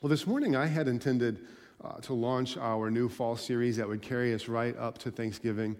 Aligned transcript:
Well, 0.00 0.10
this 0.10 0.28
morning 0.28 0.54
I 0.54 0.66
had 0.66 0.86
intended 0.86 1.40
uh, 1.82 1.94
to 2.02 2.14
launch 2.14 2.56
our 2.56 2.88
new 2.88 3.08
fall 3.08 3.34
series 3.34 3.78
that 3.78 3.88
would 3.88 4.00
carry 4.00 4.32
us 4.32 4.46
right 4.46 4.76
up 4.76 4.96
to 4.98 5.10
Thanksgiving. 5.10 5.76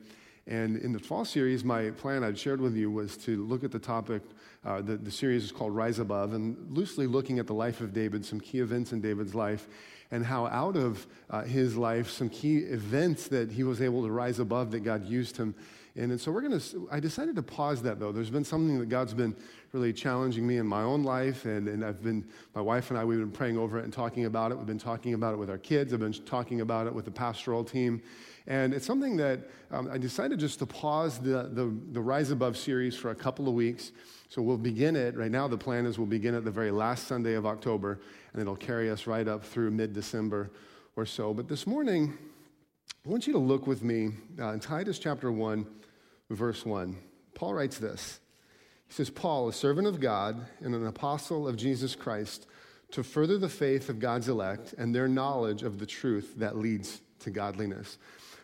And 0.48 0.76
in 0.76 0.92
the 0.92 0.98
fall 0.98 1.25
series, 1.25 1.62
my 1.62 1.91
plan 1.91 2.25
I'd 2.25 2.37
shared 2.37 2.61
with 2.61 2.75
you 2.75 2.91
was 2.91 3.17
to 3.19 3.46
look 3.46 3.62
at 3.62 3.71
the 3.71 3.79
topic. 3.79 4.23
Uh, 4.65 4.83
the, 4.83 4.96
the 4.96 5.11
series 5.12 5.45
is 5.45 5.53
called 5.53 5.73
Rise 5.73 6.01
Above, 6.01 6.33
and 6.35 6.57
loosely 6.77 7.07
looking 7.07 7.39
at 7.39 7.46
the 7.46 7.54
life 7.54 7.81
of 7.81 7.93
David, 7.93 8.25
some 8.25 8.41
key 8.41 8.59
events 8.59 8.93
in 8.93 9.01
David's 9.01 9.37
life, 9.37 9.68
and 10.11 10.27
how 10.27 10.48
out 10.48 10.75
of 10.75 11.07
uh, 11.30 11.43
his 11.43 11.77
life, 11.77 12.11
some 12.11 12.29
key 12.29 12.57
events 12.57 13.29
that 13.29 13.53
he 13.53 13.62
was 13.62 13.80
able 13.80 14.03
to 14.03 14.11
rise 14.11 14.41
above 14.41 14.73
that 14.73 14.80
God 14.80 15.07
used 15.07 15.37
him 15.37 15.55
in. 15.99 16.11
And 16.12 16.21
so 16.21 16.30
we're 16.30 16.41
going 16.41 16.59
to, 16.59 16.89
I 16.91 17.01
decided 17.01 17.37
to 17.37 17.43
pause 17.43 17.83
that 17.83 17.98
though. 17.98 18.12
There's 18.12 18.30
been 18.30 18.45
something 18.45 18.79
that 18.79 18.89
God's 18.89 19.12
been 19.15 19.37
really 19.73 19.93
challenging 19.93 20.47
me 20.47 20.57
in 20.57 20.67
my 20.67 20.83
own 20.83 21.03
life. 21.03 21.45
And, 21.45 21.69
and 21.69 21.85
I've 21.85 22.03
been, 22.03 22.27
my 22.55 22.61
wife 22.61 22.91
and 22.91 22.98
I, 22.98 23.05
we've 23.05 23.19
been 23.19 23.30
praying 23.30 23.59
over 23.59 23.79
it 23.79 23.85
and 23.85 23.93
talking 23.93 24.25
about 24.25 24.53
it. 24.53 24.57
We've 24.57 24.66
been 24.66 24.79
talking 24.79 25.15
about 25.15 25.34
it 25.34 25.37
with 25.37 25.51
our 25.51 25.59
kids. 25.59 25.92
I've 25.92 26.01
been 26.01 26.12
talking 26.12 26.61
about 26.61 26.87
it 26.87 26.95
with 26.95 27.05
the 27.05 27.11
pastoral 27.11 27.65
team. 27.65 28.01
And 28.47 28.73
it's 28.73 28.87
something 28.87 29.16
that 29.19 29.41
um, 29.70 29.91
I 29.92 29.98
decided 29.98 30.39
just 30.39 30.59
to 30.61 30.66
pause 30.66 31.19
the, 31.19 31.51
the, 31.53 31.75
the 31.92 32.01
Rise 32.01 32.30
Above 32.30 32.56
series 32.56 32.97
for 32.97 33.11
a 33.11 33.15
couple 33.15 33.47
of 33.47 33.53
weeks. 33.53 33.92
So 34.30 34.41
we'll 34.41 34.56
begin 34.56 34.97
it, 34.97 35.17
right 35.17 35.30
now 35.30 35.48
the 35.48 35.59
plan 35.59 35.84
is 35.84 35.98
we'll 35.98 36.06
begin 36.06 36.34
at 36.34 36.45
the 36.45 36.51
very 36.51 36.70
last 36.70 37.09
Sunday 37.09 37.34
of 37.34 37.47
October, 37.47 38.01
and 38.33 38.41
it'll 38.41 38.56
carry 38.56 38.91
us 38.91 39.06
right 39.06 39.27
up 39.27 39.45
through 39.45 39.70
mid 39.70 39.92
December 39.92 40.51
or 40.97 41.06
so. 41.06 41.33
But 41.33 41.48
this 41.48 41.67
morning, 41.67 42.17
I 43.06 43.09
want 43.09 43.27
you 43.27 43.33
to 43.33 43.39
look 43.39 43.67
with 43.67 43.83
me 43.83 44.11
uh, 44.39 44.53
in 44.53 44.61
Titus 44.61 44.98
chapter 44.98 45.30
1, 45.33 45.67
verse 46.30 46.64
1. 46.64 46.96
Paul 47.34 47.55
writes 47.55 47.78
this 47.78 48.20
He 48.86 48.95
says, 48.95 49.10
Paul, 49.10 49.48
a 49.48 49.52
servant 49.52 49.86
of 49.86 50.00
God 50.00 50.46
and 50.60 50.74
an 50.74 50.86
apostle 50.86 51.46
of 51.46 51.56
Jesus 51.56 51.95
Christ, 51.95 52.46
to 52.92 53.02
further 53.02 53.38
the 53.38 53.48
faith 53.48 53.88
of 53.88 53.98
God's 53.98 54.28
elect 54.28 54.74
and 54.78 54.95
their 54.95 55.09
knowledge 55.09 55.62
of 55.62 55.78
the 55.78 55.86
truth 55.86 56.34
that 56.36 56.56
leads 56.56 57.00
to 57.20 57.30
godliness. 57.30 57.98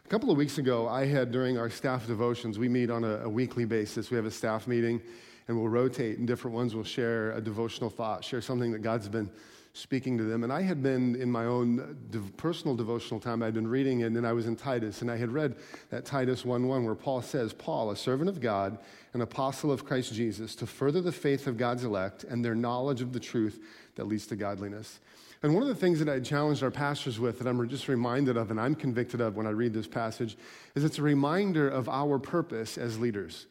A 0.05 0.09
couple 0.09 0.31
of 0.31 0.37
weeks 0.37 0.59
ago, 0.59 0.87
I 0.87 1.07
had 1.07 1.33
during 1.33 1.57
our 1.57 1.71
staff 1.71 2.07
devotions, 2.07 2.59
we 2.59 2.69
meet 2.69 2.91
on 2.91 3.05
a, 3.05 3.21
a, 3.25 3.29
weekly 3.29 3.65
basis. 3.65 4.11
We 4.11 4.17
have 4.17 4.27
a 4.27 4.31
staff 4.31 4.67
meeting 4.67 5.01
and 5.49 5.57
we'll 5.57 5.69
rotate, 5.69 6.19
and 6.19 6.27
different 6.27 6.55
ones 6.55 6.75
will 6.75 6.85
share 6.85 7.33
a 7.33 7.41
devotional 7.41 7.91
thought, 7.91 8.25
share 8.25 8.41
something 8.41 8.73
that 8.73 8.81
God's 8.81 9.09
been 9.09 9.31
speaking 9.75 10.17
to 10.17 10.25
them. 10.25 10.45
And 10.45 10.53
I 10.53 10.63
had 10.63 10.83
been 10.83 11.17
in 11.17 11.31
my 11.31 11.45
own 11.45 11.81
uh, 12.15 12.19
personal 12.37 12.77
devotional 12.77 13.19
time, 13.19 13.43
I'd 13.43 13.55
been 13.55 13.67
reading 13.67 14.01
it, 14.01 14.05
and 14.05 14.17
then 14.17 14.25
I 14.25 14.33
was 14.33 14.47
in 14.47 14.55
Titus, 14.55 15.03
and 15.03 15.11
I 15.11 15.17
had 15.17 15.33
read 15.33 15.57
that 15.91 16.05
Titus 16.05 16.45
1 16.45 16.67
1, 16.67 16.85
where 16.85 16.95
Paul 16.95 17.21
says, 17.21 17.53
Paul, 17.53 17.91
a 17.91 17.97
servant 17.97 18.31
of 18.31 18.41
God, 18.41 18.79
an 19.13 19.21
apostle 19.21 19.73
of 19.73 19.85
Christ 19.85 20.15
Jesus, 20.15 20.55
to 20.57 20.67
further 20.67 21.01
the 21.01 21.13
faith 21.13 21.49
of 21.49 21.57
God's 21.57 21.83
elect 21.83 22.23
and 22.23 22.45
their 22.45 22.55
knowledge 22.55 23.03
of 23.03 23.13
the 23.13 23.21
truth 23.21 23.61
that 23.97 24.07
leads 24.07 24.29
to 24.29 24.37
godliness. 24.37 25.01
And 25.43 25.53
one 25.53 25.63
of 25.63 25.69
the 25.69 25.75
things 25.75 25.99
that 25.99 26.09
I 26.09 26.21
challenged 26.21 26.63
our 26.63 26.71
pastors 26.71 27.19
with 27.19 27.41
that 27.41 27.49
I'm 27.49 27.69
just 27.69 27.89
reminded 27.89 28.37
of 28.37 28.51
and 28.51 28.61
I'm 28.61 28.75
convicted 28.75 29.21
of 29.21 29.37
when 29.37 29.47
I 29.47 29.51
read 29.51 29.75
this 29.75 29.89
passage 29.89 30.39
is 30.75 30.85
it's 30.85 30.99
a 30.99 31.03
reminder 31.03 31.69
of 31.69 31.89
our 31.89 32.19
purpose 32.19 32.79
as 32.79 32.99
leaders. 32.99 33.47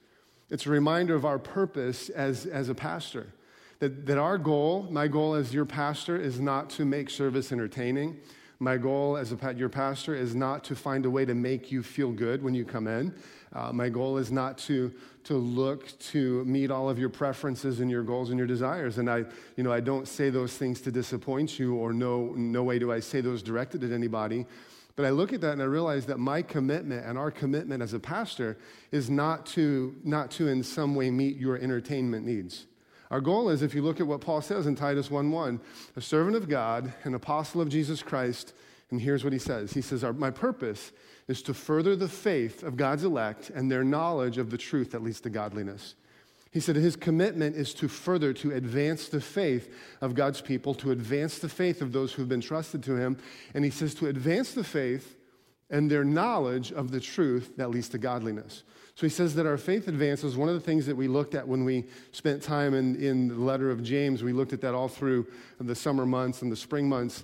It's 0.49 0.65
a 0.65 0.71
reminder 0.71 1.15
of 1.15 1.25
our 1.25 1.37
purpose 1.37 2.09
as, 2.09 2.45
as 2.45 2.69
a 2.69 2.75
pastor. 2.75 3.27
That, 3.83 4.05
that 4.05 4.17
our 4.17 4.37
goal, 4.37 4.87
my 4.89 5.09
goal 5.09 5.33
as 5.33 5.53
your 5.53 5.65
pastor, 5.65 6.15
is 6.15 6.39
not 6.39 6.69
to 6.69 6.85
make 6.85 7.09
service 7.09 7.51
entertaining. 7.51 8.17
My 8.57 8.77
goal 8.77 9.17
as 9.17 9.33
a, 9.33 9.53
your 9.55 9.67
pastor 9.67 10.15
is 10.15 10.33
not 10.33 10.63
to 10.63 10.73
find 10.73 11.05
a 11.05 11.09
way 11.09 11.25
to 11.25 11.33
make 11.33 11.69
you 11.69 11.83
feel 11.83 12.13
good 12.13 12.41
when 12.41 12.55
you 12.55 12.63
come 12.63 12.87
in. 12.87 13.13
Uh, 13.51 13.73
my 13.73 13.89
goal 13.89 14.17
is 14.17 14.31
not 14.31 14.57
to, 14.59 14.93
to 15.25 15.33
look 15.33 15.99
to 15.99 16.45
meet 16.45 16.71
all 16.71 16.89
of 16.89 16.97
your 16.97 17.09
preferences 17.09 17.81
and 17.81 17.91
your 17.91 18.03
goals 18.03 18.29
and 18.29 18.37
your 18.37 18.47
desires. 18.47 18.99
And 18.99 19.09
I, 19.09 19.25
you 19.57 19.63
know, 19.65 19.73
I 19.73 19.81
don't 19.81 20.07
say 20.07 20.29
those 20.29 20.55
things 20.55 20.79
to 20.79 20.89
disappoint 20.89 21.59
you, 21.59 21.75
or 21.75 21.91
no, 21.91 22.27
no 22.37 22.63
way 22.63 22.79
do 22.79 22.89
I 22.89 23.01
say 23.01 23.19
those 23.19 23.43
directed 23.43 23.83
at 23.83 23.91
anybody. 23.91 24.45
But 24.95 25.05
I 25.07 25.09
look 25.09 25.33
at 25.33 25.41
that 25.41 25.51
and 25.51 25.61
I 25.61 25.65
realize 25.65 26.05
that 26.05 26.19
my 26.19 26.41
commitment 26.41 27.05
and 27.05 27.17
our 27.17 27.31
commitment 27.31 27.83
as 27.83 27.93
a 27.93 27.99
pastor 27.99 28.57
is 28.93 29.09
not 29.09 29.45
to, 29.47 29.93
not 30.05 30.31
to 30.31 30.47
in 30.47 30.63
some 30.63 30.95
way 30.95 31.11
meet 31.11 31.35
your 31.35 31.57
entertainment 31.57 32.25
needs. 32.25 32.65
Our 33.13 33.21
goal 33.21 33.49
is, 33.49 33.61
if 33.61 33.75
you 33.75 33.83
look 33.83 33.99
at 33.99 34.07
what 34.07 34.21
Paul 34.21 34.41
says 34.41 34.65
in 34.65 34.73
Titus 34.73 35.09
1:1, 35.09 35.59
a 35.95 36.01
servant 36.01 36.35
of 36.35 36.49
God, 36.49 36.91
an 37.03 37.13
apostle 37.13 37.61
of 37.61 37.69
Jesus 37.69 38.01
Christ, 38.01 38.55
and 38.89 38.99
here's 38.99 39.23
what 39.23 39.33
he 39.33 39.37
says. 39.37 39.71
He 39.71 39.83
says, 39.83 40.03
My 40.17 40.31
purpose 40.31 40.91
is 41.27 41.43
to 41.43 41.53
further 41.53 41.95
the 41.95 42.07
faith 42.07 42.63
of 42.63 42.75
God's 42.75 43.03
elect 43.03 43.51
and 43.51 43.69
their 43.69 43.83
knowledge 43.83 44.39
of 44.39 44.49
the 44.49 44.57
truth 44.57 44.93
that 44.93 45.03
leads 45.03 45.21
to 45.21 45.29
godliness. 45.29 45.93
He 46.49 46.59
said 46.59 46.75
his 46.75 46.95
commitment 46.95 47.55
is 47.55 47.75
to 47.75 47.87
further, 47.87 48.33
to 48.33 48.51
advance 48.51 49.07
the 49.09 49.21
faith 49.21 49.71
of 50.01 50.15
God's 50.15 50.41
people, 50.41 50.73
to 50.73 50.89
advance 50.89 51.37
the 51.37 51.49
faith 51.49 51.83
of 51.83 51.91
those 51.91 52.13
who've 52.13 52.27
been 52.27 52.41
trusted 52.41 52.81
to 52.81 52.95
him. 52.95 53.19
And 53.53 53.63
he 53.63 53.69
says 53.69 53.93
to 53.95 54.07
advance 54.07 54.55
the 54.55 54.63
faith 54.63 55.17
and 55.69 55.91
their 55.91 56.03
knowledge 56.03 56.71
of 56.71 56.89
the 56.89 56.99
truth 56.99 57.57
that 57.57 57.69
leads 57.69 57.89
to 57.89 57.99
godliness. 57.99 58.63
So 58.95 59.07
he 59.07 59.09
says 59.09 59.33
that 59.35 59.45
our 59.45 59.57
faith 59.57 59.87
advances. 59.87 60.37
One 60.37 60.49
of 60.49 60.55
the 60.55 60.61
things 60.61 60.85
that 60.85 60.95
we 60.95 61.07
looked 61.07 61.33
at 61.33 61.47
when 61.47 61.63
we 61.63 61.85
spent 62.11 62.43
time 62.43 62.73
in, 62.73 62.95
in 62.95 63.27
the 63.27 63.35
letter 63.35 63.71
of 63.71 63.83
James, 63.83 64.21
we 64.23 64.33
looked 64.33 64.53
at 64.53 64.61
that 64.61 64.75
all 64.75 64.87
through 64.87 65.27
the 65.59 65.75
summer 65.75 66.05
months 66.05 66.43
and 66.43 66.51
the 66.51 66.55
spring 66.55 66.87
months 66.87 67.23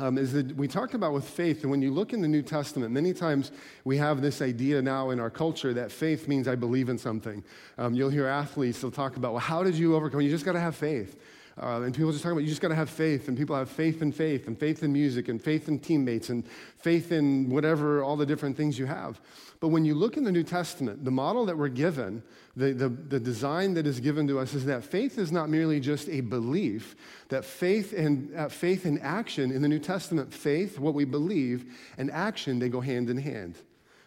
um, 0.00 0.16
is 0.16 0.32
that 0.32 0.56
we 0.56 0.66
talked 0.66 0.94
about 0.94 1.12
with 1.12 1.28
faith, 1.28 1.62
and 1.62 1.70
when 1.70 1.82
you 1.82 1.90
look 1.90 2.12
in 2.12 2.22
the 2.22 2.28
New 2.28 2.42
Testament, 2.42 2.90
many 2.90 3.12
times 3.12 3.52
we 3.84 3.98
have 3.98 4.22
this 4.22 4.40
idea 4.40 4.80
now 4.80 5.10
in 5.10 5.20
our 5.20 5.28
culture 5.28 5.74
that 5.74 5.92
faith 5.92 6.26
means 6.26 6.48
I 6.48 6.54
believe 6.54 6.88
in 6.88 6.96
something. 6.96 7.44
Um, 7.76 7.94
you'll 7.94 8.10
hear 8.10 8.26
athletes, 8.26 8.80
they'll 8.80 8.90
talk 8.90 9.16
about, 9.16 9.32
well, 9.32 9.40
how 9.40 9.62
did 9.62 9.74
you 9.74 9.94
overcome? 9.94 10.22
You 10.22 10.30
just 10.30 10.46
got 10.46 10.52
to 10.52 10.60
have 10.60 10.74
faith. 10.74 11.20
Uh, 11.58 11.82
and 11.82 11.94
people 11.94 12.10
just 12.10 12.22
talk 12.22 12.32
about 12.32 12.42
you 12.42 12.48
just 12.48 12.60
got 12.60 12.68
to 12.68 12.74
have 12.74 12.90
faith, 12.90 13.28
and 13.28 13.36
people 13.36 13.54
have 13.56 13.68
faith 13.68 14.02
in 14.02 14.12
faith, 14.12 14.46
and 14.46 14.58
faith 14.58 14.82
in 14.82 14.92
music, 14.92 15.28
and 15.28 15.42
faith 15.42 15.68
in 15.68 15.78
teammates, 15.78 16.28
and 16.28 16.46
faith 16.78 17.12
in 17.12 17.50
whatever, 17.50 18.02
all 18.02 18.16
the 18.16 18.26
different 18.26 18.56
things 18.56 18.78
you 18.78 18.86
have. 18.86 19.20
But 19.60 19.68
when 19.68 19.84
you 19.84 19.94
look 19.94 20.16
in 20.16 20.24
the 20.24 20.32
New 20.32 20.42
Testament, 20.42 21.04
the 21.04 21.10
model 21.10 21.44
that 21.46 21.56
we're 21.56 21.68
given, 21.68 22.22
the, 22.56 22.72
the, 22.72 22.88
the 22.88 23.20
design 23.20 23.74
that 23.74 23.86
is 23.86 24.00
given 24.00 24.26
to 24.28 24.38
us 24.38 24.54
is 24.54 24.64
that 24.64 24.84
faith 24.84 25.18
is 25.18 25.30
not 25.30 25.50
merely 25.50 25.80
just 25.80 26.08
a 26.08 26.20
belief, 26.22 26.96
that 27.28 27.44
faith 27.44 27.92
and, 27.92 28.34
uh, 28.34 28.48
faith 28.48 28.86
and 28.86 29.00
action 29.02 29.52
in 29.52 29.60
the 29.60 29.68
New 29.68 29.78
Testament, 29.78 30.32
faith, 30.32 30.78
what 30.78 30.94
we 30.94 31.04
believe, 31.04 31.66
and 31.98 32.10
action, 32.10 32.58
they 32.58 32.68
go 32.68 32.80
hand 32.80 33.10
in 33.10 33.18
hand 33.18 33.58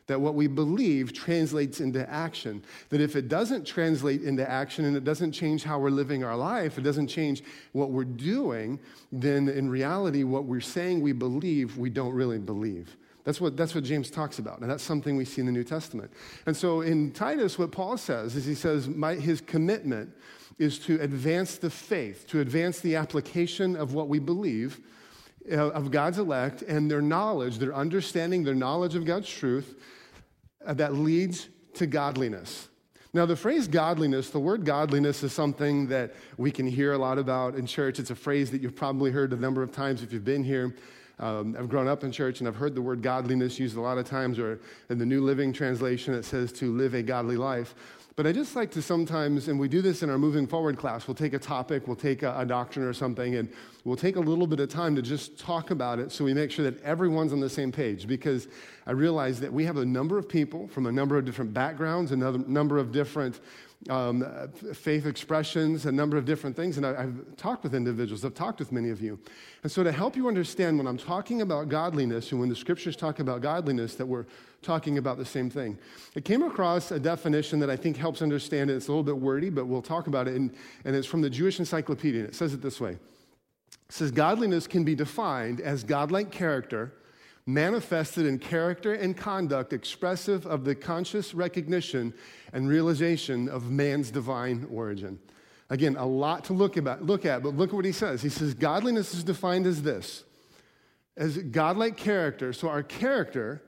that 0.08 0.20
what 0.20 0.36
we 0.36 0.48
believe 0.48 1.14
translates 1.14 1.80
into 1.80 2.10
action. 2.10 2.64
That 2.90 3.02
if 3.02 3.16
it 3.16 3.28
doesn't 3.28 3.66
translate 3.66 4.24
into 4.24 4.50
action 4.50 4.86
and 4.86 4.98
it 4.98 5.04
doesn't 5.04 5.32
change 5.32 5.64
how 5.64 5.80
we're 5.80 5.90
living 5.90 6.24
our 6.24 6.36
life, 6.36 6.78
it 6.78 6.82
doesn't 6.82 7.08
change 7.08 7.44
what 7.72 7.92
we're 7.92 8.04
doing, 8.04 8.80
then 9.12 9.48
in 9.48 9.70
reality, 9.70 10.24
what 10.24 10.46
we're 10.46 10.62
saying 10.62 11.02
we 11.02 11.14
believe, 11.14 11.78
we 11.78 11.90
don't 11.90 12.14
really 12.14 12.40
believe. 12.40 12.98
That's 13.24 13.40
what, 13.40 13.56
that's 13.56 13.74
what 13.74 13.86
James 13.86 14.12
talks 14.12 14.40
about, 14.40 14.60
and 14.60 14.70
that's 14.70 14.84
something 14.84 15.16
we 15.16 15.24
see 15.24 15.40
in 15.40 15.46
the 15.46 15.54
New 15.54 15.64
Testament. 15.64 16.12
And 16.46 16.56
so 16.56 16.82
in 16.82 17.12
Titus, 17.12 17.58
what 17.58 17.72
Paul 17.72 17.98
says 17.98 18.36
is 18.36 18.46
he 18.46 18.56
says, 18.56 18.90
his 19.22 19.40
commitment 19.40 20.12
is 20.60 20.78
to 20.80 21.00
advance 21.02 21.56
the 21.56 21.70
faith, 21.70 22.28
to 22.28 22.42
advance 22.42 22.82
the 22.82 22.98
application 22.98 23.78
of 23.78 23.94
what 23.94 24.10
we 24.10 24.20
believe 24.20 24.82
of 25.50 25.92
God's 25.92 26.20
elect 26.20 26.62
and 26.62 26.90
their 26.90 27.02
knowledge, 27.02 27.58
their 27.58 27.74
understanding, 27.74 28.44
their 28.44 28.56
knowledge 28.56 28.96
of 28.96 29.06
God's 29.06 29.30
truth 29.30 29.76
uh, 30.66 30.74
that 30.76 30.94
leads 30.94 31.50
to 31.76 31.86
godliness. 31.86 32.70
Now, 33.16 33.28
the 33.28 33.36
phrase 33.36 33.68
godliness, 33.68 34.32
the 34.32 34.40
word 34.40 34.66
godliness 34.66 35.22
is 35.22 35.34
something 35.34 35.88
that 35.88 36.16
we 36.38 36.50
can 36.50 36.66
hear 36.66 36.94
a 36.94 36.98
lot 36.98 37.20
about 37.20 37.56
in 37.56 37.68
church. 37.68 38.00
It's 38.00 38.10
a 38.10 38.16
phrase 38.16 38.50
that 38.52 38.62
you've 38.62 38.76
probably 38.76 39.12
heard 39.12 39.34
a 39.34 39.36
number 39.36 39.62
of 39.62 39.72
times 39.72 40.02
if 40.02 40.12
you've 40.12 40.26
been 40.26 40.44
here. 40.44 40.76
Um, 41.20 41.56
I've 41.58 41.70
grown 41.70 41.88
up 41.88 42.04
in 42.04 42.12
church 42.12 42.40
and 42.40 42.48
I've 42.48 42.56
heard 42.56 42.74
the 42.74 42.82
word 42.82 43.04
godliness 43.04 43.60
used 43.60 43.78
a 43.78 43.82
lot 43.82 44.00
of 44.00 44.06
times, 44.06 44.40
or 44.40 44.60
in 44.90 44.98
the 44.98 45.06
New 45.06 45.22
Living 45.22 45.54
Translation, 45.54 46.16
it 46.16 46.26
says 46.26 46.52
to 46.54 46.76
live 46.76 46.96
a 46.96 47.04
godly 47.04 47.38
life. 47.38 47.76
But 48.16 48.28
I 48.28 48.32
just 48.32 48.56
like 48.56 48.70
to 48.72 48.82
sometimes, 48.82 49.48
and 49.48 49.60
we 49.60 49.68
do 49.68 49.82
this 49.82 50.04
in 50.04 50.10
our 50.12 50.20
moving 50.20 50.46
forward 50.46 50.78
class, 50.78 51.08
we'll 51.08 51.16
take 51.16 51.34
a 51.34 51.40
topic, 51.40 51.88
we'll 51.88 51.96
take 51.96 52.22
a, 52.22 52.38
a, 52.38 52.46
doctrine 52.46 52.86
or 52.86 52.94
something, 52.94 53.36
and 53.36 53.52
we'll 53.86 53.96
take 53.96 54.18
a 54.18 54.20
little 54.20 54.46
bit 54.46 54.60
of 54.60 54.70
time 54.70 54.96
to 54.96 55.02
just 55.02 55.40
talk 55.40 55.72
about 55.72 55.98
it 55.98 56.12
so 56.12 56.24
we 56.24 56.32
make 56.32 56.52
sure 56.52 56.64
that 56.70 56.80
everyone's 56.84 57.34
on 57.34 57.40
the 57.40 57.50
same 57.50 57.72
page. 57.72 58.08
Because 58.08 58.48
I 58.86 58.92
realize 58.92 59.40
that 59.40 59.52
we 59.52 59.66
have 59.66 59.78
a 59.78 59.86
number 59.86 60.20
of 60.20 60.30
people 60.30 60.68
from 60.68 60.86
a 60.86 60.92
number 60.92 61.18
of 61.18 61.26
different 61.26 61.56
backgrounds, 61.56 62.12
a 62.12 62.16
number 62.16 62.78
of 62.78 62.92
different 62.92 63.40
um, 63.90 64.26
faith 64.74 65.06
expressions, 65.06 65.86
a 65.86 65.92
number 65.92 66.18
of 66.18 66.26
different 66.26 66.56
things. 66.56 66.78
And 66.78 66.86
I, 66.86 67.02
have 67.02 67.36
talked 67.38 67.64
with 67.64 67.76
individuals, 67.76 68.24
I've 68.24 68.34
talked 68.34 68.60
with 68.60 68.72
many 68.72 68.90
of 68.90 69.02
you. 69.02 69.20
And 69.64 69.72
so, 69.72 69.84
to 69.84 69.92
help 69.92 70.16
you 70.16 70.28
understand 70.28 70.78
when 70.78 70.88
I'm 70.88 70.98
talking 70.98 71.42
about 71.42 71.70
godliness 71.70 72.32
and 72.32 72.40
when 72.40 72.50
the 72.50 72.56
scriptures 72.56 72.96
talk 72.96 73.20
about 73.20 73.42
godliness, 73.42 73.96
that 73.96 74.06
we're 74.06 74.26
talking 74.62 74.98
about 74.98 75.18
the 75.18 75.26
same 75.26 75.50
thing. 75.50 75.78
I 76.16 76.22
came 76.22 76.44
across 76.44 76.92
a 76.92 77.00
definition 77.00 77.60
that 77.60 77.70
I 77.70 77.76
think 77.76 77.98
helps 77.98 78.22
understand 78.22 78.70
it. 78.70 78.76
It's 78.76 78.88
a 78.88 78.92
little 78.92 79.04
bit 79.04 79.18
wordy, 79.18 79.50
but 79.50 79.66
we'll 79.68 79.82
talk 79.82 80.08
about 80.08 80.28
it. 80.28 80.36
And, 80.36 80.54
and 80.86 80.96
it's 80.96 81.08
from 81.08 81.22
the 81.22 81.30
Jewish 81.30 81.60
Encyclopedia. 81.60 82.22
And 82.22 82.30
it 82.30 82.36
says 82.36 82.54
it 82.54 82.62
this 82.62 82.80
way 82.80 82.92
It 82.92 83.00
says, 83.90 84.12
Godliness 84.12 84.68
can 84.68 84.84
be 84.84 84.96
defined 84.96 85.60
as 85.60 85.84
godlike 85.84 86.32
character 86.32 86.94
manifested 87.46 88.26
in 88.26 88.40
character 88.40 88.94
and 88.94 89.18
conduct 89.18 89.74
expressive 89.74 90.46
of 90.46 90.64
the 90.64 90.76
conscious 90.76 91.34
recognition 91.34 92.14
and 92.54 92.70
realization 92.70 93.50
of 93.50 93.70
man's 93.70 94.12
divine 94.12 94.68
origin. 94.72 95.20
Again, 95.70 95.96
a 95.98 96.06
lot 96.06 96.46
to 96.46 96.54
look, 96.54 96.78
about, 96.78 97.04
look 97.04 97.26
at, 97.26 97.44
but 97.44 97.56
look 97.56 97.70
at 97.70 97.76
what 97.76 97.86
he 97.86 97.92
says. 97.92 98.22
He 98.22 98.30
says, 98.30 98.54
Godliness 98.54 99.14
is 99.14 99.24
defined 99.24 99.66
as 99.66 99.82
this 99.82 100.24
as 101.18 101.38
godlike 101.38 101.98
character. 101.98 102.54
So, 102.54 102.70
our 102.70 102.84
character, 102.84 103.62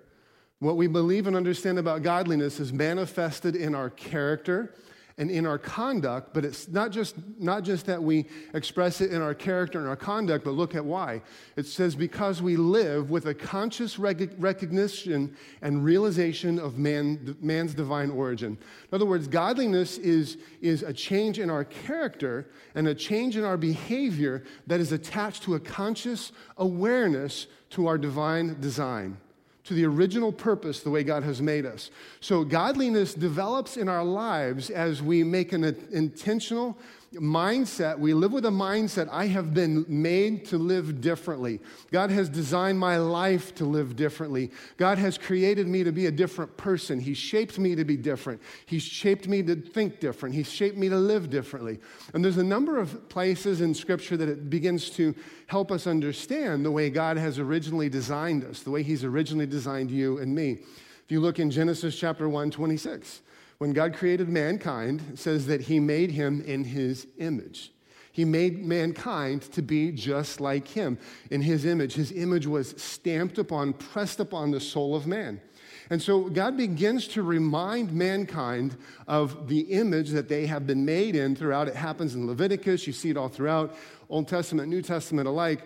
what 0.59 0.77
we 0.77 0.87
believe 0.87 1.27
and 1.27 1.35
understand 1.35 1.77
about 1.79 2.01
godliness, 2.03 2.59
is 2.59 2.73
manifested 2.73 3.55
in 3.55 3.75
our 3.75 3.89
character 3.89 4.73
and 5.17 5.31
in 5.31 5.45
our 5.45 5.57
conduct, 5.57 6.33
but 6.33 6.43
it's 6.43 6.67
not 6.67 6.91
just, 6.91 7.15
not 7.39 7.63
just 7.63 7.85
that 7.85 8.01
we 8.01 8.25
express 8.53 8.99
it 8.99 9.13
in 9.13 9.21
our 9.21 9.33
character 9.33 9.79
and 9.79 9.87
our 9.87 9.95
conduct, 9.95 10.43
but 10.43 10.51
look 10.51 10.75
at 10.75 10.83
why. 10.83 11.21
It 11.55 11.65
says, 11.65 11.95
because 11.95 12.41
we 12.41 12.57
live 12.57 13.11
with 13.11 13.25
a 13.27 13.33
conscious 13.33 13.97
rec- 13.97 14.31
recognition 14.37 15.35
and 15.61 15.85
realization 15.85 16.59
of 16.59 16.77
man, 16.77 17.37
man's 17.39 17.73
divine 17.73 18.11
origin. 18.11 18.57
In 18.91 18.95
other 18.95 19.05
words, 19.05 19.29
godliness 19.29 19.97
is, 19.97 20.37
is 20.61 20.83
a 20.83 20.91
change 20.91 21.39
in 21.39 21.49
our 21.49 21.63
character 21.63 22.49
and 22.75 22.89
a 22.89 22.95
change 22.95 23.37
in 23.37 23.45
our 23.45 23.57
behavior 23.57 24.43
that 24.67 24.81
is 24.81 24.91
attached 24.91 25.43
to 25.43 25.55
a 25.55 25.59
conscious 25.61 26.33
awareness 26.57 27.47
to 27.69 27.87
our 27.87 27.97
divine 27.97 28.59
design 28.59 29.17
to 29.65 29.73
the 29.73 29.85
original 29.85 30.31
purpose 30.31 30.81
the 30.81 30.89
way 30.89 31.03
God 31.03 31.23
has 31.23 31.41
made 31.41 31.65
us. 31.65 31.89
So, 32.19 32.43
godliness 32.43 33.13
develops 33.13 33.77
in 33.77 33.89
our 33.89 34.03
lives 34.03 34.69
as 34.69 35.01
we 35.01 35.23
make 35.23 35.53
an 35.53 35.63
intentional 35.91 36.77
mindset. 37.15 37.97
We 37.97 38.13
live 38.13 38.31
with 38.31 38.45
a 38.45 38.49
mindset 38.49 39.07
I 39.11 39.27
have 39.27 39.53
been 39.53 39.85
made 39.87 40.45
to 40.45 40.57
live 40.57 41.01
differently. 41.01 41.59
God 41.91 42.09
has 42.11 42.29
designed 42.29 42.79
my 42.79 42.97
life 42.97 43.53
to 43.55 43.65
live 43.65 43.95
differently. 43.95 44.51
God 44.77 44.97
has 44.97 45.17
created 45.17 45.67
me 45.67 45.83
to 45.83 45.91
be 45.91 46.05
a 46.05 46.11
different 46.11 46.55
person. 46.57 46.99
He 46.99 47.13
shaped 47.13 47.57
me 47.57 47.75
to 47.75 47.83
be 47.83 47.97
different. 47.97 48.41
He's 48.65 48.83
shaped 48.83 49.27
me 49.27 49.43
to 49.43 49.55
think 49.55 49.99
different. 49.99 50.35
He's 50.35 50.51
shaped 50.51 50.77
me 50.77 50.89
to 50.89 50.97
live 50.97 51.29
differently. 51.29 51.79
And 52.13 52.23
there's 52.23 52.37
a 52.37 52.43
number 52.43 52.77
of 52.77 53.09
places 53.09 53.61
in 53.61 53.73
Scripture 53.73 54.17
that 54.17 54.29
it 54.29 54.49
begins 54.49 54.89
to 54.91 55.15
help 55.47 55.71
us 55.71 55.87
understand 55.87 56.65
the 56.65 56.71
way 56.71 56.89
God 56.89 57.17
has 57.17 57.39
originally 57.39 57.89
designed 57.89 58.43
us, 58.43 58.61
the 58.61 58.71
way 58.71 58.83
He's 58.83 59.03
originally 59.03 59.47
designed 59.47 59.91
you 59.91 60.17
and 60.19 60.33
me. 60.33 60.59
If 61.05 61.11
you 61.11 61.19
look 61.19 61.37
in 61.37 61.51
Genesis 61.51 61.95
chapter 61.95 62.27
1, 62.27 62.49
26, 62.49 63.21
when 63.57 63.73
God 63.73 63.93
created 63.93 64.29
mankind, 64.29 65.01
it 65.13 65.19
says 65.19 65.47
that 65.47 65.61
he 65.61 65.79
made 65.79 66.11
him 66.11 66.41
in 66.41 66.63
his 66.63 67.07
image. 67.17 67.71
He 68.11 68.23
made 68.23 68.65
mankind 68.65 69.41
to 69.51 69.61
be 69.61 69.91
just 69.91 70.39
like 70.39 70.69
him 70.69 70.97
in 71.31 71.41
his 71.41 71.65
image. 71.65 71.95
His 71.95 72.13
image 72.13 72.47
was 72.47 72.69
stamped 72.81 73.37
upon, 73.37 73.73
pressed 73.73 74.21
upon 74.21 74.51
the 74.51 74.61
soul 74.61 74.95
of 74.95 75.05
man. 75.05 75.41
And 75.89 76.01
so 76.01 76.29
God 76.29 76.57
begins 76.57 77.07
to 77.09 77.21
remind 77.21 77.91
mankind 77.91 78.77
of 79.07 79.47
the 79.47 79.59
image 79.59 80.11
that 80.11 80.29
they 80.29 80.47
have 80.47 80.65
been 80.65 80.85
made 80.85 81.15
in 81.15 81.35
throughout. 81.35 81.67
It 81.67 81.75
happens 81.75 82.15
in 82.15 82.25
Leviticus. 82.25 82.87
You 82.87 82.93
see 82.93 83.09
it 83.09 83.17
all 83.17 83.29
throughout, 83.29 83.75
Old 84.09 84.27
Testament, 84.27 84.69
New 84.69 84.81
Testament 84.81 85.27
alike. 85.27 85.63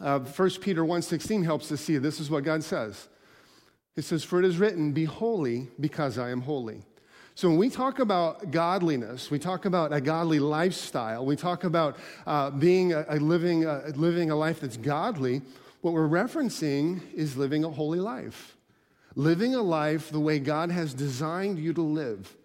Uh, 0.00 0.18
1 0.18 0.50
Peter 0.60 0.82
1.16 0.82 1.44
helps 1.44 1.70
us 1.70 1.80
see 1.80 1.96
this 1.96 2.18
is 2.18 2.28
what 2.28 2.44
God 2.44 2.64
says. 2.64 3.08
It 3.94 4.02
says, 4.02 4.24
For 4.24 4.40
it 4.40 4.44
is 4.44 4.58
written, 4.58 4.92
Be 4.92 5.04
holy 5.04 5.68
because 5.78 6.18
I 6.18 6.30
am 6.30 6.40
holy. 6.40 6.82
So, 7.34 7.48
when 7.48 7.56
we 7.56 7.70
talk 7.70 7.98
about 7.98 8.50
godliness, 8.50 9.30
we 9.30 9.38
talk 9.38 9.64
about 9.64 9.90
a 9.92 10.02
godly 10.02 10.38
lifestyle, 10.38 11.24
we 11.24 11.34
talk 11.34 11.64
about 11.64 11.96
uh, 12.26 12.50
being 12.50 12.92
a, 12.92 13.06
a 13.08 13.16
living, 13.16 13.64
a, 13.64 13.84
living 13.94 14.30
a 14.30 14.36
life 14.36 14.60
that's 14.60 14.76
godly, 14.76 15.40
what 15.80 15.94
we're 15.94 16.08
referencing 16.08 17.00
is 17.14 17.36
living 17.36 17.64
a 17.64 17.70
holy 17.70 18.00
life. 18.00 18.56
Living 19.14 19.54
a 19.54 19.62
life 19.62 20.10
the 20.10 20.20
way 20.20 20.38
God 20.38 20.70
has 20.70 20.92
designed 20.92 21.58
you 21.58 21.72
to 21.72 21.82
live. 21.82 22.36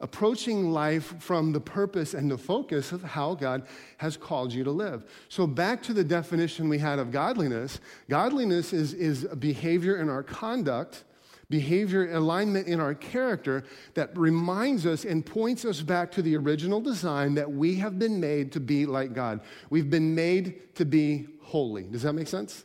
Approaching 0.00 0.70
life 0.70 1.14
from 1.20 1.52
the 1.52 1.60
purpose 1.60 2.14
and 2.14 2.30
the 2.30 2.38
focus 2.38 2.92
of 2.92 3.02
how 3.02 3.34
God 3.34 3.66
has 3.96 4.16
called 4.16 4.52
you 4.52 4.62
to 4.62 4.70
live. 4.70 5.04
So, 5.28 5.46
back 5.46 5.82
to 5.84 5.92
the 5.92 6.04
definition 6.04 6.68
we 6.68 6.78
had 6.78 7.00
of 7.00 7.10
godliness 7.10 7.80
godliness 8.08 8.72
is, 8.72 8.94
is 8.94 9.24
behavior 9.24 9.96
in 9.96 10.08
our 10.08 10.22
conduct 10.22 11.02
behavior 11.48 12.12
alignment 12.12 12.66
in 12.66 12.80
our 12.80 12.94
character 12.94 13.64
that 13.94 14.16
reminds 14.16 14.86
us 14.86 15.04
and 15.04 15.24
points 15.24 15.64
us 15.64 15.80
back 15.80 16.10
to 16.12 16.22
the 16.22 16.36
original 16.36 16.80
design 16.80 17.34
that 17.34 17.50
we 17.50 17.76
have 17.76 17.98
been 17.98 18.18
made 18.20 18.52
to 18.52 18.60
be 18.60 18.86
like 18.86 19.12
God. 19.12 19.40
We've 19.70 19.90
been 19.90 20.14
made 20.14 20.74
to 20.76 20.84
be 20.84 21.26
holy. 21.42 21.84
Does 21.84 22.02
that 22.02 22.14
make 22.14 22.28
sense? 22.28 22.64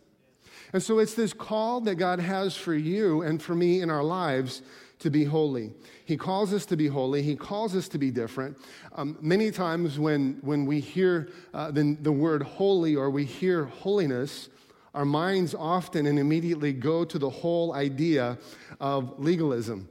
And 0.73 0.81
so 0.81 0.99
it's 0.99 1.13
this 1.13 1.33
call 1.33 1.81
that 1.81 1.95
God 1.95 2.19
has 2.19 2.55
for 2.55 2.73
you 2.73 3.21
and 3.21 3.41
for 3.41 3.55
me 3.55 3.81
in 3.81 3.89
our 3.89 4.03
lives 4.03 4.61
to 4.99 5.09
be 5.09 5.23
holy. 5.23 5.73
He 6.05 6.15
calls 6.15 6.53
us 6.53 6.65
to 6.67 6.77
be 6.77 6.87
holy. 6.87 7.21
He 7.23 7.35
calls 7.35 7.75
us 7.75 7.87
to 7.89 7.97
be 7.97 8.11
different. 8.11 8.57
Um, 8.93 9.17
many 9.19 9.51
times 9.51 9.99
when, 9.99 10.37
when 10.41 10.65
we 10.65 10.79
hear 10.79 11.29
uh, 11.53 11.71
the, 11.71 11.97
the 12.01 12.11
word 12.11 12.43
holy 12.43 12.95
or 12.95 13.09
we 13.09 13.25
hear 13.25 13.65
holiness, 13.65 14.49
our 14.93 15.05
minds 15.05 15.55
often 15.55 16.05
and 16.05 16.19
immediately 16.19 16.73
go 16.73 17.05
to 17.05 17.17
the 17.17 17.29
whole 17.29 17.73
idea 17.73 18.37
of 18.79 19.19
legalism. 19.19 19.87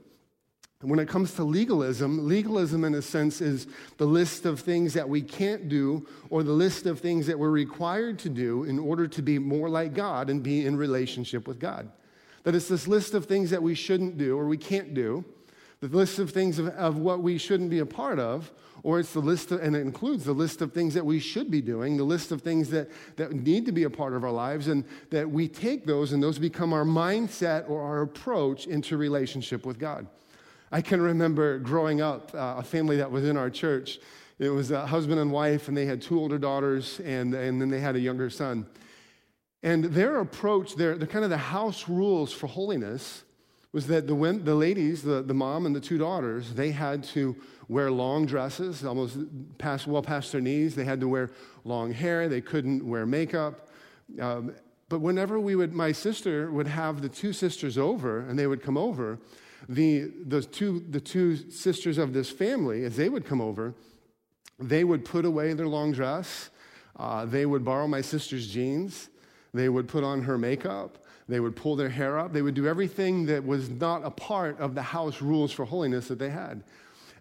When 0.81 0.97
it 0.97 1.07
comes 1.07 1.35
to 1.35 1.43
legalism, 1.43 2.27
legalism, 2.27 2.83
in 2.83 2.95
a 2.95 3.03
sense, 3.03 3.39
is 3.39 3.67
the 3.97 4.05
list 4.05 4.45
of 4.47 4.59
things 4.59 4.95
that 4.95 5.07
we 5.07 5.21
can't 5.21 5.69
do 5.69 6.07
or 6.31 6.41
the 6.41 6.53
list 6.53 6.87
of 6.87 6.99
things 6.99 7.27
that 7.27 7.37
we're 7.37 7.51
required 7.51 8.17
to 8.19 8.29
do 8.29 8.63
in 8.63 8.79
order 8.79 9.07
to 9.07 9.21
be 9.21 9.37
more 9.37 9.69
like 9.69 9.93
God 9.93 10.29
and 10.29 10.41
be 10.41 10.65
in 10.65 10.75
relationship 10.75 11.47
with 11.47 11.59
God. 11.59 11.91
That 12.43 12.55
it's 12.55 12.67
this 12.67 12.87
list 12.87 13.13
of 13.13 13.25
things 13.25 13.51
that 13.51 13.61
we 13.61 13.75
shouldn't 13.75 14.17
do 14.17 14.37
or 14.37 14.47
we 14.47 14.57
can't 14.57 14.95
do, 14.95 15.23
the 15.81 15.87
list 15.87 16.19
of 16.19 16.29
things 16.29 16.59
of, 16.59 16.67
of 16.69 16.97
what 16.97 17.21
we 17.21 17.37
shouldn't 17.37 17.71
be 17.71 17.79
a 17.79 17.85
part 17.85 18.19
of, 18.19 18.51
or 18.83 18.99
it's 18.99 19.13
the 19.13 19.19
list, 19.19 19.51
of, 19.51 19.61
and 19.61 19.75
it 19.75 19.81
includes 19.81 20.23
the 20.23 20.33
list 20.33 20.61
of 20.61 20.73
things 20.73 20.93
that 20.93 21.05
we 21.05 21.19
should 21.19 21.49
be 21.49 21.61
doing, 21.61 21.97
the 21.97 22.03
list 22.03 22.31
of 22.31 22.41
things 22.41 22.69
that, 22.69 22.89
that 23.15 23.33
need 23.33 23.65
to 23.65 23.71
be 23.71 23.83
a 23.83 23.89
part 23.89 24.13
of 24.13 24.23
our 24.23 24.31
lives, 24.31 24.67
and 24.67 24.85
that 25.09 25.29
we 25.29 25.47
take 25.47 25.85
those 25.85 26.13
and 26.13 26.21
those 26.21 26.37
become 26.37 26.71
our 26.71 26.85
mindset 26.85 27.67
or 27.69 27.81
our 27.81 28.01
approach 28.01 28.67
into 28.67 28.95
relationship 28.95 29.65
with 29.65 29.79
God. 29.79 30.07
I 30.71 30.81
can 30.81 31.01
remember 31.01 31.57
growing 31.57 31.99
up, 31.99 32.33
uh, 32.33 32.55
a 32.59 32.63
family 32.63 32.97
that 32.97 33.11
was 33.11 33.25
in 33.25 33.35
our 33.35 33.49
church. 33.49 33.99
It 34.39 34.49
was 34.49 34.71
a 34.71 34.85
husband 34.85 35.19
and 35.19 35.31
wife, 35.31 35.67
and 35.67 35.75
they 35.75 35.85
had 35.85 36.01
two 36.01 36.19
older 36.19 36.37
daughters, 36.37 36.99
and, 37.01 37.33
and 37.33 37.59
then 37.59 37.69
they 37.69 37.79
had 37.79 37.95
a 37.95 37.99
younger 37.99 38.29
son. 38.29 38.67
And 39.63 39.85
their 39.85 40.19
approach, 40.19 40.75
their, 40.75 40.95
the 40.97 41.07
kind 41.07 41.23
of 41.23 41.29
the 41.29 41.37
house 41.37 41.89
rules 41.89 42.31
for 42.31 42.47
holiness 42.47 43.23
was 43.73 43.87
that 43.87 44.05
the, 44.05 44.13
the 44.43 44.55
ladies, 44.55 45.01
the, 45.01 45.21
the 45.21 45.33
mom 45.33 45.65
and 45.65 45.75
the 45.75 45.79
two 45.79 45.97
daughters, 45.97 46.53
they 46.53 46.71
had 46.71 47.03
to 47.03 47.35
wear 47.69 47.89
long 47.89 48.25
dresses, 48.25 48.83
almost 48.83 49.17
past, 49.57 49.87
well 49.87 50.01
past 50.01 50.33
their 50.33 50.41
knees. 50.41 50.75
They 50.75 50.83
had 50.83 50.99
to 50.99 51.07
wear 51.07 51.31
long 51.63 51.93
hair. 51.93 52.27
They 52.27 52.41
couldn't 52.41 52.85
wear 52.85 53.05
makeup. 53.05 53.69
Um, 54.19 54.53
but 54.89 54.99
whenever 54.99 55.39
we 55.39 55.55
would, 55.55 55.73
my 55.73 55.93
sister 55.93 56.51
would 56.51 56.67
have 56.67 57.01
the 57.01 57.07
two 57.07 57.31
sisters 57.31 57.77
over, 57.77 58.19
and 58.19 58.37
they 58.37 58.45
would 58.45 58.61
come 58.61 58.77
over, 58.77 59.19
the, 59.69 60.11
the, 60.25 60.41
two, 60.41 60.83
the 60.89 60.99
two 60.99 61.49
sisters 61.49 61.97
of 61.97 62.11
this 62.11 62.29
family, 62.29 62.83
as 62.83 62.97
they 62.97 63.07
would 63.07 63.25
come 63.25 63.39
over, 63.39 63.73
they 64.59 64.83
would 64.83 65.05
put 65.05 65.23
away 65.23 65.53
their 65.53 65.67
long 65.67 65.93
dress. 65.93 66.49
Uh, 66.97 67.23
they 67.23 67.45
would 67.45 67.63
borrow 67.63 67.87
my 67.87 68.01
sister's 68.01 68.47
jeans. 68.47 69.09
They 69.53 69.69
would 69.69 69.87
put 69.87 70.03
on 70.03 70.23
her 70.23 70.37
makeup. 70.37 70.97
They 71.27 71.39
would 71.39 71.55
pull 71.55 71.75
their 71.75 71.89
hair 71.89 72.19
up. 72.19 72.33
They 72.33 72.41
would 72.41 72.55
do 72.55 72.67
everything 72.67 73.25
that 73.27 73.45
was 73.45 73.69
not 73.69 74.03
a 74.03 74.11
part 74.11 74.59
of 74.59 74.75
the 74.75 74.81
house 74.81 75.21
rules 75.21 75.51
for 75.51 75.65
holiness 75.65 76.07
that 76.07 76.19
they 76.19 76.29
had. 76.29 76.63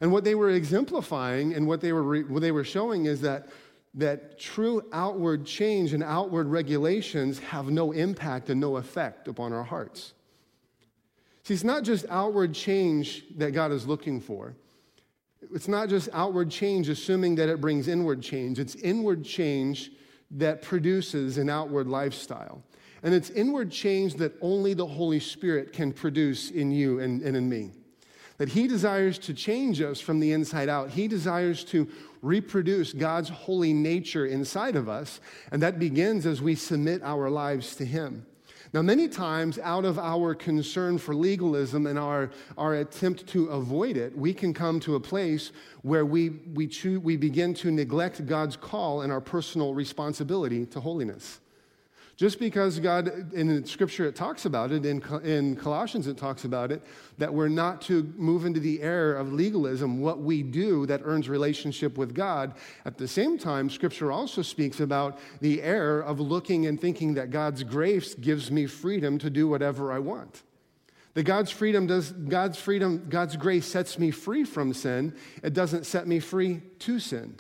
And 0.00 0.10
what 0.10 0.24
they 0.24 0.34
were 0.34 0.50
exemplifying 0.50 1.54
and 1.54 1.66
what 1.66 1.80
they 1.80 1.92
were, 1.92 2.02
re- 2.02 2.22
what 2.24 2.40
they 2.40 2.52
were 2.52 2.64
showing 2.64 3.06
is 3.06 3.20
that, 3.20 3.48
that 3.94 4.38
true 4.38 4.82
outward 4.92 5.44
change 5.44 5.92
and 5.92 6.02
outward 6.02 6.46
regulations 6.48 7.38
have 7.38 7.70
no 7.70 7.92
impact 7.92 8.48
and 8.48 8.60
no 8.60 8.76
effect 8.76 9.28
upon 9.28 9.52
our 9.52 9.64
hearts. 9.64 10.14
See, 11.44 11.54
it's 11.54 11.64
not 11.64 11.82
just 11.82 12.06
outward 12.08 12.54
change 12.54 13.24
that 13.36 13.52
God 13.52 13.72
is 13.72 13.86
looking 13.86 14.20
for. 14.20 14.54
It's 15.54 15.68
not 15.68 15.88
just 15.88 16.08
outward 16.12 16.50
change 16.50 16.88
assuming 16.88 17.34
that 17.36 17.48
it 17.48 17.60
brings 17.60 17.88
inward 17.88 18.22
change. 18.22 18.58
It's 18.58 18.74
inward 18.76 19.24
change 19.24 19.90
that 20.32 20.62
produces 20.62 21.38
an 21.38 21.50
outward 21.50 21.88
lifestyle. 21.88 22.62
And 23.02 23.14
it's 23.14 23.30
inward 23.30 23.70
change 23.70 24.14
that 24.16 24.34
only 24.40 24.74
the 24.74 24.86
Holy 24.86 25.20
Spirit 25.20 25.72
can 25.72 25.92
produce 25.92 26.50
in 26.50 26.70
you 26.70 27.00
and, 27.00 27.22
and 27.22 27.36
in 27.36 27.48
me 27.48 27.72
that 28.40 28.48
He 28.48 28.66
desires 28.66 29.18
to 29.18 29.34
change 29.34 29.82
us 29.82 30.00
from 30.00 30.18
the 30.18 30.32
inside 30.32 30.70
out. 30.70 30.88
He 30.88 31.08
desires 31.08 31.62
to 31.64 31.86
reproduce 32.22 32.94
God's 32.94 33.28
holy 33.28 33.74
nature 33.74 34.24
inside 34.24 34.76
of 34.76 34.88
us, 34.88 35.20
and 35.52 35.62
that 35.62 35.78
begins 35.78 36.24
as 36.24 36.40
we 36.40 36.54
submit 36.54 37.02
our 37.02 37.28
lives 37.28 37.76
to 37.76 37.84
Him. 37.84 38.24
Now, 38.72 38.80
many 38.80 39.08
times, 39.08 39.58
out 39.58 39.84
of 39.84 39.98
our 39.98 40.34
concern 40.34 40.96
for 40.96 41.14
legalism 41.14 41.86
and 41.86 41.98
our, 41.98 42.30
our 42.56 42.76
attempt 42.76 43.26
to 43.26 43.48
avoid 43.48 43.98
it, 43.98 44.16
we 44.16 44.32
can 44.32 44.54
come 44.54 44.80
to 44.80 44.94
a 44.94 45.00
place 45.00 45.52
where 45.82 46.06
we, 46.06 46.30
we, 46.54 46.66
choo- 46.66 47.00
we 47.00 47.18
begin 47.18 47.52
to 47.54 47.70
neglect 47.70 48.24
God's 48.24 48.56
call 48.56 49.02
and 49.02 49.12
our 49.12 49.20
personal 49.20 49.74
responsibility 49.74 50.64
to 50.64 50.80
holiness 50.80 51.40
Just 52.20 52.38
because 52.38 52.78
God, 52.78 53.32
in 53.32 53.64
Scripture, 53.64 54.04
it 54.04 54.14
talks 54.14 54.44
about 54.44 54.72
it, 54.72 54.84
in, 54.84 55.02
in 55.24 55.56
Colossians, 55.56 56.06
it 56.06 56.18
talks 56.18 56.44
about 56.44 56.70
it, 56.70 56.82
that 57.16 57.32
we're 57.32 57.48
not 57.48 57.80
to 57.80 58.12
move 58.14 58.44
into 58.44 58.60
the 58.60 58.82
error 58.82 59.14
of 59.14 59.32
legalism, 59.32 60.02
what 60.02 60.20
we 60.20 60.42
do 60.42 60.84
that 60.84 61.00
earns 61.02 61.30
relationship 61.30 61.96
with 61.96 62.14
God. 62.14 62.52
At 62.84 62.98
the 62.98 63.08
same 63.08 63.38
time, 63.38 63.70
Scripture 63.70 64.12
also 64.12 64.42
speaks 64.42 64.80
about 64.80 65.18
the 65.40 65.62
error 65.62 66.02
of 66.02 66.20
looking 66.20 66.66
and 66.66 66.78
thinking 66.78 67.14
that 67.14 67.30
God's 67.30 67.62
grace 67.62 68.14
gives 68.14 68.50
me 68.50 68.66
freedom 68.66 69.16
to 69.16 69.30
do 69.30 69.48
whatever 69.48 69.90
I 69.90 70.00
want. 70.00 70.42
That 71.14 71.22
God's 71.22 71.50
freedom 71.50 71.86
does, 71.86 72.12
God's 72.12 72.58
freedom, 72.58 73.06
God's 73.08 73.36
grace 73.36 73.64
sets 73.64 73.98
me 73.98 74.10
free 74.10 74.44
from 74.44 74.74
sin. 74.74 75.16
It 75.42 75.54
doesn't 75.54 75.86
set 75.86 76.06
me 76.06 76.20
free 76.20 76.60
to 76.80 76.98
sin 76.98 77.38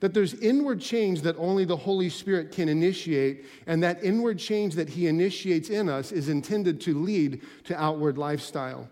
that 0.00 0.14
there's 0.14 0.34
inward 0.34 0.80
change 0.80 1.22
that 1.22 1.36
only 1.38 1.64
the 1.64 1.76
Holy 1.76 2.08
Spirit 2.08 2.52
can 2.52 2.68
initiate, 2.68 3.44
and 3.66 3.82
that 3.82 4.02
inward 4.02 4.38
change 4.38 4.74
that 4.74 4.88
He 4.88 5.06
initiates 5.06 5.70
in 5.70 5.88
us 5.88 6.12
is 6.12 6.28
intended 6.28 6.80
to 6.82 6.98
lead 6.98 7.42
to 7.64 7.80
outward 7.80 8.18
lifestyle. 8.18 8.88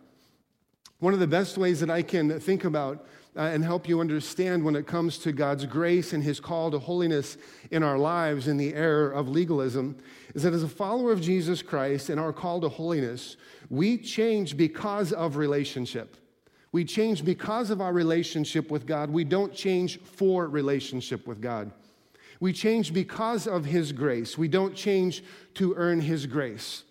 One 0.99 1.15
of 1.15 1.21
the 1.21 1.27
best 1.27 1.59
ways 1.59 1.81
that 1.81 1.91
I 1.91 2.03
can 2.03 2.41
think 2.41 2.65
about 2.65 3.07
uh, 3.37 3.41
and 3.41 3.63
help 3.63 3.87
you 3.87 4.01
understand 4.01 4.65
when 4.65 4.75
it 4.75 4.87
comes 4.87 5.19
to 5.19 5.33
God's 5.33 5.67
grace 5.67 6.13
and 6.13 6.23
His 6.23 6.41
call 6.41 6.71
to 6.71 6.79
holiness 6.79 7.37
in 7.71 7.83
our 7.83 7.99
lives 7.99 8.49
in 8.49 8.57
the 8.57 8.75
era 8.75 9.15
of 9.15 9.29
legalism 9.29 9.97
is 10.35 10.43
that 10.43 10.55
as 10.55 10.63
a 10.63 10.69
follower 10.69 11.13
of 11.13 11.21
Jesus 11.21 11.61
Christ 11.61 12.09
and 12.09 12.19
our 12.19 12.33
call 12.33 12.61
to 12.63 12.69
holiness, 12.69 13.37
we 13.69 13.99
change 13.99 14.57
because 14.57 15.13
of 15.13 15.37
relationship. 15.37 16.17
We 16.73 16.85
change 16.85 17.25
because 17.25 17.71
of 17.71 17.81
our 17.81 17.93
relationship 17.93 18.71
with 18.71 18.87
God. 18.87 19.11
We 19.11 19.25
don't 19.25 19.55
change 19.55 20.01
for 20.01 20.47
relationship 20.49 21.27
with 21.27 21.41
God. 21.41 21.71
We 22.41 22.53
change 22.53 22.93
because 22.93 23.47
of 23.47 23.65
His 23.65 23.93
grace. 23.93 24.37
We 24.37 24.49
don't 24.49 24.75
change 24.75 25.25
to 25.55 25.75
earn 25.77 26.01
His 26.01 26.27
grace. 26.27 26.85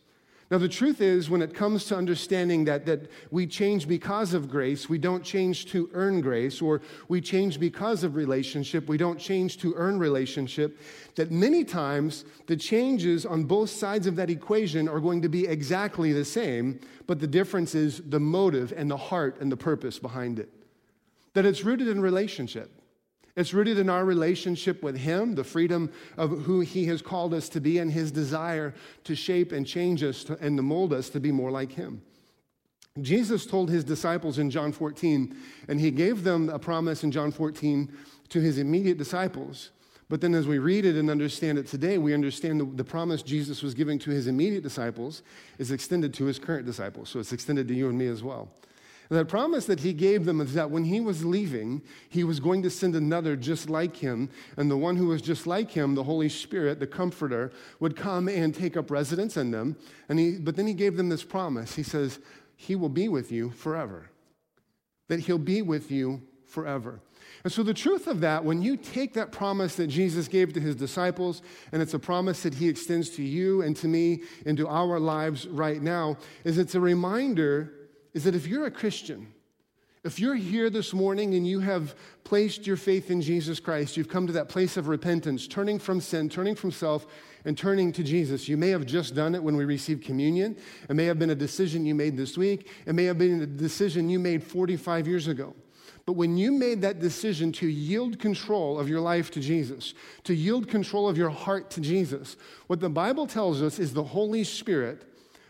Now, 0.52 0.60
the 0.60 0.70
truth 0.70 1.02
is, 1.02 1.28
when 1.28 1.42
it 1.42 1.56
comes 1.56 1.86
to 1.86 1.98
understanding 1.98 2.66
that, 2.66 2.86
that 2.86 3.10
we 3.32 3.48
change 3.48 3.88
because 3.88 4.36
of 4.36 4.48
grace, 4.48 4.88
we 4.88 5.00
don't 5.00 5.24
change 5.24 5.66
to 5.72 5.90
earn 5.94 6.22
grace, 6.22 6.62
or 6.62 6.82
we 7.08 7.20
change 7.20 7.60
because 7.60 8.04
of 8.04 8.16
relationship, 8.16 8.88
we 8.88 8.98
don't 8.98 9.20
change 9.20 9.58
to 9.60 9.74
earn 9.76 9.98
relationship, 9.98 10.80
that 11.16 11.32
many 11.32 11.64
times 11.64 12.26
the 12.46 12.56
changes 12.56 13.26
on 13.26 13.46
both 13.46 13.72
sides 13.72 14.06
of 14.06 14.16
that 14.18 14.30
equation 14.30 14.88
are 14.88 15.00
going 15.00 15.24
to 15.24 15.30
be 15.30 15.48
exactly 15.48 16.14
the 16.14 16.26
same, 16.26 16.80
but 17.08 17.20
the 17.20 17.28
difference 17.28 17.74
is 17.74 18.04
the 18.10 18.20
motive 18.20 18.72
and 18.78 18.90
the 18.90 18.98
heart 18.98 19.42
and 19.42 19.52
the 19.52 19.58
purpose 19.58 19.98
behind 19.98 20.38
it. 20.38 20.50
That 21.34 21.48
it's 21.48 21.64
rooted 21.64 21.88
in 21.88 22.02
relationship. 22.02 22.70
It's 23.36 23.54
rooted 23.54 23.78
in 23.78 23.90
our 23.90 24.06
relationship 24.06 24.82
with 24.82 24.98
Him, 24.98 25.36
the 25.36 25.44
freedom 25.44 25.92
of 26.18 26.44
who 26.44 26.62
He 26.62 26.86
has 26.86 27.02
called 27.02 27.34
us 27.34 27.50
to 27.50 27.60
be, 27.60 27.80
and 27.80 27.92
His 27.92 28.12
desire 28.12 28.74
to 29.04 29.16
shape 29.16 29.52
and 29.52 29.68
change 29.68 30.04
us 30.04 30.24
to, 30.26 30.38
and 30.40 30.58
to 30.58 30.64
mold 30.64 30.94
us 30.94 31.10
to 31.10 31.20
be 31.20 31.32
more 31.32 31.52
like 31.52 31.74
Him. 31.74 32.02
Jesus 33.02 33.46
told 33.46 33.70
His 33.70 33.84
disciples 33.84 34.40
in 34.40 34.50
John 34.50 34.72
14, 34.72 35.36
and 35.68 35.82
He 35.82 35.92
gave 35.92 36.24
them 36.24 36.50
a 36.50 36.60
promise 36.60 37.04
in 37.04 37.12
John 37.12 37.32
14 37.32 37.92
to 38.30 38.40
His 38.40 38.58
immediate 38.58 38.98
disciples. 38.98 39.72
But 40.08 40.22
then, 40.22 40.36
as 40.36 40.48
we 40.48 40.60
read 40.60 40.86
it 40.86 40.96
and 40.96 41.10
understand 41.10 41.58
it 41.58 41.68
today, 41.68 41.98
we 41.98 42.14
understand 42.14 42.62
the, 42.62 42.66
the, 42.66 42.84
promise 42.84 43.24
Jesus 43.24 43.64
was 43.64 43.74
giving 43.74 43.98
to 44.00 44.12
his 44.12 44.28
immediate 44.28 44.62
disciples 44.62 45.24
is 45.58 45.72
extended 45.72 46.14
to 46.14 46.26
his 46.26 46.38
current 46.38 46.66
disciples. 46.68 47.10
So 47.10 47.20
it's 47.20 47.34
extended 47.34 47.68
to 47.70 47.74
you 47.74 47.90
and 47.90 47.98
me 47.98 48.06
as 48.06 48.22
well. 48.22 48.50
The 49.10 49.26
promise 49.26 49.66
that 49.66 49.82
he 49.82 49.94
gave 49.94 50.26
them 50.26 50.42
is 50.42 50.54
that 50.54 50.72
when 50.72 50.86
he 50.86 51.00
was 51.00 51.24
leaving, 51.24 51.84
he 52.10 52.24
was 52.24 52.40
going 52.40 52.64
to 52.64 52.70
send 52.70 52.96
another 52.96 53.36
just 53.36 53.70
like 53.70 53.98
him. 53.98 54.30
And 54.58 54.70
the 54.70 54.78
one 54.78 54.96
who 54.96 55.08
was 55.08 55.22
just 55.22 55.46
like 55.46 55.72
him, 55.72 55.94
the 55.94 56.04
Holy 56.04 56.30
Spirit, 56.30 56.80
the 56.80 56.88
Comforter, 56.88 57.52
would 57.80 57.96
come 57.96 58.28
and 58.28 58.54
take 58.54 58.76
up 58.76 58.90
residence 58.90 59.38
in 59.38 59.52
them. 59.52 59.76
And 60.10 60.18
he, 60.18 60.38
but 60.38 60.56
then 60.56 60.66
he 60.66 60.74
gave 60.74 60.98
them 60.98 61.10
this 61.10 61.24
promise. 61.24 61.76
He 61.76 61.84
says, 61.84 62.20
He 62.56 62.76
will 62.76 62.90
be 62.90 63.08
with 63.08 63.32
you 63.32 63.52
forever. 63.52 64.10
That 65.08 65.20
he'll 65.20 65.38
be 65.38 65.62
with 65.62 65.92
you 65.92 66.24
forever. 66.48 67.00
And 67.44 67.54
so, 67.54 67.62
the 67.62 67.76
truth 67.76 68.08
of 68.08 68.22
that, 68.22 68.44
when 68.44 68.64
you 68.64 68.76
take 68.76 69.14
that 69.14 69.32
promise 69.32 69.76
that 69.76 69.88
Jesus 69.88 70.28
gave 70.28 70.54
to 70.54 70.60
his 70.60 70.76
disciples, 70.76 71.44
and 71.72 71.80
it's 71.80 71.94
a 71.94 72.00
promise 72.00 72.42
that 72.42 72.56
he 72.56 72.68
extends 72.68 73.12
to 73.12 73.24
you 73.24 73.62
and 73.62 73.76
to 73.78 73.88
me 73.88 74.24
into 74.48 74.68
our 74.68 75.00
lives 75.00 75.48
right 75.48 75.80
now, 75.80 76.18
is 76.44 76.58
it's 76.58 76.74
a 76.74 76.80
reminder 76.80 77.75
is 78.16 78.24
that 78.24 78.34
if 78.34 78.48
you're 78.48 78.66
a 78.66 78.72
Christian, 78.72 79.28
if 80.06 80.20
you're 80.20 80.36
here 80.36 80.70
this 80.70 80.94
morning 80.94 81.36
and 81.36 81.46
you 81.46 81.60
have 81.60 81.96
placed 82.24 82.66
your 82.66 82.78
faith 82.78 83.12
in 83.12 83.22
Jesus 83.22 83.60
Christ, 83.60 83.98
you've 83.98 84.08
come 84.08 84.26
to 84.26 84.34
that 84.34 84.48
place 84.48 84.78
of 84.78 84.88
repentance, 84.88 85.48
turning 85.48 85.78
from 85.78 86.00
sin, 86.00 86.30
turning 86.30 86.56
from 86.56 86.72
self, 86.72 87.06
and 87.44 87.58
turning 87.58 87.92
to 87.92 88.04
Jesus. 88.04 88.48
You 88.48 88.56
may 88.56 88.70
have 88.70 88.86
just 88.86 89.16
done 89.16 89.36
it 89.36 89.44
when 89.44 89.58
we 89.58 89.66
received 89.66 90.04
communion. 90.04 90.56
It 90.90 90.96
may 90.96 91.06
have 91.06 91.20
been 91.20 91.32
a 91.32 91.36
decision 91.36 91.86
you 91.86 91.94
made 91.94 92.16
this 92.16 92.38
week. 92.38 92.70
It 92.86 92.96
may 92.96 93.04
have 93.04 93.18
been 93.18 93.42
a 93.42 93.46
decision 93.46 94.10
you 94.10 94.18
made 94.18 94.44
45 94.44 95.08
years 95.08 95.28
ago. 95.28 95.54
But 96.06 96.14
when 96.14 96.38
you 96.38 96.54
made 96.54 96.82
that 96.82 97.00
decision 97.00 97.52
to 97.54 97.68
yield 97.68 98.20
control 98.20 98.80
of 98.80 98.88
your 98.88 99.02
life 99.02 99.30
to 99.32 99.42
Jesus, 99.42 99.94
to 100.24 100.34
yield 100.34 100.70
control 100.70 101.10
of 101.10 101.18
your 101.18 101.32
heart 101.32 101.70
to 101.72 101.82
Jesus, 101.82 102.38
what 102.68 102.80
the 102.80 102.90
Bible 102.90 103.28
tells 103.28 103.62
us 103.62 103.78
is 103.78 103.94
the 103.94 104.04
Holy 104.04 104.46
Spirit 104.46 105.04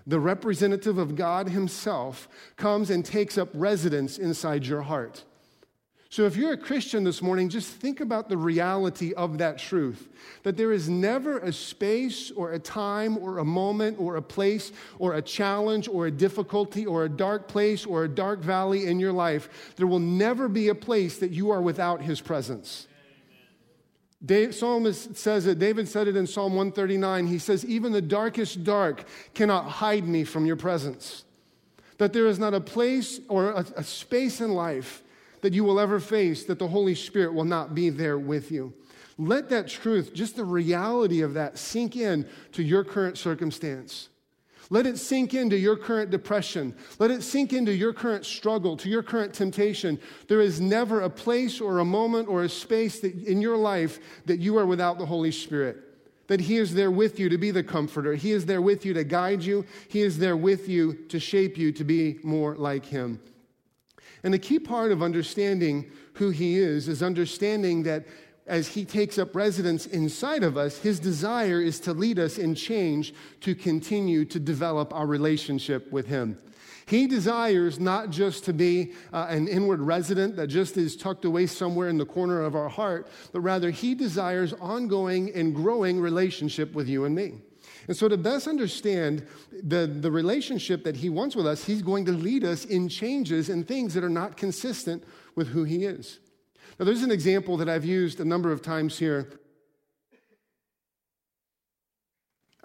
the 0.07 0.19
representative 0.19 0.97
of 0.97 1.15
God 1.15 1.49
Himself, 1.49 2.27
comes 2.57 2.89
and 2.89 3.03
takes 3.03 3.37
up 3.37 3.49
residence 3.53 4.17
inside 4.17 4.65
your 4.65 4.83
heart. 4.83 5.23
So, 6.15 6.23
if 6.23 6.37
you're 6.37 6.53
a 6.53 6.57
Christian 6.57 7.03
this 7.03 7.21
morning, 7.21 7.49
just 7.49 7.69
think 7.69 7.99
about 7.99 8.29
the 8.29 8.37
reality 8.37 9.13
of 9.15 9.39
that 9.39 9.57
truth 9.57 10.07
that 10.43 10.55
there 10.55 10.71
is 10.71 10.87
never 10.87 11.39
a 11.39 11.51
space 11.51 12.31
or 12.31 12.53
a 12.53 12.59
time 12.59 13.17
or 13.17 13.39
a 13.39 13.43
moment 13.43 13.99
or 13.99 14.15
a 14.15 14.21
place 14.21 14.71
or 14.97 15.15
a 15.15 15.21
challenge 15.21 15.89
or 15.89 16.07
a 16.07 16.11
difficulty 16.11 16.85
or 16.85 17.03
a 17.03 17.09
dark 17.09 17.49
place 17.49 17.85
or 17.85 18.05
a 18.05 18.07
dark 18.07 18.39
valley 18.39 18.85
in 18.85 18.99
your 18.99 19.11
life. 19.11 19.73
There 19.75 19.87
will 19.87 19.99
never 19.99 20.47
be 20.47 20.69
a 20.69 20.75
place 20.75 21.17
that 21.17 21.31
you 21.31 21.49
are 21.49 21.61
without 21.61 22.01
His 22.01 22.21
presence. 22.21 22.87
Dave, 24.25 24.55
Psalmist 24.55 25.15
says 25.15 25.45
it, 25.45 25.59
David 25.59 25.87
said 25.87 26.07
it 26.07 26.15
in 26.15 26.25
Psalm 26.25 26.55
139. 26.55 27.27
He 27.27 27.37
says, 27.37 27.63
Even 27.65 27.91
the 27.91 28.01
darkest 28.01 28.63
dark 28.63 29.05
cannot 29.33 29.65
hide 29.65 30.07
me 30.07 30.23
from 30.23 30.45
your 30.45 30.55
presence. 30.55 31.25
That 31.97 32.11
there 32.11 32.25
is 32.25 32.39
not 32.39 32.53
a 32.53 32.61
place 32.61 33.19
or 33.29 33.51
a, 33.51 33.65
a 33.77 33.83
space 33.83 34.41
in 34.41 34.53
life 34.53 35.03
that 35.41 35.53
you 35.53 35.63
will 35.63 35.79
ever 35.79 35.99
face 35.99 36.45
that 36.45 36.59
the 36.59 36.67
Holy 36.67 36.95
Spirit 36.95 37.33
will 37.33 37.45
not 37.45 37.75
be 37.75 37.89
there 37.89 38.17
with 38.17 38.51
you. 38.51 38.73
Let 39.17 39.49
that 39.49 39.67
truth, 39.67 40.13
just 40.13 40.35
the 40.35 40.43
reality 40.43 41.21
of 41.21 41.35
that, 41.35 41.57
sink 41.57 41.95
in 41.95 42.27
to 42.53 42.63
your 42.63 42.83
current 42.83 43.17
circumstance. 43.17 44.09
Let 44.69 44.87
it 44.87 44.97
sink 44.97 45.33
into 45.33 45.57
your 45.57 45.75
current 45.75 46.09
depression. 46.09 46.75
Let 46.97 47.11
it 47.11 47.21
sink 47.21 47.53
into 47.53 47.73
your 47.73 47.93
current 47.93 48.25
struggle, 48.25 48.75
to 48.77 48.89
your 48.89 49.03
current 49.03 49.33
temptation. 49.33 49.99
There 50.27 50.41
is 50.41 50.59
never 50.59 51.01
a 51.01 51.09
place 51.09 51.61
or 51.61 51.79
a 51.79 51.85
moment 51.85 52.27
or 52.27 52.43
a 52.43 52.49
space 52.49 52.99
that, 53.01 53.13
in 53.13 53.41
your 53.41 53.57
life 53.57 53.99
that 54.25 54.39
you 54.39 54.57
are 54.57 54.65
without 54.65 54.97
the 54.97 55.05
Holy 55.05 55.31
Spirit. 55.31 55.77
That 56.27 56.41
He 56.41 56.57
is 56.57 56.73
there 56.73 56.89
with 56.89 57.19
you 57.19 57.29
to 57.29 57.37
be 57.37 57.51
the 57.51 57.63
comforter. 57.63 58.15
He 58.15 58.31
is 58.31 58.47
there 58.47 58.61
with 58.61 58.85
you 58.85 58.93
to 58.95 59.03
guide 59.03 59.43
you. 59.43 59.65
He 59.87 60.01
is 60.01 60.17
there 60.17 60.37
with 60.37 60.67
you 60.67 60.93
to 61.09 61.19
shape 61.19 61.57
you 61.57 61.71
to 61.73 61.83
be 61.83 62.19
more 62.23 62.55
like 62.55 62.85
Him. 62.85 63.19
And 64.23 64.33
the 64.33 64.39
key 64.39 64.57
part 64.57 64.91
of 64.91 65.03
understanding 65.03 65.91
who 66.13 66.31
He 66.31 66.57
is 66.57 66.87
is 66.87 67.03
understanding 67.03 67.83
that 67.83 68.05
as 68.47 68.67
he 68.67 68.85
takes 68.85 69.17
up 69.17 69.35
residence 69.35 69.87
inside 69.87 70.43
of 70.43 70.57
us, 70.57 70.77
his 70.77 70.99
desire 70.99 71.59
is 71.61 71.79
to 71.81 71.93
lead 71.93 72.19
us 72.19 72.37
in 72.37 72.53
change 72.53 73.13
to 73.41 73.55
continue 73.55 74.23
to 74.25 74.39
develop 74.39 74.93
our 74.93 75.07
relationship 75.07 75.91
with 75.91 76.07
him. 76.07 76.37
He 76.87 77.07
desires 77.07 77.79
not 77.79 78.11
just 78.11 78.45
to 78.45 78.53
be 78.53 78.93
uh, 79.11 79.25
an 79.29 79.47
inward 79.47 79.81
resident 79.81 80.35
that 80.35 80.47
just 80.47 80.77
is 80.77 80.95
tucked 80.95 81.25
away 81.25 81.47
somewhere 81.47 81.89
in 81.89 81.97
the 81.97 82.05
corner 82.05 82.43
of 82.43 82.55
our 82.55 82.69
heart, 82.69 83.07
but 83.31 83.41
rather 83.41 83.71
he 83.71 83.95
desires 83.95 84.53
ongoing 84.53 85.33
and 85.33 85.55
growing 85.55 85.99
relationship 85.99 86.75
with 86.75 86.87
you 86.87 87.05
and 87.05 87.15
me. 87.15 87.33
And 87.87 87.97
so, 87.97 88.07
to 88.07 88.17
best 88.17 88.47
understand 88.47 89.25
the, 89.51 89.85
the 89.87 90.11
relationship 90.11 90.83
that 90.83 90.95
he 90.95 91.09
wants 91.09 91.35
with 91.35 91.45
us, 91.45 91.63
he's 91.63 91.81
going 91.83 92.05
to 92.05 92.11
lead 92.11 92.43
us 92.43 92.65
in 92.65 92.89
changes 92.89 93.49
and 93.49 93.67
things 93.67 93.93
that 93.93 94.03
are 94.03 94.09
not 94.09 94.37
consistent 94.37 95.03
with 95.35 95.49
who 95.49 95.63
he 95.63 95.85
is. 95.85 96.19
Now, 96.77 96.85
there's 96.85 97.03
an 97.03 97.11
example 97.11 97.57
that 97.57 97.69
I've 97.69 97.85
used 97.85 98.19
a 98.19 98.25
number 98.25 98.51
of 98.51 98.61
times 98.61 98.97
here. 98.97 99.39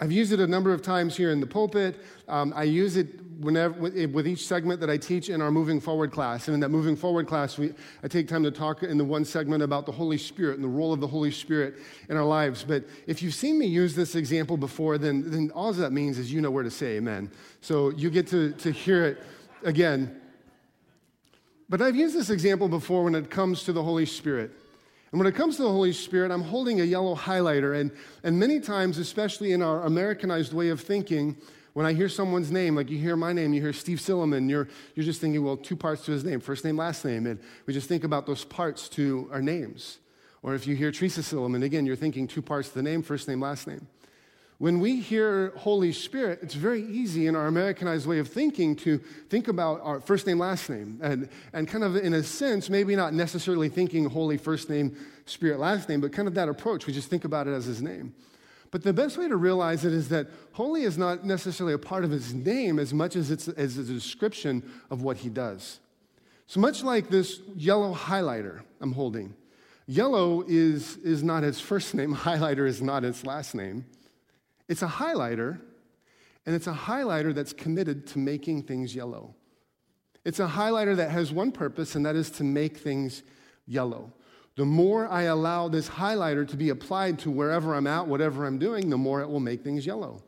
I've 0.01 0.11
used 0.11 0.33
it 0.33 0.41
a 0.41 0.47
number 0.47 0.73
of 0.73 0.83
times 0.83 1.17
here 1.17 1.31
in 1.31 1.41
the 1.41 1.47
pulpit. 1.47 2.03
Um, 2.27 2.53
I 2.57 2.63
use 2.65 2.97
it 2.97 3.21
whenever, 3.39 3.79
with 3.79 4.27
each 4.27 4.47
segment 4.47 4.81
that 4.81 4.91
I 4.91 4.97
teach 4.97 5.29
in 5.29 5.41
our 5.41 5.51
Moving 5.51 5.79
Forward 5.79 6.11
class. 6.11 6.49
And 6.49 6.55
in 6.55 6.61
that 6.61 6.71
Moving 6.71 6.97
Forward 6.97 7.27
class, 7.27 7.57
we, 7.57 7.73
I 8.03 8.09
take 8.09 8.27
time 8.27 8.43
to 8.43 8.51
talk 8.51 8.83
in 8.83 8.99
the 8.99 9.05
one 9.05 9.25
segment 9.25 9.63
about 9.63 9.87
the 9.87 9.93
Holy 9.93 10.19
Spirit 10.19 10.55
and 10.55 10.65
the 10.65 10.69
role 10.69 10.93
of 10.93 11.01
the 11.01 11.07
Holy 11.07 11.31
Spirit 11.31 11.77
in 12.09 12.17
our 12.17 12.25
lives. 12.25 12.65
But 12.65 12.85
if 13.07 13.23
you've 13.23 13.35
seen 13.35 13.59
me 13.59 13.67
use 13.67 13.95
this 13.95 14.15
example 14.15 14.57
before, 14.57 14.99
then, 14.99 15.31
then 15.31 15.53
all 15.55 15.73
that 15.73 15.93
means 15.93 16.19
is 16.19 16.33
you 16.33 16.41
know 16.41 16.51
where 16.51 16.65
to 16.65 16.71
say 16.71 16.97
amen. 16.97 17.31
So 17.61 17.91
you 17.91 18.11
get 18.11 18.27
to, 18.29 18.53
to 18.53 18.73
hear 18.73 19.05
it 19.05 19.23
again 19.63 20.20
but 21.71 21.81
I've 21.81 21.97
used 21.97 22.15
this 22.15 22.29
example 22.29 22.69
before 22.69 23.05
when 23.05 23.15
it 23.15 23.31
comes 23.31 23.63
to 23.63 23.73
the 23.73 23.83
Holy 23.83 24.05
Spirit. 24.05 24.51
And 25.13 25.19
when 25.19 25.27
it 25.27 25.35
comes 25.35 25.57
to 25.57 25.63
the 25.63 25.71
Holy 25.71 25.93
Spirit, 25.93 26.31
I'm 26.31 26.43
holding 26.43 26.81
a 26.81 26.85
yellow 26.85 27.15
highlighter. 27.15 27.81
And, 27.81 27.91
and 28.23 28.39
many 28.39 28.61
times, 28.61 28.99
especially 28.99 29.53
in 29.53 29.63
our 29.63 29.85
Americanized 29.85 30.53
way 30.53 30.69
of 30.69 30.81
thinking, 30.81 31.37
when 31.73 31.87
I 31.87 31.93
hear 31.93 32.09
someone's 32.09 32.51
name, 32.51 32.75
like 32.75 32.91
you 32.91 32.99
hear 32.99 33.17
my 33.17 33.33
name, 33.33 33.53
you 33.53 33.61
hear 33.61 33.73
Steve 33.73 33.99
Silliman, 33.99 34.51
you're, 34.51 34.69
you're 34.95 35.05
just 35.05 35.21
thinking, 35.21 35.45
well, 35.45 35.57
two 35.57 35.77
parts 35.77 36.05
to 36.07 36.13
his 36.13 36.25
name, 36.25 36.41
first 36.41 36.65
name, 36.65 36.77
last 36.77 37.05
name. 37.05 37.27
And 37.27 37.39
we 37.67 37.73
just 37.73 37.89
think 37.89 38.05
about 38.05 38.27
those 38.27 38.45
parts 38.45 38.89
to 38.91 39.29
our 39.33 39.41
names. 39.41 39.99
Or 40.43 40.55
if 40.55 40.67
you 40.67 40.75
hear 40.75 40.91
Teresa 40.91 41.21
Silliman, 41.21 41.63
again, 41.63 41.87
you're 41.87 41.97
thinking 41.97 42.27
two 42.27 42.43
parts 42.43 42.69
to 42.71 42.75
the 42.75 42.83
name, 42.83 43.03
first 43.03 43.29
name, 43.29 43.41
last 43.41 43.67
name. 43.67 43.87
When 44.61 44.79
we 44.79 45.01
hear 45.01 45.55
Holy 45.57 45.91
Spirit, 45.91 46.41
it's 46.43 46.53
very 46.53 46.83
easy 46.83 47.27
in 47.27 47.35
our 47.35 47.47
Americanized 47.47 48.07
way 48.07 48.19
of 48.19 48.29
thinking 48.29 48.77
to 48.77 48.99
think 49.31 49.49
about 49.49 49.81
our 49.81 50.01
first 50.01 50.27
name, 50.27 50.39
last 50.39 50.69
name, 50.69 50.99
and, 51.03 51.31
and 51.55 51.67
kind 51.67 51.83
of 51.83 51.97
in 51.97 52.13
a 52.13 52.23
sense, 52.23 52.69
maybe 52.69 52.95
not 52.95 53.15
necessarily 53.15 53.71
thinking 53.71 54.05
holy 54.05 54.37
first 54.37 54.69
name, 54.69 54.95
spirit, 55.25 55.61
last 55.61 55.89
name, 55.89 56.03
but 56.03 56.13
kind 56.13 56.29
of 56.29 56.35
that 56.35 56.51
approach. 56.51 56.87
We 56.87 56.93
just 56.93 57.09
think 57.09 57.25
about 57.25 57.49
it 57.49 57.53
as 57.53 57.65
his 57.65 57.81
name. 57.81 58.15
But 58.71 58.83
the 58.83 58.93
best 58.93 59.17
way 59.17 59.29
to 59.29 59.37
realize 59.37 59.87
it 59.87 59.95
is 59.95 60.11
that 60.11 60.27
holy 60.53 60.83
is 60.83 60.99
not 60.99 61.25
necessarily 61.25 61.73
a 61.73 61.79
part 61.79 62.05
of 62.05 62.11
his 62.11 62.35
name 62.35 62.79
as 62.79 62.93
much 62.93 63.17
as 63.17 63.31
it's 63.31 63.49
as 63.49 63.79
a 63.79 63.85
description 63.85 64.63
of 64.91 65.01
what 65.01 65.17
he 65.17 65.31
does. 65.31 65.81
So 66.49 66.61
much 66.61 66.83
like 66.83 67.09
this 67.09 67.41
yellow 67.57 67.95
highlighter 67.95 68.61
I'm 68.83 68.93
holding, 68.93 69.35
yellow 69.87 70.45
is, 70.47 70.99
is 70.99 71.23
not 71.23 71.45
his 71.45 71.61
first 71.61 71.95
name, 71.95 72.15
highlighter 72.29 72.69
is 72.69 72.83
not 72.83 73.05
his 73.05 73.25
last 73.25 73.55
name. 73.55 73.87
It's 74.71 74.83
a 74.83 74.87
highlighter, 74.87 75.61
and 76.47 76.55
it's 76.55 76.69
a 76.69 76.73
highlighter 76.73 77.35
that's 77.35 77.53
committed 77.53 78.07
to 78.07 78.21
making 78.21 78.63
things 78.63 78.95
yellow. 78.95 79.35
It's 80.25 80.39
a 80.39 80.47
highlighter 80.47 80.95
that 80.95 81.11
has 81.11 81.33
one 81.33 81.51
purpose, 81.51 81.97
and 81.97 82.07
that 82.07 82.15
is 82.15 82.31
to 82.31 82.45
make 82.45 82.77
things 82.77 83.25
yellow. 83.67 84.13
The 84.55 84.65
more 84.65 85.09
I 85.09 85.23
allow 85.23 85.67
this 85.67 85.89
highlighter 85.89 86.47
to 86.47 86.57
be 86.57 86.69
applied 86.69 87.19
to 87.21 87.33
wherever 87.33 87.75
I'm 87.75 87.89
at, 87.89 88.07
whatever 88.07 88.47
I'm 88.47 88.61
doing, 88.61 88.91
the 88.91 88.97
more 88.97 89.21
it 89.21 89.29
will 89.29 89.41
make 89.41 89.65
things 89.65 89.85
yellow. 89.85 90.23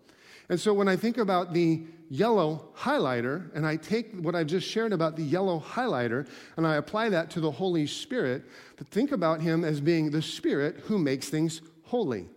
And 0.48 0.58
so 0.58 0.74
when 0.74 0.88
I 0.88 0.96
think 0.96 1.18
about 1.18 1.54
the 1.54 1.84
yellow 2.10 2.70
highlighter, 2.76 3.48
and 3.54 3.64
I 3.64 3.76
take 3.76 4.12
what 4.16 4.34
I've 4.34 4.48
just 4.48 4.66
shared 4.66 4.92
about 4.92 5.14
the 5.14 5.22
yellow 5.22 5.60
highlighter, 5.60 6.26
and 6.56 6.66
I 6.66 6.76
apply 6.76 7.10
that 7.10 7.30
to 7.30 7.40
the 7.40 7.52
Holy 7.52 7.86
Spirit, 7.86 8.42
to 8.78 8.82
think 8.82 9.12
about 9.12 9.40
Him 9.40 9.64
as 9.64 9.80
being 9.80 10.10
the 10.10 10.20
Spirit 10.20 10.80
who 10.86 10.98
makes 10.98 11.28
things 11.28 11.60
holy. 11.84 12.28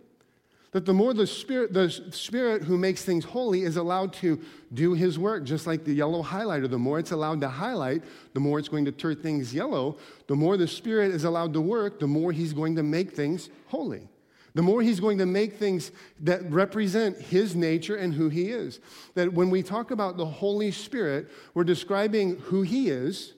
That 0.72 0.84
the 0.84 0.92
more 0.92 1.14
the 1.14 1.26
Spirit, 1.26 1.72
the 1.72 1.88
Spirit 1.88 2.62
who 2.62 2.76
makes 2.76 3.02
things 3.02 3.24
holy 3.24 3.62
is 3.62 3.76
allowed 3.76 4.12
to 4.14 4.40
do 4.74 4.94
His 4.94 5.18
work, 5.18 5.44
just 5.44 5.66
like 5.66 5.84
the 5.84 5.94
yellow 5.94 6.22
highlighter. 6.22 6.68
The 6.68 6.78
more 6.78 6.98
it's 6.98 7.12
allowed 7.12 7.40
to 7.42 7.48
highlight, 7.48 8.02
the 8.34 8.40
more 8.40 8.58
it's 8.58 8.68
going 8.68 8.84
to 8.84 8.92
turn 8.92 9.16
things 9.16 9.54
yellow. 9.54 9.96
The 10.26 10.34
more 10.34 10.56
the 10.56 10.68
Spirit 10.68 11.12
is 11.12 11.24
allowed 11.24 11.52
to 11.54 11.60
work, 11.60 12.00
the 12.00 12.06
more 12.06 12.32
He's 12.32 12.52
going 12.52 12.76
to 12.76 12.82
make 12.82 13.12
things 13.12 13.48
holy. 13.68 14.08
The 14.54 14.62
more 14.62 14.82
He's 14.82 15.00
going 15.00 15.18
to 15.18 15.26
make 15.26 15.56
things 15.56 15.92
that 16.20 16.50
represent 16.50 17.20
His 17.20 17.54
nature 17.54 17.96
and 17.96 18.12
who 18.12 18.28
He 18.28 18.50
is. 18.50 18.80
That 19.14 19.32
when 19.32 19.50
we 19.50 19.62
talk 19.62 19.92
about 19.92 20.16
the 20.16 20.26
Holy 20.26 20.72
Spirit, 20.72 21.30
we're 21.54 21.64
describing 21.64 22.36
who 22.36 22.62
He 22.62 22.88
is, 22.88 23.34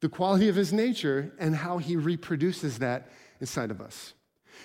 the 0.00 0.08
quality 0.08 0.48
of 0.48 0.56
His 0.56 0.72
nature, 0.72 1.32
and 1.38 1.54
how 1.54 1.78
He 1.78 1.96
reproduces 1.96 2.78
that 2.78 3.08
inside 3.40 3.70
of 3.70 3.80
us. 3.80 4.14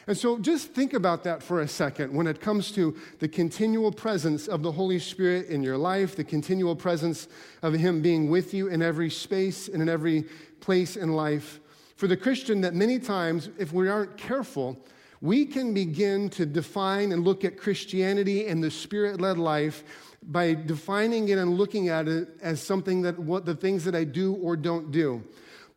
And 0.07 0.17
so 0.17 0.39
just 0.39 0.69
think 0.69 0.93
about 0.93 1.25
that 1.25 1.43
for 1.43 1.59
a 1.59 1.67
second 1.67 2.13
when 2.13 2.27
it 2.27 2.39
comes 2.39 2.71
to 2.71 2.95
the 3.19 3.27
continual 3.27 3.91
presence 3.91 4.47
of 4.47 4.63
the 4.63 4.71
Holy 4.71 4.99
Spirit 4.99 5.47
in 5.47 5.61
your 5.61 5.77
life, 5.77 6.15
the 6.15 6.23
continual 6.23 6.77
presence 6.77 7.27
of 7.61 7.73
Him 7.73 8.01
being 8.01 8.29
with 8.29 8.53
you 8.53 8.69
in 8.69 8.81
every 8.81 9.09
space 9.09 9.67
and 9.67 9.81
in 9.81 9.89
every 9.89 10.23
place 10.61 10.95
in 10.95 11.11
life. 11.11 11.59
For 11.97 12.07
the 12.07 12.15
Christian, 12.15 12.61
that 12.61 12.73
many 12.73 12.99
times, 12.99 13.49
if 13.59 13.73
we 13.73 13.89
aren't 13.89 14.15
careful, 14.15 14.77
we 15.19 15.45
can 15.45 15.73
begin 15.73 16.29
to 16.29 16.45
define 16.45 17.11
and 17.11 17.25
look 17.25 17.43
at 17.43 17.57
Christianity 17.57 18.47
and 18.47 18.63
the 18.63 18.71
Spirit 18.71 19.19
led 19.19 19.37
life 19.37 19.83
by 20.23 20.53
defining 20.53 21.27
it 21.29 21.37
and 21.37 21.57
looking 21.57 21.89
at 21.89 22.07
it 22.07 22.29
as 22.41 22.61
something 22.61 23.01
that 23.01 23.19
what 23.19 23.45
the 23.45 23.55
things 23.55 23.83
that 23.83 23.95
I 23.95 24.05
do 24.05 24.35
or 24.35 24.55
don't 24.55 24.89
do 24.91 25.23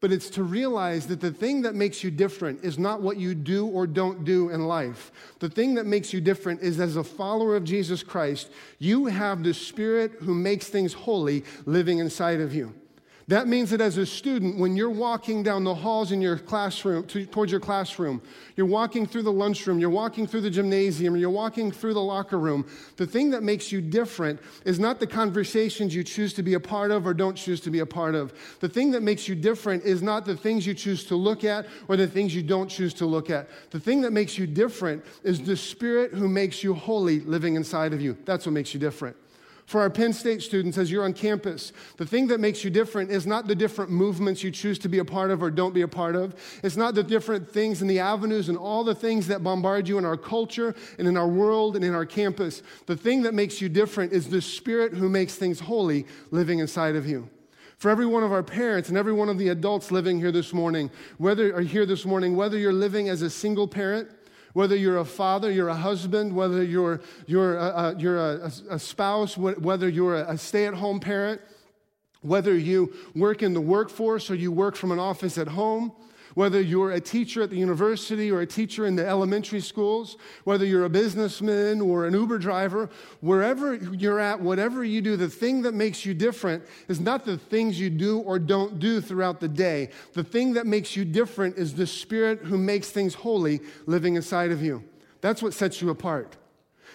but 0.01 0.11
it's 0.11 0.31
to 0.31 0.43
realize 0.43 1.07
that 1.07 1.21
the 1.21 1.31
thing 1.31 1.63
that 1.63 1.75
makes 1.75 2.03
you 2.03 2.11
different 2.11 2.65
is 2.65 2.79
not 2.79 3.03
what 3.03 3.19
you 3.19 3.35
do 3.35 3.67
or 3.67 3.87
don't 3.87 4.25
do 4.25 4.49
in 4.49 4.67
life. 4.67 5.13
The 5.41 5.51
thing 5.51 5.75
that 5.75 5.87
makes 5.87 6.13
you 6.13 6.21
different 6.21 6.63
is 6.63 6.81
as 6.81 6.97
a 6.97 7.05
follower 7.05 7.55
of 7.55 7.65
Jesus 7.65 8.03
Christ, 8.03 8.51
you 8.79 9.07
have 9.07 9.43
the 9.43 9.53
Spirit 9.53 10.13
who 10.21 10.35
makes 10.35 10.69
things 10.69 10.93
holy 10.93 11.45
living 11.67 11.99
inside 11.99 12.41
of 12.41 12.55
you. 12.55 12.75
That 13.31 13.47
means 13.47 13.71
that 13.71 13.81
as 13.81 13.97
a 13.97 14.05
student, 14.05 14.59
when 14.59 14.75
you're 14.75 14.91
walking 14.91 15.45
down 15.45 15.63
the 15.63 15.73
halls 15.73 16.11
in 16.11 16.21
your 16.21 16.37
classroom, 16.37 17.07
to, 17.07 17.25
towards 17.25 17.53
your 17.53 17.61
classroom, 17.61 18.21
you're 18.57 18.67
walking 18.67 19.07
through 19.07 19.23
the 19.23 19.31
lunchroom, 19.31 19.79
you're 19.79 19.89
walking 19.89 20.27
through 20.27 20.41
the 20.41 20.51
gymnasium, 20.51 21.15
you're 21.15 21.31
walking 21.31 21.71
through 21.71 21.95
the 21.95 22.03
locker 22.03 22.41
room, 22.41 22.67
the 22.97 23.07
thing 23.07 23.31
that 23.31 23.45
makes 23.45 23.71
you 23.71 23.81
different 23.81 24.41
is 24.65 24.81
not 24.81 24.99
the 24.99 25.07
conversations 25.07 25.95
you 25.95 26.03
choose 26.03 26.35
to 26.35 26.43
be 26.43 26.55
a 26.55 26.61
part 26.61 26.91
of 26.91 27.07
or 27.07 27.15
don't 27.15 27.37
choose 27.37 27.61
to 27.61 27.71
be 27.71 27.79
a 27.79 27.87
part 27.87 28.17
of. 28.17 28.35
The 28.59 28.69
thing 28.69 28.91
that 28.91 29.05
makes 29.05 29.29
you 29.29 29.37
different 29.37 29.85
is 29.85 30.03
not 30.03 30.27
the 30.27 30.37
things 30.37 30.67
you 30.67 30.75
choose 30.75 31.05
to 31.05 31.15
look 31.15 31.45
at 31.45 31.69
or 31.87 31.97
the 31.97 32.09
things 32.09 32.35
you 32.35 32.43
don't 32.43 32.67
choose 32.67 32.93
to 32.95 33.07
look 33.07 33.31
at. 33.31 33.49
The 33.71 33.79
thing 33.79 34.01
that 34.01 34.13
makes 34.13 34.39
you 34.39 34.49
different 34.49 35.05
is 35.23 35.41
the 35.41 35.57
Spirit 35.57 36.15
who 36.15 36.29
makes 36.29 36.65
you 36.65 36.75
holy 36.75 37.21
living 37.21 37.55
inside 37.55 37.93
of 37.93 38.01
you. 38.01 38.19
That's 38.25 38.45
what 38.45 38.55
makes 38.55 38.75
you 38.75 38.81
different. 38.81 39.17
For 39.71 39.81
our 39.83 39.89
Penn 39.89 40.13
State 40.13 40.43
students, 40.43 40.79
as 40.79 40.91
you're 40.91 41.05
on 41.05 41.13
campus, 41.13 41.73
the 41.97 42.05
thing 42.05 42.27
that 42.27 42.41
makes 42.41 42.65
you 42.65 42.71
different 42.71 43.13
is 43.13 43.25
not 43.25 43.47
the 43.47 43.55
different 43.55 43.89
movements 43.89 44.43
you 44.43 44.51
choose 44.51 44.81
to 44.81 44.89
be 44.89 44.99
a 44.99 45.05
part 45.05 45.31
of 45.31 45.45
or 45.45 45.51
don't 45.53 45.73
be 45.73 45.83
a 45.83 45.87
part 45.87 46.17
of. 46.17 46.35
It's 46.65 46.77
not 46.77 46.97
the 46.97 47.05
different 47.05 47.49
things 47.49 47.81
and 47.81 47.89
the 47.89 48.01
avenues 48.01 48.49
and 48.49 48.59
all 48.59 48.83
the 48.83 48.97
things 48.97 49.29
that 49.29 49.45
bombard 49.45 49.87
you 49.87 49.97
in 49.97 50.05
our 50.05 50.17
culture 50.17 50.75
and 50.99 51.07
in 51.07 51.17
our 51.17 51.29
world 51.29 51.77
and 51.77 51.85
in 51.85 51.95
our 51.95 52.05
campus. 52.05 52.65
The 52.87 52.97
thing 52.97 53.23
that 53.23 53.33
makes 53.33 53.61
you 53.61 53.69
different 53.69 54.13
is 54.13 54.29
the 54.29 54.43
Spirit 54.43 54.93
who 54.93 55.09
makes 55.09 55.37
things 55.37 55.61
holy 55.61 56.05
living 56.33 56.59
inside 56.59 56.97
of 56.97 57.07
you 57.07 57.31
for 57.79 57.93
every 57.93 58.07
one 58.07 58.25
of 58.25 58.33
our 58.33 58.43
parents 58.43 58.89
and 58.89 58.99
every 58.99 59.13
one 59.13 59.29
of 59.29 59.39
the 59.39 59.51
adults 59.51 59.93
living 59.93 60.19
here 60.19 60.33
this 60.33 60.53
morning, 60.53 60.91
whether 61.19 61.55
are 61.55 61.61
here 61.61 61.87
this 61.87 62.05
morning, 62.05 62.35
whether 62.35 62.59
you're 62.59 62.73
living 62.73 63.09
as 63.09 63.23
a 63.23 63.31
single 63.31 63.69
parent 63.69 64.11
whether 64.53 64.77
you're 64.77 64.99
a 64.99 65.05
father, 65.05 65.51
you're 65.51 65.69
a 65.69 65.75
husband, 65.75 66.35
whether 66.35 66.63
you're, 66.63 67.01
you're, 67.27 67.57
a, 67.57 67.95
you're 67.99 68.19
a, 68.19 68.53
a, 68.71 68.79
spouse, 68.79 69.37
whether 69.37 69.89
you're 69.89 70.17
a 70.17 70.37
stay 70.37 70.67
at 70.67 70.75
home 70.75 71.01
parent, 71.01 71.41
whether 72.23 72.57
you 72.57 72.93
work 73.15 73.43
in 73.43 73.55
the 73.55 73.61
workforce 73.61 74.31
or 74.31 74.35
you 74.35 74.53
work 74.53 74.77
from 74.77 74.93
an 74.93 74.99
office 74.99 75.39
at 75.39 75.49
home, 75.49 75.93
whether 76.35 76.61
you're 76.61 76.93
a 76.93 77.01
teacher 77.01 77.43
at 77.43 77.51
the 77.51 77.57
university 77.57 78.31
or 78.31 78.41
a 78.41 78.47
teacher 78.47 78.87
in 78.87 78.97
the 78.97 79.07
elementary 79.07 79.61
schools, 79.61 80.17
whether 80.45 80.65
you're 80.65 80.85
a 80.85 80.91
businessman 80.91 81.81
or 81.81 82.07
an 82.07 82.15
Uber 82.15 82.39
driver, 82.39 82.89
wherever 83.21 83.75
you're 83.75 84.21
at, 84.21 84.41
whatever 84.41 84.85
you 84.85 85.01
do, 85.01 85.17
the 85.17 85.29
thing 85.29 85.63
that 85.63 85.75
makes 85.75 86.05
you 86.05 86.15
different 86.15 86.65
is 86.89 87.01
not 87.01 87.25
the 87.25 87.39
things 87.39 87.81
you 87.81 87.91
do 87.91 88.21
or 88.21 88.39
don't 88.39 88.79
do 88.79 89.01
throughout 89.01 89.41
the 89.41 89.49
day. 89.49 89.91
The 90.13 90.25
thing 90.25 90.55
that 90.55 90.67
makes 90.67 90.97
you 90.97 91.05
different 91.05 91.57
is 91.57 91.75
the 91.75 91.87
Spirit 91.87 92.41
who 92.41 92.59
makes 92.59 92.91
things 92.91 93.15
holy 93.15 93.61
living 93.87 94.17
inside 94.17 94.51
of 94.51 94.63
you. 94.63 94.85
That's 95.21 95.43
what 95.43 95.55
sets 95.55 95.83
you 95.83 95.91
apart. 95.91 96.37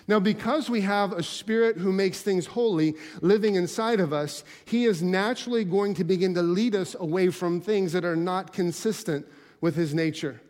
Now, 0.07 0.19
because 0.19 0.69
we 0.69 0.81
have 0.81 1.13
a 1.13 1.23
spirit 1.23 1.77
who 1.77 1.91
makes 1.91 2.21
things 2.21 2.45
holy 2.45 2.95
living 3.21 3.55
inside 3.55 3.99
of 3.99 4.13
us, 4.13 4.43
he 4.65 4.85
is 4.85 5.01
naturally 5.01 5.63
going 5.63 5.95
to 5.95 6.03
begin 6.03 6.35
to 6.35 6.43
lead 6.43 6.75
us 6.75 6.95
away 6.99 7.31
from 7.31 7.59
things 7.59 7.91
that 7.93 8.05
are 8.05 8.15
not 8.15 8.53
consistent 8.53 9.25
with 9.61 9.75
his 9.75 9.95
nature. 9.95 10.41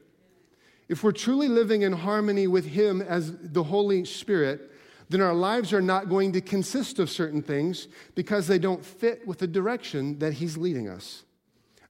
If 0.89 1.03
we're 1.03 1.13
truly 1.13 1.47
living 1.47 1.83
in 1.83 1.93
harmony 1.93 2.47
with 2.47 2.65
him 2.65 3.01
as 3.01 3.33
the 3.37 3.63
Holy 3.63 4.03
Spirit, 4.03 4.71
then 5.09 5.21
our 5.21 5.33
lives 5.33 5.71
are 5.71 5.81
not 5.81 6.09
going 6.09 6.33
to 6.33 6.41
consist 6.41 6.99
of 6.99 7.09
certain 7.09 7.41
things 7.41 7.87
because 8.13 8.47
they 8.47 8.59
don't 8.59 8.83
fit 8.83 9.25
with 9.25 9.39
the 9.39 9.47
direction 9.47 10.19
that 10.19 10.33
he's 10.33 10.57
leading 10.57 10.89
us. 10.89 11.23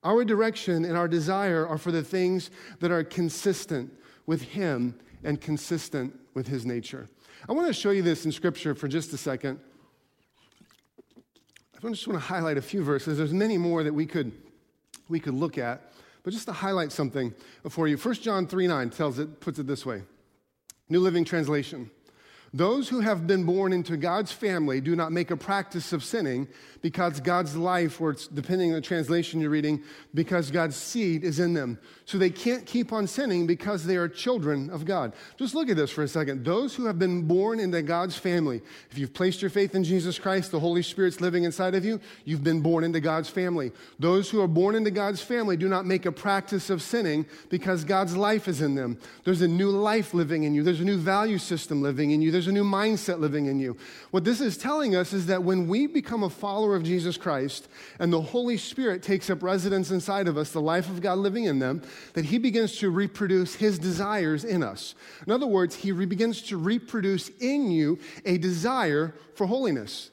Our 0.04 0.24
direction 0.24 0.86
and 0.86 0.96
our 0.96 1.08
desire 1.08 1.66
are 1.66 1.80
for 1.80 1.92
the 1.92 2.04
things 2.04 2.52
that 2.80 2.92
are 2.92 3.04
consistent 3.04 3.92
with 4.28 4.44
him 4.44 5.00
and 5.24 5.42
consistent 5.42 6.18
with 6.36 6.48
his 6.48 6.66
nature. 6.66 7.10
I 7.48 7.54
want 7.54 7.68
to 7.68 7.74
show 7.74 7.92
you 7.92 8.02
this 8.02 8.26
in 8.26 8.32
Scripture 8.32 8.74
for 8.74 8.88
just 8.88 9.14
a 9.14 9.18
second. 9.18 9.60
I 11.84 11.90
just 11.90 12.08
want 12.08 12.20
to 12.20 12.26
highlight 12.26 12.58
a 12.58 12.62
few 12.62 12.84
verses. 12.84 13.20
There's 13.20 13.34
many 13.34 13.60
more 13.60 13.84
that 13.84 13.94
we 13.94 14.08
could, 14.08 14.32
we 15.08 15.20
could 15.20 15.36
look 15.36 15.60
at, 15.60 15.94
but 16.24 16.34
just 16.34 16.48
to 16.48 16.54
highlight 16.54 16.92
something 16.92 17.36
for 17.70 17.88
you. 17.88 17.98
1 17.98 18.16
John 18.16 18.48
3 18.48 18.66
9 18.66 18.90
tells 18.90 19.20
it, 19.20 19.40
puts 19.40 19.60
it 19.60 19.68
this 19.68 19.86
way 19.86 20.02
New 20.90 21.00
Living 21.00 21.24
Translation. 21.24 21.92
Those 22.56 22.88
who 22.88 23.02
have 23.02 23.28
been 23.28 23.44
born 23.44 23.74
into 23.74 23.98
God's 23.98 24.32
family 24.32 24.80
do 24.80 24.96
not 24.96 25.12
make 25.12 25.30
a 25.30 25.36
practice 25.36 25.92
of 25.92 26.06
sinning 26.06 26.48
because 26.82 27.20
God's 27.20 27.58
life, 27.58 28.00
or 28.00 28.12
it's 28.12 28.28
depending 28.28 28.70
on 28.70 28.76
the 28.76 28.82
translation 28.82 29.42
you're 29.42 29.50
reading, 29.50 29.82
because 30.14 30.52
God's 30.52 30.76
seed 30.76 31.24
is 31.24 31.40
in 31.40 31.56
them. 31.56 31.80
So 32.06 32.20
they 32.20 32.30
can't 32.30 32.66
keep 32.66 32.94
on 32.94 33.08
sinning 33.08 33.48
because 33.48 33.84
they 33.84 33.98
are 33.98 34.08
children 34.08 34.70
of 34.70 34.86
God. 34.86 35.14
Just 35.36 35.56
look 35.56 35.68
at 35.68 35.76
this 35.76 35.90
for 35.90 36.04
a 36.04 36.08
second. 36.08 36.46
Those 36.46 36.76
who 36.76 36.86
have 36.86 37.00
been 37.00 37.24
born 37.24 37.60
into 37.60 37.82
God's 37.82 38.16
family, 38.16 38.62
if 38.92 39.00
you've 39.00 39.16
placed 39.16 39.42
your 39.42 39.50
faith 39.50 39.74
in 39.74 39.84
Jesus 39.84 40.20
Christ, 40.20 40.52
the 40.52 40.60
Holy 40.60 40.84
Spirit's 40.84 41.20
living 41.20 41.44
inside 41.44 41.74
of 41.74 41.84
you, 41.84 42.00
you've 42.24 42.44
been 42.44 42.62
born 42.62 42.84
into 42.84 43.00
God's 43.00 43.30
family. 43.30 43.72
Those 43.98 44.30
who 44.30 44.40
are 44.40 44.48
born 44.48 44.76
into 44.76 44.92
God's 44.92 45.24
family 45.24 45.58
do 45.58 45.68
not 45.68 45.88
make 45.88 46.06
a 46.06 46.12
practice 46.12 46.70
of 46.70 46.84
sinning 46.84 47.26
because 47.50 47.84
God's 47.84 48.16
life 48.16 48.48
is 48.48 48.62
in 48.62 48.76
them. 48.76 49.00
There's 49.24 49.42
a 49.42 49.48
new 49.48 49.72
life 49.72 50.14
living 50.14 50.44
in 50.44 50.54
you, 50.54 50.62
there's 50.62 50.82
a 50.82 50.86
new 50.86 50.98
value 51.00 51.40
system 51.40 51.82
living 51.82 52.12
in 52.12 52.22
you, 52.22 52.30
there's 52.30 52.45
a 52.48 52.52
new 52.52 52.64
mindset 52.64 53.20
living 53.20 53.46
in 53.46 53.60
you. 53.60 53.78
What 54.12 54.24
this 54.24 54.42
is 54.42 54.58
telling 54.58 54.96
us 54.96 55.14
is 55.14 55.26
that 55.28 55.44
when 55.44 55.68
we 55.68 55.88
become 55.88 56.24
a 56.24 56.30
follower 56.30 56.76
of 56.76 56.84
Jesus 56.84 57.18
Christ 57.18 57.68
and 58.00 58.12
the 58.12 58.22
Holy 58.22 58.58
Spirit 58.58 59.04
takes 59.04 59.30
up 59.30 59.44
residence 59.44 59.92
inside 59.92 60.28
of 60.28 60.38
us, 60.38 60.52
the 60.52 60.62
life 60.62 60.90
of 60.90 61.02
God 61.02 61.18
living 61.18 61.46
in 61.46 61.60
them, 61.60 61.82
that 62.14 62.26
He 62.26 62.38
begins 62.38 62.78
to 62.80 62.90
reproduce 62.90 63.56
His 63.56 63.80
desires 63.80 64.44
in 64.44 64.64
us. 64.64 64.96
In 65.26 65.32
other 65.32 65.48
words, 65.48 65.76
He 65.76 65.92
begins 65.92 66.42
to 66.44 66.58
reproduce 66.58 67.30
in 67.40 67.72
you 67.72 68.00
a 68.26 68.38
desire 68.38 69.16
for 69.36 69.48
holiness. 69.48 70.12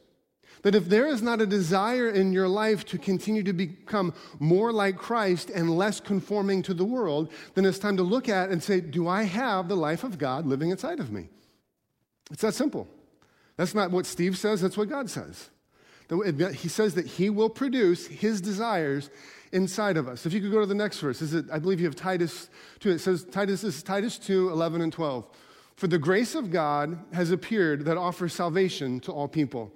That 0.62 0.76
if 0.76 0.88
there 0.88 1.08
is 1.08 1.22
not 1.22 1.40
a 1.40 1.46
desire 1.46 2.08
in 2.08 2.32
your 2.32 2.48
life 2.48 2.84
to 2.86 2.98
continue 2.98 3.42
to 3.42 3.52
become 3.52 4.14
more 4.38 4.72
like 4.72 4.96
Christ 4.96 5.50
and 5.50 5.76
less 5.76 6.00
conforming 6.00 6.62
to 6.62 6.74
the 6.74 6.84
world, 6.84 7.32
then 7.54 7.64
it's 7.64 7.80
time 7.80 7.96
to 7.96 8.04
look 8.04 8.28
at 8.28 8.50
and 8.50 8.62
say, 8.62 8.80
Do 8.80 9.08
I 9.08 9.24
have 9.24 9.68
the 9.68 9.76
life 9.76 10.04
of 10.04 10.18
God 10.18 10.46
living 10.46 10.70
inside 10.70 11.00
of 11.00 11.10
me? 11.10 11.28
It's 12.32 12.42
that 12.42 12.54
simple. 12.54 12.88
That's 13.56 13.74
not 13.74 13.90
what 13.90 14.06
Steve 14.06 14.38
says, 14.38 14.60
that's 14.60 14.76
what 14.76 14.88
God 14.88 15.10
says. 15.10 15.50
He 16.10 16.68
says 16.68 16.94
that 16.94 17.06
He 17.06 17.30
will 17.30 17.50
produce 17.50 18.06
His 18.06 18.40
desires 18.40 19.10
inside 19.52 19.96
of 19.96 20.08
us. 20.08 20.26
If 20.26 20.32
you 20.32 20.40
could 20.40 20.50
go 20.50 20.60
to 20.60 20.66
the 20.66 20.74
next 20.74 20.98
verse, 20.98 21.22
is 21.22 21.34
it, 21.34 21.46
I 21.52 21.58
believe 21.58 21.78
you 21.78 21.86
have 21.86 21.94
Titus 21.94 22.48
2. 22.80 22.90
It 22.90 22.98
says, 22.98 23.24
Titus 23.24 23.64
is 23.64 23.82
Titus 23.82 24.18
2, 24.18 24.50
11 24.50 24.80
and 24.80 24.92
12. 24.92 25.28
For 25.76 25.86
the 25.86 25.98
grace 25.98 26.34
of 26.34 26.50
God 26.50 26.98
has 27.12 27.30
appeared 27.30 27.84
that 27.84 27.96
offers 27.96 28.32
salvation 28.32 29.00
to 29.00 29.12
all 29.12 29.28
people. 29.28 29.72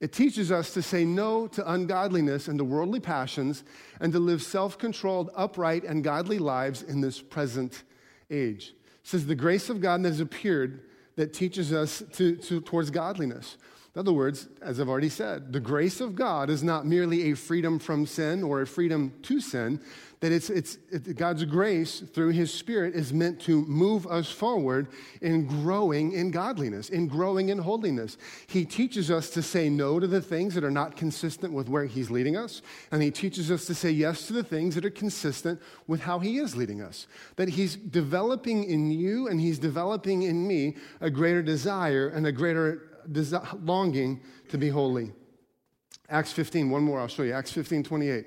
It 0.00 0.12
teaches 0.12 0.50
us 0.50 0.72
to 0.74 0.82
say 0.82 1.04
no 1.04 1.46
to 1.48 1.70
ungodliness 1.70 2.48
and 2.48 2.58
to 2.58 2.64
worldly 2.64 3.00
passions 3.00 3.64
and 4.00 4.12
to 4.12 4.18
live 4.18 4.42
self 4.42 4.78
controlled, 4.78 5.30
upright, 5.36 5.84
and 5.84 6.02
godly 6.02 6.38
lives 6.38 6.82
in 6.82 7.00
this 7.00 7.20
present 7.20 7.82
age. 8.30 8.74
It 9.02 9.06
says, 9.06 9.26
The 9.26 9.34
grace 9.34 9.68
of 9.68 9.80
God 9.80 10.02
that 10.02 10.08
has 10.08 10.20
appeared 10.20 10.82
that 11.20 11.34
teaches 11.34 11.70
us 11.70 12.02
to, 12.14 12.34
to, 12.36 12.62
towards 12.62 12.88
godliness. 12.88 13.58
In 13.94 13.98
other 13.98 14.12
words, 14.12 14.46
as 14.62 14.78
I've 14.78 14.88
already 14.88 15.08
said, 15.08 15.52
the 15.52 15.58
grace 15.58 16.00
of 16.00 16.14
God 16.14 16.48
is 16.48 16.62
not 16.62 16.86
merely 16.86 17.32
a 17.32 17.36
freedom 17.36 17.80
from 17.80 18.06
sin 18.06 18.44
or 18.44 18.62
a 18.62 18.66
freedom 18.66 19.12
to 19.22 19.40
sin, 19.40 19.80
that 20.20 20.30
it's, 20.30 20.48
it's, 20.48 20.78
it, 20.92 21.16
God's 21.16 21.44
grace 21.44 22.00
through 22.00 22.28
His 22.28 22.52
Spirit 22.52 22.94
is 22.94 23.12
meant 23.12 23.40
to 23.42 23.62
move 23.62 24.06
us 24.06 24.30
forward 24.30 24.88
in 25.22 25.46
growing 25.46 26.12
in 26.12 26.30
godliness, 26.30 26.90
in 26.90 27.08
growing 27.08 27.48
in 27.48 27.58
holiness. 27.58 28.16
He 28.46 28.64
teaches 28.64 29.10
us 29.10 29.30
to 29.30 29.42
say 29.42 29.68
no 29.68 29.98
to 29.98 30.06
the 30.06 30.20
things 30.20 30.54
that 30.54 30.62
are 30.62 30.70
not 30.70 30.96
consistent 30.96 31.52
with 31.52 31.68
where 31.68 31.86
He's 31.86 32.12
leading 32.12 32.36
us, 32.36 32.62
and 32.92 33.02
He 33.02 33.10
teaches 33.10 33.50
us 33.50 33.64
to 33.64 33.74
say 33.74 33.90
yes 33.90 34.28
to 34.28 34.34
the 34.34 34.44
things 34.44 34.76
that 34.76 34.84
are 34.84 34.90
consistent 34.90 35.60
with 35.88 36.02
how 36.02 36.20
He 36.20 36.38
is 36.38 36.54
leading 36.54 36.80
us. 36.80 37.08
That 37.36 37.48
He's 37.48 37.74
developing 37.74 38.64
in 38.64 38.92
you 38.92 39.26
and 39.26 39.40
He's 39.40 39.58
developing 39.58 40.22
in 40.22 40.46
me 40.46 40.76
a 41.00 41.10
greater 41.10 41.42
desire 41.42 42.08
and 42.08 42.24
a 42.26 42.32
greater 42.32 42.89
longing 43.62 44.20
to 44.48 44.58
be 44.58 44.68
holy. 44.68 45.12
Acts 46.08 46.32
15, 46.32 46.70
one 46.70 46.82
more, 46.82 47.00
I'll 47.00 47.08
show 47.08 47.22
you. 47.22 47.32
Acts 47.32 47.52
15, 47.52 47.84
28. 47.84 48.26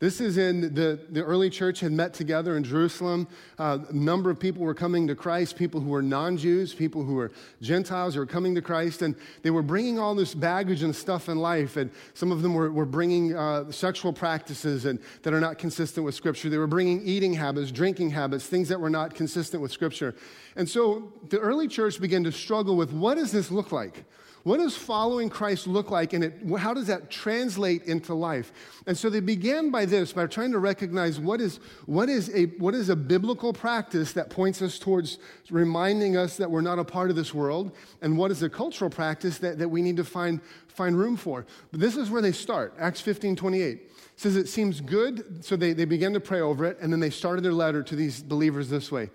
This 0.00 0.20
is 0.20 0.38
in 0.38 0.74
the, 0.74 1.00
the 1.10 1.24
early 1.24 1.50
church 1.50 1.80
had 1.80 1.90
met 1.90 2.14
together 2.14 2.56
in 2.56 2.62
Jerusalem. 2.62 3.26
Uh, 3.58 3.78
a 3.88 3.92
number 3.92 4.30
of 4.30 4.38
people 4.38 4.62
were 4.62 4.74
coming 4.74 5.08
to 5.08 5.16
Christ, 5.16 5.56
people 5.56 5.80
who 5.80 5.90
were 5.90 6.02
non 6.02 6.36
Jews, 6.36 6.72
people 6.72 7.02
who 7.02 7.14
were 7.14 7.32
Gentiles 7.60 8.14
who 8.14 8.20
were 8.20 8.26
coming 8.26 8.54
to 8.54 8.62
Christ, 8.62 9.02
and 9.02 9.16
they 9.42 9.50
were 9.50 9.62
bringing 9.62 9.98
all 9.98 10.14
this 10.14 10.34
baggage 10.34 10.84
and 10.84 10.94
stuff 10.94 11.28
in 11.28 11.38
life. 11.38 11.76
And 11.76 11.90
some 12.14 12.30
of 12.30 12.42
them 12.42 12.54
were, 12.54 12.70
were 12.70 12.86
bringing 12.86 13.36
uh, 13.36 13.72
sexual 13.72 14.12
practices 14.12 14.84
and, 14.84 15.00
that 15.22 15.34
are 15.34 15.40
not 15.40 15.58
consistent 15.58 16.06
with 16.06 16.14
Scripture. 16.14 16.48
They 16.48 16.58
were 16.58 16.68
bringing 16.68 17.04
eating 17.04 17.34
habits, 17.34 17.72
drinking 17.72 18.10
habits, 18.10 18.46
things 18.46 18.68
that 18.68 18.80
were 18.80 18.90
not 18.90 19.16
consistent 19.16 19.60
with 19.60 19.72
Scripture. 19.72 20.14
And 20.54 20.68
so 20.68 21.12
the 21.28 21.38
early 21.40 21.66
church 21.66 22.00
began 22.00 22.22
to 22.22 22.30
struggle 22.30 22.76
with 22.76 22.92
what 22.92 23.16
does 23.16 23.32
this 23.32 23.50
look 23.50 23.72
like? 23.72 24.04
What 24.48 24.60
does 24.60 24.74
following 24.74 25.28
Christ 25.28 25.66
look 25.66 25.90
like, 25.90 26.14
and 26.14 26.24
it, 26.24 26.32
how 26.58 26.72
does 26.72 26.86
that 26.86 27.10
translate 27.10 27.82
into 27.82 28.14
life? 28.14 28.50
And 28.86 28.96
so 28.96 29.10
they 29.10 29.20
began 29.20 29.70
by 29.70 29.84
this, 29.84 30.14
by 30.14 30.26
trying 30.26 30.52
to 30.52 30.58
recognize 30.58 31.20
what 31.20 31.42
is, 31.42 31.60
what 31.84 32.08
is, 32.08 32.34
a, 32.34 32.46
what 32.56 32.74
is 32.74 32.88
a 32.88 32.96
biblical 32.96 33.52
practice 33.52 34.14
that 34.14 34.30
points 34.30 34.62
us 34.62 34.78
towards 34.78 35.18
reminding 35.50 36.16
us 36.16 36.38
that 36.38 36.50
we're 36.50 36.62
not 36.62 36.78
a 36.78 36.84
part 36.84 37.10
of 37.10 37.16
this 37.16 37.34
world, 37.34 37.72
and 38.00 38.16
what 38.16 38.30
is 38.30 38.42
a 38.42 38.48
cultural 38.48 38.88
practice 38.88 39.36
that, 39.36 39.58
that 39.58 39.68
we 39.68 39.82
need 39.82 39.98
to 39.98 40.04
find, 40.04 40.40
find 40.66 40.98
room 40.98 41.18
for. 41.18 41.44
But 41.70 41.80
this 41.80 41.98
is 41.98 42.10
where 42.10 42.22
they 42.22 42.32
start, 42.32 42.72
Acts 42.78 43.02
15 43.02 43.36
28 43.36 43.82
says 44.16 44.34
it 44.34 44.48
seems 44.48 44.80
good. 44.80 45.44
So 45.44 45.56
they, 45.56 45.74
they 45.74 45.84
began 45.84 46.14
to 46.14 46.20
pray 46.20 46.40
over 46.40 46.64
it, 46.64 46.78
and 46.80 46.90
then 46.90 47.00
they 47.00 47.10
started 47.10 47.44
their 47.44 47.52
letter 47.52 47.82
to 47.82 47.94
these 47.94 48.22
believers 48.22 48.70
this 48.70 48.90
way 48.90 49.10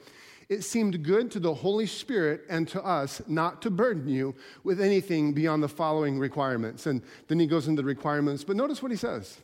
it 0.49 0.63
seemed 0.63 1.03
good 1.03 1.31
to 1.31 1.39
the 1.39 1.53
Holy 1.53 1.85
Spirit 1.85 2.41
and 2.49 2.67
to 2.69 2.83
us 2.83 3.21
not 3.27 3.61
to 3.61 3.69
burden 3.69 4.07
you 4.07 4.35
with 4.63 4.81
anything 4.81 5.33
beyond 5.33 5.63
the 5.63 5.69
following 5.69 6.19
requirements. 6.19 6.85
And 6.85 7.01
then 7.27 7.39
he 7.39 7.47
goes 7.47 7.67
into 7.67 7.81
the 7.81 7.87
requirements, 7.87 8.43
but 8.43 8.55
notice 8.55 8.81
what 8.81 8.91
he 8.91 8.97
says. 8.97 9.39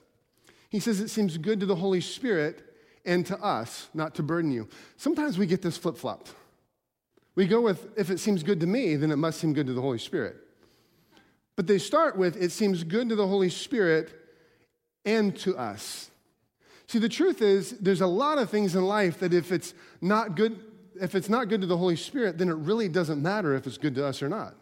He 0.69 0.79
says 0.79 0.99
it 0.99 1.09
seems 1.09 1.37
good 1.37 1.59
to 1.61 1.65
the 1.65 1.75
Holy 1.75 2.01
Spirit 2.01 2.63
and 3.05 3.25
to 3.25 3.37
us 3.43 3.89
not 3.93 4.15
to 4.15 4.23
burden 4.23 4.51
you. 4.51 4.67
Sometimes 4.97 5.37
we 5.37 5.45
get 5.45 5.61
this 5.61 5.77
flip 5.77 5.97
flopped. 5.97 6.33
We 7.35 7.47
go 7.47 7.61
with, 7.61 7.87
if 7.97 8.09
it 8.09 8.19
seems 8.19 8.43
good 8.43 8.59
to 8.59 8.67
me, 8.67 8.95
then 8.95 9.11
it 9.11 9.15
must 9.15 9.39
seem 9.39 9.53
good 9.53 9.67
to 9.67 9.73
the 9.73 9.81
Holy 9.81 9.97
Spirit. 9.97 10.35
But 11.55 11.67
they 11.67 11.77
start 11.77 12.17
with, 12.17 12.41
it 12.41 12.51
seems 12.51 12.83
good 12.83 13.09
to 13.09 13.15
the 13.15 13.27
Holy 13.27 13.49
Spirit 13.49 14.11
and 15.05 15.35
to 15.39 15.57
us. 15.57 16.11
See, 16.87 16.99
the 16.99 17.09
truth 17.09 17.41
is, 17.41 17.71
there's 17.79 18.01
a 18.01 18.07
lot 18.07 18.37
of 18.37 18.49
things 18.49 18.75
in 18.75 18.83
life 18.85 19.19
that 19.19 19.33
if 19.33 19.51
it's 19.51 19.73
not 20.01 20.35
good 20.35 20.59
if 21.01 21.15
it's 21.15 21.29
not 21.29 21.49
good 21.49 21.61
to 21.61 21.67
the 21.67 21.77
Holy 21.77 21.95
Spirit, 21.95 22.37
then 22.37 22.49
it 22.49 22.55
really 22.55 22.89
doesn't 22.89 23.21
matter 23.21 23.55
if 23.55 23.67
it's 23.67 23.77
good 23.77 23.95
to 23.95 24.05
us 24.05 24.21
or 24.21 24.29
not. 24.29 24.55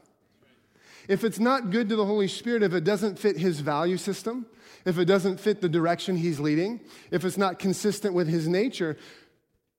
If 1.08 1.24
it's 1.24 1.40
not 1.40 1.70
good 1.70 1.90
to 1.90 1.96
the 1.96 2.06
Holy 2.06 2.28
Spirit, 2.28 2.64
if 2.64 2.74
it 2.74 2.84
doesn't 2.84 3.18
fit 3.18 3.38
his 3.38 3.62
value 3.62 3.98
system, 3.98 4.46
if 4.86 4.98
it 4.98 5.06
doesn't 5.06 5.40
fit 5.40 5.62
the 5.62 5.70
direction 5.70 6.18
he's 6.18 6.40
leading, 6.40 6.82
if 7.12 7.24
it's 7.24 7.38
not 7.38 7.60
consistent 7.60 8.14
with 8.14 8.28
his 8.28 8.48
nature, 8.48 8.98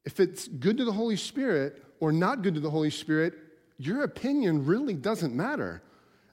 if 0.04 0.20
it's 0.20 0.48
good 0.48 0.78
to 0.78 0.84
the 0.84 0.92
Holy 0.92 1.16
Spirit 1.16 1.84
or 2.00 2.12
not 2.12 2.42
good 2.42 2.54
to 2.54 2.60
the 2.60 2.70
Holy 2.70 2.90
Spirit, 2.90 3.34
your 3.76 4.02
opinion 4.02 4.64
really 4.64 4.94
doesn't 4.94 5.34
matter. 5.34 5.82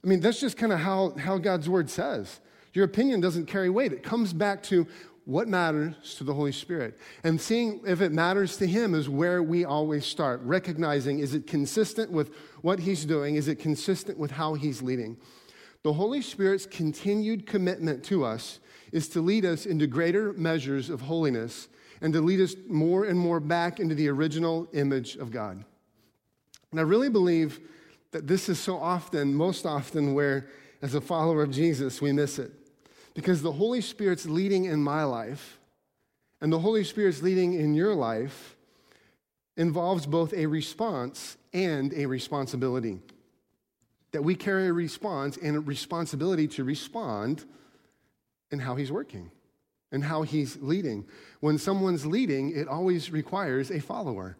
I 0.03 0.07
mean, 0.07 0.19
that's 0.19 0.39
just 0.39 0.57
kind 0.57 0.71
of 0.71 0.79
how, 0.79 1.11
how 1.17 1.37
God's 1.37 1.67
word 1.67 1.89
says. 1.89 2.39
Your 2.73 2.85
opinion 2.85 3.21
doesn't 3.21 3.45
carry 3.47 3.69
weight. 3.69 3.93
It 3.93 4.03
comes 4.03 4.33
back 4.33 4.61
to 4.63 4.87
what 5.25 5.47
matters 5.47 6.15
to 6.15 6.23
the 6.23 6.33
Holy 6.33 6.51
Spirit. 6.51 6.97
And 7.23 7.41
seeing 7.41 7.81
if 7.85 7.99
it 7.99 8.11
matters 8.11 8.57
to 8.57 8.67
Him 8.67 8.93
is 8.93 9.09
where 9.09 9.41
we 9.41 9.65
always 9.65 10.05
start, 10.05 10.39
recognizing 10.43 11.19
is 11.19 11.33
it 11.33 11.47
consistent 11.47 12.11
with 12.11 12.33
what 12.61 12.79
He's 12.79 13.05
doing? 13.05 13.35
Is 13.35 13.47
it 13.47 13.55
consistent 13.55 14.17
with 14.17 14.31
how 14.31 14.53
He's 14.53 14.81
leading? 14.81 15.17
The 15.83 15.93
Holy 15.93 16.21
Spirit's 16.21 16.65
continued 16.65 17.45
commitment 17.45 18.03
to 18.05 18.23
us 18.23 18.59
is 18.91 19.07
to 19.09 19.21
lead 19.21 19.45
us 19.45 19.65
into 19.65 19.87
greater 19.87 20.33
measures 20.33 20.89
of 20.89 21.01
holiness 21.01 21.67
and 22.01 22.13
to 22.13 22.21
lead 22.21 22.39
us 22.39 22.55
more 22.67 23.05
and 23.05 23.17
more 23.17 23.39
back 23.39 23.79
into 23.79 23.95
the 23.95 24.09
original 24.09 24.67
image 24.73 25.15
of 25.15 25.31
God. 25.31 25.63
And 26.71 26.79
I 26.79 26.83
really 26.83 27.09
believe 27.09 27.59
that 28.11 28.27
this 28.27 28.47
is 28.47 28.59
so 28.59 28.77
often, 28.77 29.33
most 29.33 29.65
often, 29.65 30.13
where 30.13 30.49
as 30.81 30.93
a 30.93 31.01
follower 31.01 31.41
of 31.41 31.51
Jesus, 31.51 32.01
we 32.01 32.11
miss 32.11 32.37
it. 32.37 32.51
Because 33.15 33.41
the 33.41 33.53
Holy 33.53 33.81
Spirit's 33.81 34.27
leading 34.27 34.65
in 34.65 34.83
my 34.83 35.03
life, 35.03 35.57
and 36.41 36.53
the 36.53 36.59
Holy 36.59 36.83
Spirit's 36.83 37.23
leading 37.23 37.53
in 37.53 37.73
your 37.73 37.95
life 37.95 38.55
involves 39.57 40.05
both 40.05 40.33
a 40.33 40.45
response 40.45 41.37
and 41.53 41.93
a 41.93 42.05
responsibility. 42.05 42.99
That 44.11 44.23
we 44.23 44.35
carry 44.35 44.67
a 44.67 44.73
response 44.73 45.37
and 45.37 45.55
a 45.55 45.59
responsibility 45.59 46.47
to 46.49 46.63
respond 46.63 47.45
in 48.51 48.59
how 48.59 48.75
He's 48.75 48.91
working 48.91 49.31
and 49.91 50.03
how 50.03 50.23
He's 50.23 50.57
leading. 50.61 51.05
When 51.39 51.57
someone's 51.57 52.05
leading, 52.05 52.51
it 52.51 52.67
always 52.67 53.11
requires 53.11 53.71
a 53.71 53.79
follower. 53.79 54.37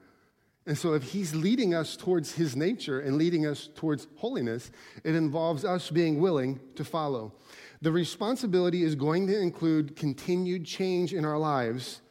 And 0.67 0.77
so, 0.77 0.93
if 0.93 1.03
he's 1.11 1.35
leading 1.35 1.75
us 1.75 1.95
towards 1.95 2.33
his 2.33 2.55
nature 2.55 2.99
and 2.99 3.17
leading 3.17 3.45
us 3.45 3.69
towards 3.75 4.07
holiness, 4.15 4.71
it 5.03 5.13
involves 5.13 5.63
us 5.63 5.91
being 5.91 6.19
willing 6.19 6.59
to 6.75 6.83
follow. 6.83 7.33
The 7.85 7.91
responsibility 7.91 8.81
is 8.81 8.95
going 8.95 9.27
to 9.27 9.39
include 9.39 9.95
continued 9.95 10.65
change 10.65 11.13
in 11.13 11.23
our 11.23 11.37
lives 11.37 12.01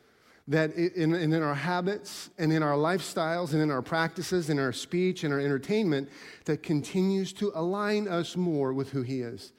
that 0.47 0.73
in, 0.77 1.13
in, 1.13 1.43
our 1.43 1.57
habits 1.57 2.31
and 2.39 2.53
in 2.53 2.63
our 2.63 2.77
lifestyles 2.77 3.55
and 3.55 3.61
in 3.61 3.73
our 3.73 3.83
practices, 3.83 4.51
in 4.51 4.61
our 4.61 4.73
speech 4.73 5.25
and 5.25 5.35
our 5.35 5.41
entertainment, 5.41 6.11
that 6.45 6.63
continues 6.63 7.33
to 7.33 7.51
align 7.57 8.07
us 8.07 8.37
more 8.37 8.73
with 8.73 8.91
who 8.91 9.03
He 9.03 9.21
is. 9.21 9.53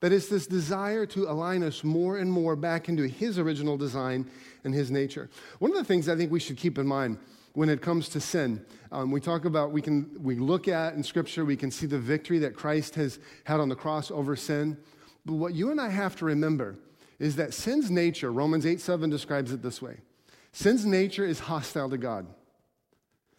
That 0.00 0.10
it's 0.10 0.26
this 0.26 0.48
desire 0.48 1.06
to 1.06 1.30
align 1.30 1.62
us 1.62 1.84
more 1.84 2.18
and 2.18 2.28
more 2.28 2.56
back 2.56 2.88
into 2.88 3.06
His 3.06 3.38
original 3.38 3.76
design 3.76 4.28
and 4.64 4.74
His 4.74 4.90
nature. 4.90 5.30
One 5.60 5.70
of 5.70 5.76
the 5.76 5.84
things 5.84 6.08
I 6.08 6.16
think 6.16 6.32
we 6.32 6.40
should 6.40 6.56
keep 6.56 6.76
in 6.76 6.88
mind 6.88 7.18
when 7.52 7.68
it 7.68 7.80
comes 7.80 8.08
to 8.08 8.20
sin, 8.20 8.66
um, 8.90 9.12
we 9.12 9.20
talk 9.20 9.44
about, 9.44 9.70
we 9.70 9.80
can 9.80 10.10
we 10.24 10.34
look 10.34 10.66
at 10.66 10.94
in 10.94 11.04
Scripture, 11.04 11.44
we 11.44 11.56
can 11.56 11.70
see 11.70 11.86
the 11.86 12.00
victory 12.00 12.40
that 12.40 12.56
Christ 12.56 12.96
has 12.96 13.20
had 13.44 13.60
on 13.60 13.68
the 13.68 13.76
cross 13.76 14.10
over 14.10 14.34
sin. 14.34 14.76
But 15.24 15.34
what 15.34 15.54
you 15.54 15.70
and 15.70 15.80
I 15.80 15.88
have 15.88 16.16
to 16.16 16.24
remember 16.24 16.76
is 17.18 17.36
that 17.36 17.54
sin's 17.54 17.90
nature, 17.90 18.32
Romans 18.32 18.66
8 18.66 18.80
7 18.80 19.08
describes 19.08 19.52
it 19.52 19.62
this 19.62 19.80
way 19.80 19.98
Sin's 20.52 20.84
nature 20.84 21.24
is 21.24 21.40
hostile 21.40 21.90
to 21.90 21.98
God. 21.98 22.26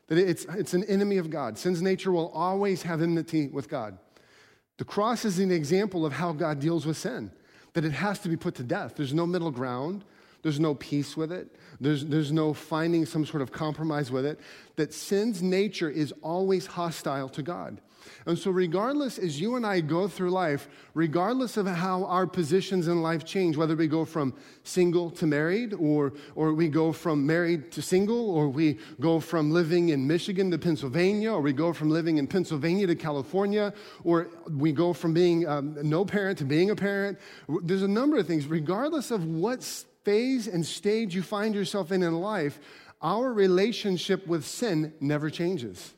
That 0.07 0.17
it's, 0.17 0.45
it's 0.45 0.73
an 0.73 0.83
enemy 0.85 1.17
of 1.17 1.29
God. 1.29 1.57
Sin's 1.57 1.81
nature 1.81 2.11
will 2.11 2.29
always 2.29 2.83
have 2.83 3.01
enmity 3.01 3.47
with 3.47 3.69
God. 3.69 3.97
The 4.77 4.85
cross 4.85 5.23
is 5.23 5.39
an 5.39 5.51
example 5.51 6.05
of 6.05 6.13
how 6.13 6.33
God 6.33 6.59
deals 6.59 6.85
with 6.85 6.97
sin, 6.97 7.31
that 7.73 7.85
it 7.85 7.91
has 7.91 8.19
to 8.19 8.29
be 8.29 8.35
put 8.35 8.55
to 8.55 8.63
death. 8.63 8.95
There's 8.95 9.13
no 9.13 9.25
middle 9.25 9.51
ground, 9.51 10.03
there's 10.41 10.59
no 10.59 10.75
peace 10.75 11.15
with 11.15 11.31
it, 11.31 11.55
there's, 11.79 12.05
there's 12.05 12.31
no 12.31 12.53
finding 12.53 13.05
some 13.05 13.25
sort 13.25 13.41
of 13.41 13.51
compromise 13.51 14.11
with 14.11 14.25
it. 14.25 14.39
That 14.75 14.93
sin's 14.93 15.41
nature 15.41 15.89
is 15.89 16.13
always 16.21 16.65
hostile 16.65 17.29
to 17.29 17.41
God. 17.41 17.79
And 18.25 18.37
so, 18.37 18.51
regardless, 18.51 19.17
as 19.17 19.39
you 19.39 19.55
and 19.55 19.65
I 19.65 19.81
go 19.81 20.07
through 20.07 20.31
life, 20.31 20.69
regardless 20.93 21.57
of 21.57 21.67
how 21.67 22.05
our 22.05 22.25
positions 22.25 22.87
in 22.87 23.01
life 23.01 23.25
change, 23.25 23.57
whether 23.57 23.75
we 23.75 23.87
go 23.87 24.05
from 24.05 24.33
single 24.63 25.09
to 25.11 25.27
married, 25.27 25.73
or, 25.73 26.13
or 26.35 26.53
we 26.53 26.69
go 26.69 26.93
from 26.93 27.25
married 27.25 27.71
to 27.73 27.81
single, 27.81 28.29
or 28.29 28.47
we 28.47 28.77
go 28.99 29.19
from 29.19 29.51
living 29.51 29.89
in 29.89 30.07
Michigan 30.07 30.49
to 30.51 30.57
Pennsylvania, 30.57 31.33
or 31.33 31.41
we 31.41 31.53
go 31.53 31.73
from 31.73 31.89
living 31.89 32.17
in 32.17 32.27
Pennsylvania 32.27 32.87
to 32.87 32.95
California, 32.95 33.73
or 34.03 34.29
we 34.49 34.71
go 34.71 34.93
from 34.93 35.13
being 35.13 35.47
um, 35.47 35.77
no 35.81 36.05
parent 36.05 36.37
to 36.37 36.45
being 36.45 36.69
a 36.69 36.75
parent, 36.75 37.17
there's 37.63 37.83
a 37.83 37.87
number 37.87 38.17
of 38.17 38.27
things. 38.27 38.47
Regardless 38.47 39.11
of 39.11 39.25
what 39.25 39.63
phase 40.03 40.47
and 40.47 40.65
stage 40.65 41.15
you 41.15 41.21
find 41.21 41.55
yourself 41.55 41.91
in 41.91 42.03
in 42.03 42.13
life, 42.13 42.59
our 43.01 43.33
relationship 43.33 44.25
with 44.27 44.45
sin 44.45 44.93
never 45.01 45.29
changes 45.29 45.93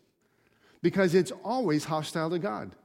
because 0.86 1.16
it's 1.16 1.32
always 1.44 1.84
hostile 1.84 2.30
to 2.30 2.38
God. 2.38 2.76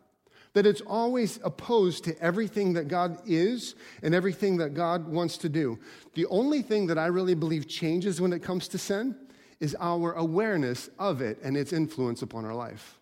That 0.54 0.64
it's 0.64 0.80
always 0.80 1.38
opposed 1.44 2.04
to 2.04 2.18
everything 2.18 2.72
that 2.72 2.88
God 2.88 3.18
is 3.26 3.74
and 4.02 4.14
everything 4.14 4.56
that 4.56 4.72
God 4.72 5.06
wants 5.06 5.36
to 5.36 5.50
do. 5.50 5.78
The 6.14 6.24
only 6.28 6.62
thing 6.62 6.86
that 6.86 6.96
I 6.96 7.08
really 7.08 7.34
believe 7.34 7.68
changes 7.68 8.18
when 8.18 8.32
it 8.32 8.42
comes 8.42 8.68
to 8.68 8.78
sin 8.78 9.14
is 9.60 9.76
our 9.78 10.14
awareness 10.14 10.88
of 10.98 11.20
it 11.20 11.40
and 11.42 11.58
its 11.58 11.74
influence 11.74 12.22
upon 12.22 12.46
our 12.46 12.54
life. 12.54 12.98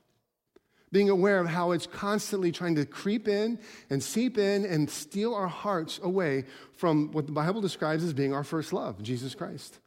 Being 0.91 1.11
aware 1.11 1.39
of 1.39 1.47
how 1.47 1.71
it's 1.71 1.87
constantly 1.87 2.51
trying 2.51 2.75
to 2.75 2.85
creep 2.85 3.29
in 3.29 3.61
and 3.91 4.03
seep 4.03 4.37
in 4.37 4.65
and 4.65 4.91
steal 4.91 5.33
our 5.33 5.47
hearts 5.47 6.01
away 6.03 6.45
from 6.73 7.13
what 7.13 7.27
the 7.27 7.33
Bible 7.33 7.61
describes 7.61 8.03
as 8.03 8.13
being 8.13 8.35
our 8.35 8.43
first 8.43 8.73
love, 8.73 9.01
Jesus 9.01 9.37
Christ. 9.37 9.79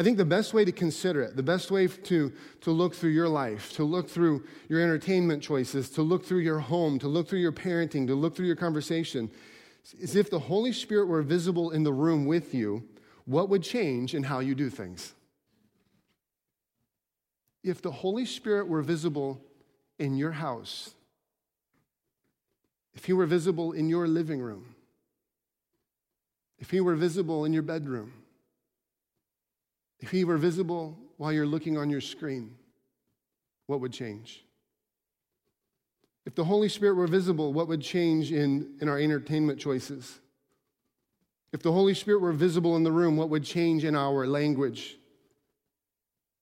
I 0.00 0.02
think 0.02 0.16
the 0.16 0.24
best 0.24 0.54
way 0.54 0.64
to 0.64 0.72
consider 0.72 1.20
it, 1.20 1.36
the 1.36 1.42
best 1.42 1.70
way 1.70 1.86
to, 1.86 2.32
to 2.62 2.70
look 2.70 2.94
through 2.94 3.10
your 3.10 3.28
life, 3.28 3.70
to 3.74 3.84
look 3.84 4.08
through 4.08 4.44
your 4.66 4.80
entertainment 4.80 5.42
choices, 5.42 5.90
to 5.90 6.00
look 6.00 6.24
through 6.24 6.38
your 6.38 6.58
home, 6.58 6.98
to 7.00 7.06
look 7.06 7.28
through 7.28 7.40
your 7.40 7.52
parenting, 7.52 8.06
to 8.06 8.14
look 8.14 8.34
through 8.34 8.46
your 8.46 8.56
conversation, 8.56 9.30
is 9.98 10.16
if 10.16 10.30
the 10.30 10.38
Holy 10.38 10.72
Spirit 10.72 11.06
were 11.06 11.20
visible 11.20 11.72
in 11.72 11.82
the 11.82 11.92
room 11.92 12.24
with 12.24 12.54
you, 12.54 12.82
what 13.26 13.50
would 13.50 13.62
change 13.62 14.14
in 14.14 14.22
how 14.22 14.38
you 14.38 14.54
do 14.54 14.70
things? 14.70 15.12
If 17.62 17.82
the 17.82 17.92
Holy 17.92 18.24
Spirit 18.24 18.68
were 18.68 18.80
visible 18.80 19.44
in 19.98 20.16
your 20.16 20.32
house, 20.32 20.94
if 22.94 23.04
He 23.04 23.12
were 23.12 23.26
visible 23.26 23.72
in 23.72 23.90
your 23.90 24.08
living 24.08 24.40
room, 24.40 24.76
if 26.58 26.70
He 26.70 26.80
were 26.80 26.96
visible 26.96 27.44
in 27.44 27.52
your 27.52 27.62
bedroom, 27.62 28.14
if 30.00 30.10
he 30.10 30.24
were 30.24 30.38
visible 30.38 30.98
while 31.16 31.32
you're 31.32 31.46
looking 31.46 31.76
on 31.76 31.90
your 31.90 32.00
screen, 32.00 32.56
what 33.66 33.80
would 33.80 33.92
change? 33.92 34.44
If 36.26 36.34
the 36.34 36.44
Holy 36.44 36.68
Spirit 36.68 36.94
were 36.94 37.06
visible, 37.06 37.52
what 37.52 37.68
would 37.68 37.80
change 37.80 38.32
in, 38.32 38.76
in 38.80 38.88
our 38.88 38.98
entertainment 38.98 39.58
choices? 39.58 40.20
If 41.52 41.62
the 41.62 41.72
Holy 41.72 41.94
Spirit 41.94 42.20
were 42.20 42.32
visible 42.32 42.76
in 42.76 42.84
the 42.84 42.92
room, 42.92 43.16
what 43.16 43.30
would 43.30 43.44
change 43.44 43.84
in 43.84 43.96
our 43.96 44.26
language? 44.26 44.96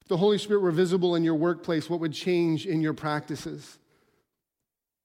If 0.02 0.08
the 0.08 0.16
Holy 0.16 0.38
Spirit 0.38 0.60
were 0.60 0.70
visible 0.70 1.14
in 1.14 1.24
your 1.24 1.34
workplace, 1.34 1.88
what 1.88 2.00
would 2.00 2.12
change 2.12 2.66
in 2.66 2.80
your 2.80 2.94
practices? 2.94 3.78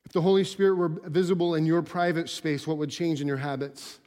If 0.05 0.11
the 0.11 0.21
Holy 0.21 0.43
Spirit 0.43 0.75
were 0.75 0.89
visible 0.89 1.55
in 1.55 1.65
your 1.65 1.81
private 1.81 2.29
space, 2.29 2.67
what 2.67 2.77
would 2.77 2.89
change 2.89 3.21
in 3.21 3.27
your 3.27 3.37
habits? 3.37 3.99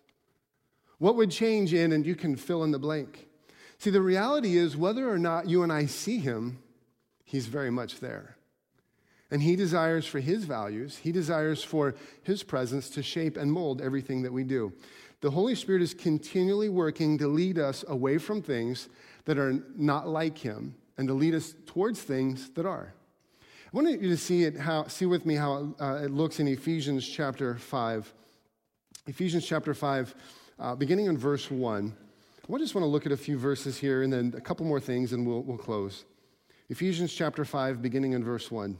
What 0.98 1.16
would 1.16 1.30
change 1.30 1.74
in, 1.74 1.92
and 1.92 2.04
you 2.04 2.14
can 2.14 2.36
fill 2.36 2.64
in 2.64 2.70
the 2.70 2.78
blank? 2.78 3.25
See, 3.78 3.90
the 3.90 4.00
reality 4.00 4.56
is, 4.56 4.76
whether 4.76 5.10
or 5.10 5.18
not 5.18 5.48
you 5.48 5.62
and 5.62 5.72
I 5.72 5.86
see 5.86 6.18
him, 6.18 6.58
he's 7.24 7.46
very 7.46 7.70
much 7.70 8.00
there. 8.00 8.36
And 9.30 9.42
he 9.42 9.56
desires 9.56 10.06
for 10.06 10.20
his 10.20 10.44
values, 10.44 10.98
he 10.98 11.12
desires 11.12 11.62
for 11.62 11.94
his 12.22 12.42
presence 12.42 12.88
to 12.90 13.02
shape 13.02 13.36
and 13.36 13.52
mold 13.52 13.82
everything 13.82 14.22
that 14.22 14.32
we 14.32 14.44
do. 14.44 14.72
The 15.20 15.30
Holy 15.30 15.54
Spirit 15.54 15.82
is 15.82 15.94
continually 15.94 16.68
working 16.68 17.18
to 17.18 17.26
lead 17.26 17.58
us 17.58 17.84
away 17.88 18.18
from 18.18 18.42
things 18.42 18.88
that 19.24 19.38
are 19.38 19.64
not 19.74 20.08
like 20.08 20.38
him 20.38 20.76
and 20.96 21.08
to 21.08 21.14
lead 21.14 21.34
us 21.34 21.54
towards 21.66 22.00
things 22.00 22.50
that 22.50 22.66
are. 22.66 22.94
I 23.66 23.76
want 23.76 24.00
you 24.00 24.08
to 24.08 24.16
see 24.16 24.44
it 24.44 24.56
how 24.56 24.86
see 24.86 25.06
with 25.06 25.26
me 25.26 25.34
how 25.34 25.74
uh, 25.80 26.00
it 26.04 26.10
looks 26.10 26.38
in 26.38 26.46
Ephesians 26.46 27.06
chapter 27.06 27.56
5. 27.56 28.14
Ephesians 29.06 29.46
chapter 29.46 29.74
5, 29.74 30.14
uh, 30.58 30.74
beginning 30.76 31.06
in 31.06 31.18
verse 31.18 31.50
1. 31.50 31.94
I 32.54 32.58
just 32.58 32.74
want 32.74 32.84
to 32.84 32.88
look 32.88 33.06
at 33.06 33.12
a 33.12 33.16
few 33.16 33.38
verses 33.38 33.76
here 33.76 34.02
and 34.02 34.12
then 34.12 34.32
a 34.36 34.40
couple 34.40 34.64
more 34.66 34.78
things 34.78 35.12
and 35.12 35.26
we'll, 35.26 35.42
we'll 35.42 35.58
close. 35.58 36.04
Ephesians 36.68 37.12
chapter 37.12 37.44
5, 37.44 37.82
beginning 37.82 38.12
in 38.12 38.22
verse 38.22 38.50
1 38.50 38.78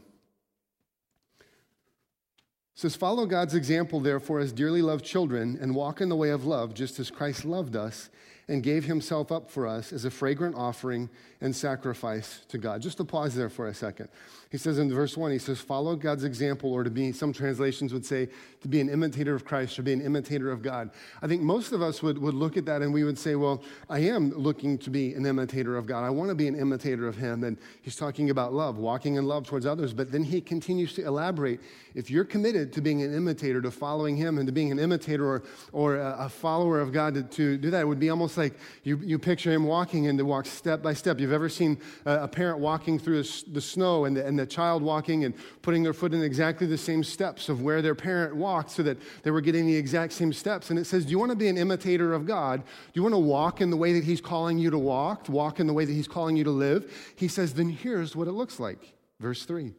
says, 2.75 2.95
Follow 2.95 3.27
God's 3.27 3.55
example, 3.55 4.01
therefore, 4.01 4.39
as 4.39 4.53
dearly 4.53 4.83
loved 4.83 5.05
children, 5.05 5.59
and 5.61 5.75
walk 5.75 6.01
in 6.01 6.09
the 6.09 6.17
way 6.17 6.31
of 6.31 6.45
love, 6.45 6.75
just 6.75 7.01
as 7.01 7.11
Christ 7.11 7.45
loved 7.45 7.75
us 7.75 8.11
and 8.49 8.63
gave 8.63 8.85
himself 8.85 9.33
up 9.33 9.51
for 9.51 9.67
us 9.67 9.93
as 9.93 10.05
a 10.05 10.11
fragrant 10.11 10.55
offering 10.55 11.09
and 11.41 11.55
sacrifice 11.55 12.41
to 12.49 12.59
God. 12.59 12.81
Just 12.81 12.99
to 12.99 13.05
pause 13.05 13.35
there 13.35 13.49
for 13.49 13.67
a 13.67 13.75
second. 13.75 14.09
He 14.51 14.59
says 14.59 14.79
in 14.79 14.93
verse 14.93 15.17
1, 15.17 15.33
he 15.33 15.39
says, 15.39 15.61
Follow 15.61 15.97
God's 15.97 16.23
example, 16.23 16.73
or 16.73 16.85
to 16.85 16.91
be, 16.91 17.11
some 17.13 17.33
translations 17.33 17.93
would 17.93 18.07
say, 18.07 18.29
to 18.63 18.69
be 18.69 18.81
an 18.81 18.89
imitator 18.89 19.35
of 19.35 19.45
Christ 19.45 19.79
or 19.79 19.83
be 19.83 19.93
an 19.93 20.01
imitator 20.01 20.51
of 20.51 20.63
God. 20.63 20.91
I 21.21 21.27
think 21.27 21.43
most 21.43 21.73
of 21.73 21.83
us 21.83 22.03
would, 22.03 22.19
would 22.19 22.35
look 22.35 22.57
at 22.57 22.65
that 22.67 22.81
and 22.81 22.95
we 22.95 23.03
would 23.03 23.19
say, 23.19 23.35
Well, 23.35 23.63
I 23.91 23.99
am 24.01 24.31
looking 24.31 24.79
to 24.79 24.91
be 24.91 25.15
an 25.15 25.27
imitator 25.27 25.77
of 25.77 25.87
God. 25.87 26.05
I 26.05 26.11
want 26.11 26.29
to 26.31 26.35
be 26.37 26.47
an 26.47 26.55
imitator 26.55 27.09
of 27.09 27.17
Him. 27.17 27.43
And 27.43 27.59
he's 27.83 27.97
talking 27.97 28.31
about 28.31 28.53
love, 28.53 28.79
walking 28.79 29.17
in 29.17 29.27
love 29.27 29.47
towards 29.47 29.67
others. 29.67 29.93
But 29.93 30.13
then 30.13 30.23
he 30.23 30.41
continues 30.41 30.95
to 30.95 31.05
elaborate. 31.05 31.61
If 31.95 32.11
you're 32.11 32.25
committed 32.25 32.73
to 32.75 32.81
being 32.81 33.03
an 33.03 33.15
imitator, 33.15 33.61
to 33.63 33.71
following 33.71 34.17
Him, 34.17 34.39
and 34.39 34.47
to 34.47 34.53
being 34.53 34.71
an 34.71 34.79
imitator 34.79 35.27
or, 35.27 35.43
or 35.73 35.97
a, 35.97 36.29
follower 36.29 36.81
of 36.81 36.93
God, 36.93 37.15
to, 37.15 37.23
to 37.23 37.57
do 37.57 37.71
that, 37.71 37.81
it 37.81 37.87
would 37.87 37.99
be 37.99 38.11
almost 38.11 38.36
like 38.37 38.55
you, 38.83 38.99
you 38.99 39.19
picture 39.19 39.53
Him 39.53 39.65
walking 39.65 40.07
and 40.07 40.19
to 40.19 40.25
walk 40.25 40.47
step 40.47 40.83
by 40.83 40.95
step. 40.95 41.21
You've 41.21 41.33
ever 41.33 41.49
seen 41.49 41.79
a, 42.05 42.25
a 42.25 42.29
parent 42.29 42.59
walking 42.59 42.99
through 42.99 43.23
the 43.23 43.61
snow 43.61 44.05
and 44.05 44.17
the, 44.17 44.27
and 44.27 44.39
the 44.39 44.47
child 44.47 44.83
walking 44.83 45.25
and 45.25 45.35
putting 45.63 45.83
their 45.83 45.93
foot 45.93 46.15
in 46.15 46.23
exactly 46.23 46.67
the 46.67 46.79
same 46.79 47.03
steps 47.03 47.49
of 47.49 47.63
where 47.63 47.83
their 47.83 47.95
parent 47.95 48.37
walked 48.37 48.71
so 48.71 48.83
that 48.83 48.99
they 49.23 49.31
were 49.31 49.41
getting 49.41 49.67
the 49.67 49.77
exact 49.77 50.13
same 50.13 50.33
steps. 50.33 50.71
And 50.71 50.79
it 50.79 50.85
says, 50.85 51.05
Do 51.05 51.11
you 51.11 51.19
want 51.19 51.31
to 51.31 51.37
be 51.37 51.49
an 51.49 51.59
imitator 51.59 52.15
of 52.15 52.27
God? 52.27 52.63
Do 52.63 52.91
you 52.95 53.03
want 53.03 53.15
to 53.15 53.19
walk 53.19 53.61
in 53.61 53.71
the 53.71 53.77
way 53.77 53.93
that 53.93 54.05
He's 54.05 54.21
calling 54.21 54.59
you 54.59 54.71
to 54.71 54.79
walk, 54.79 55.29
walk 55.29 55.61
in 55.61 55.67
the 55.67 55.73
way 55.73 55.85
that 55.85 55.93
He's 55.93 56.09
calling 56.09 56.37
you 56.37 56.45
to 56.45 56.51
live? 56.51 57.13
He 57.17 57.29
says, 57.29 57.55
Then 57.55 57.71
here's 57.71 58.15
what 58.15 58.29
it 58.29 58.33
looks 58.33 58.61
like. 58.61 58.95
Verse 59.21 59.45
3 59.45 59.73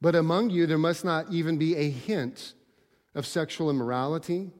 But 0.00 0.14
among 0.14 0.50
you 0.50 0.66
there 0.66 0.78
must 0.78 1.04
not 1.04 1.30
even 1.30 1.58
be 1.58 1.76
a 1.76 1.90
hint 1.90 2.54
of 3.14 3.26
sexual 3.26 3.70
immorality, 3.70 4.50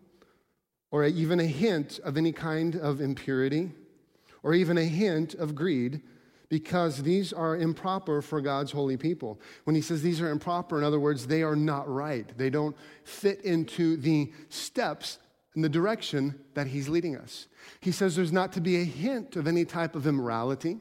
or 0.94 1.04
even 1.04 1.40
a 1.40 1.44
hint 1.44 1.98
of 2.04 2.16
any 2.16 2.30
kind 2.30 2.76
of 2.76 3.00
impurity, 3.00 3.68
or 4.44 4.54
even 4.54 4.78
a 4.78 4.84
hint 4.84 5.34
of 5.34 5.52
greed 5.52 6.00
because 6.48 7.02
these 7.02 7.32
are 7.32 7.56
improper 7.56 8.22
for 8.22 8.40
God's 8.40 8.70
holy 8.70 8.96
people. 8.96 9.40
When 9.64 9.74
he 9.74 9.82
says 9.82 10.02
these 10.02 10.20
are 10.20 10.30
improper, 10.30 10.78
in 10.78 10.84
other 10.84 11.00
words, 11.00 11.26
they 11.26 11.42
are 11.42 11.56
not 11.56 11.92
right. 11.92 12.30
They 12.38 12.48
don't 12.48 12.76
fit 13.02 13.40
into 13.40 13.96
the 13.96 14.32
steps 14.50 15.18
in 15.56 15.62
the 15.62 15.68
direction 15.68 16.38
that 16.54 16.68
he's 16.68 16.88
leading 16.88 17.16
us. 17.16 17.48
He 17.80 17.90
says 17.90 18.14
there's 18.14 18.30
not 18.30 18.52
to 18.52 18.60
be 18.60 18.76
a 18.76 18.84
hint 18.84 19.34
of 19.34 19.48
any 19.48 19.64
type 19.64 19.96
of 19.96 20.06
immorality, 20.06 20.78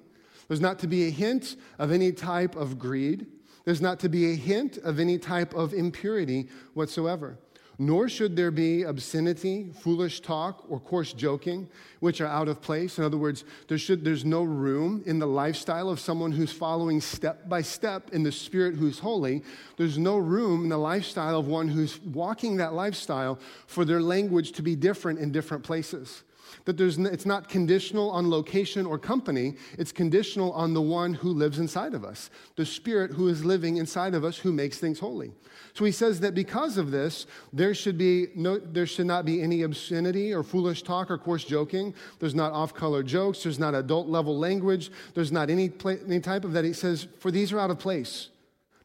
there's 0.47 0.61
not 0.61 0.77
to 0.77 0.87
be 0.87 1.07
a 1.07 1.09
hint 1.09 1.55
of 1.79 1.91
any 1.91 2.11
type 2.11 2.55
of 2.55 2.77
greed, 2.77 3.25
there's 3.65 3.81
not 3.81 3.99
to 4.01 4.09
be 4.09 4.31
a 4.31 4.35
hint 4.35 4.77
of 4.77 4.99
any 4.99 5.17
type 5.17 5.55
of 5.55 5.73
impurity 5.73 6.49
whatsoever. 6.75 7.39
Nor 7.79 8.07
should 8.07 8.35
there 8.35 8.51
be 8.51 8.83
obscenity, 8.83 9.71
foolish 9.79 10.19
talk, 10.21 10.63
or 10.69 10.79
coarse 10.79 11.11
joking, 11.13 11.67
which 12.01 12.21
are 12.21 12.27
out 12.27 12.47
of 12.47 12.61
place. 12.61 12.99
In 12.99 13.03
other 13.03 13.17
words, 13.17 13.43
there 13.67 13.77
should, 13.77 14.05
there's 14.05 14.25
no 14.25 14.43
room 14.43 15.01
in 15.05 15.17
the 15.17 15.25
lifestyle 15.25 15.89
of 15.89 15.99
someone 15.99 16.31
who's 16.31 16.51
following 16.51 17.01
step 17.01 17.49
by 17.49 17.61
step 17.61 18.11
in 18.11 18.21
the 18.21 18.31
Spirit 18.31 18.75
who's 18.75 18.99
holy. 18.99 19.43
There's 19.77 19.97
no 19.97 20.17
room 20.17 20.63
in 20.63 20.69
the 20.69 20.77
lifestyle 20.77 21.39
of 21.39 21.47
one 21.47 21.67
who's 21.67 21.99
walking 22.01 22.57
that 22.57 22.73
lifestyle 22.73 23.39
for 23.65 23.85
their 23.85 24.01
language 24.01 24.51
to 24.53 24.61
be 24.61 24.75
different 24.75 25.19
in 25.19 25.31
different 25.31 25.63
places. 25.63 26.23
That 26.65 26.77
there's, 26.77 26.97
it's 26.97 27.25
not 27.25 27.49
conditional 27.49 28.09
on 28.11 28.29
location 28.29 28.85
or 28.85 28.97
company, 28.97 29.55
it's 29.77 29.91
conditional 29.91 30.51
on 30.53 30.73
the 30.73 30.81
one 30.81 31.13
who 31.13 31.29
lives 31.29 31.59
inside 31.59 31.93
of 31.93 32.03
us, 32.03 32.29
the 32.55 32.65
Spirit 32.65 33.11
who 33.11 33.27
is 33.27 33.43
living 33.43 33.77
inside 33.77 34.13
of 34.13 34.23
us 34.23 34.37
who 34.37 34.51
makes 34.51 34.79
things 34.79 34.99
holy. 34.99 35.31
So 35.73 35.85
he 35.85 35.91
says 35.91 36.19
that 36.19 36.35
because 36.35 36.77
of 36.77 36.91
this, 36.91 37.25
there 37.51 37.73
should, 37.73 37.97
be 37.97 38.27
no, 38.35 38.59
there 38.59 38.85
should 38.85 39.07
not 39.07 39.25
be 39.25 39.41
any 39.41 39.63
obscenity 39.63 40.31
or 40.31 40.43
foolish 40.43 40.83
talk 40.83 41.09
or 41.09 41.17
coarse 41.17 41.43
joking. 41.43 41.95
There's 42.19 42.35
not 42.35 42.53
off 42.53 42.73
color 42.73 43.01
jokes. 43.01 43.43
There's 43.43 43.59
not 43.59 43.73
adult 43.73 44.07
level 44.07 44.37
language. 44.37 44.91
There's 45.15 45.31
not 45.31 45.49
any, 45.49 45.71
any 46.05 46.19
type 46.19 46.45
of 46.45 46.53
that. 46.53 46.63
He 46.63 46.73
says, 46.73 47.07
for 47.19 47.31
these 47.31 47.51
are 47.51 47.59
out 47.59 47.71
of 47.71 47.79
place. 47.79 48.29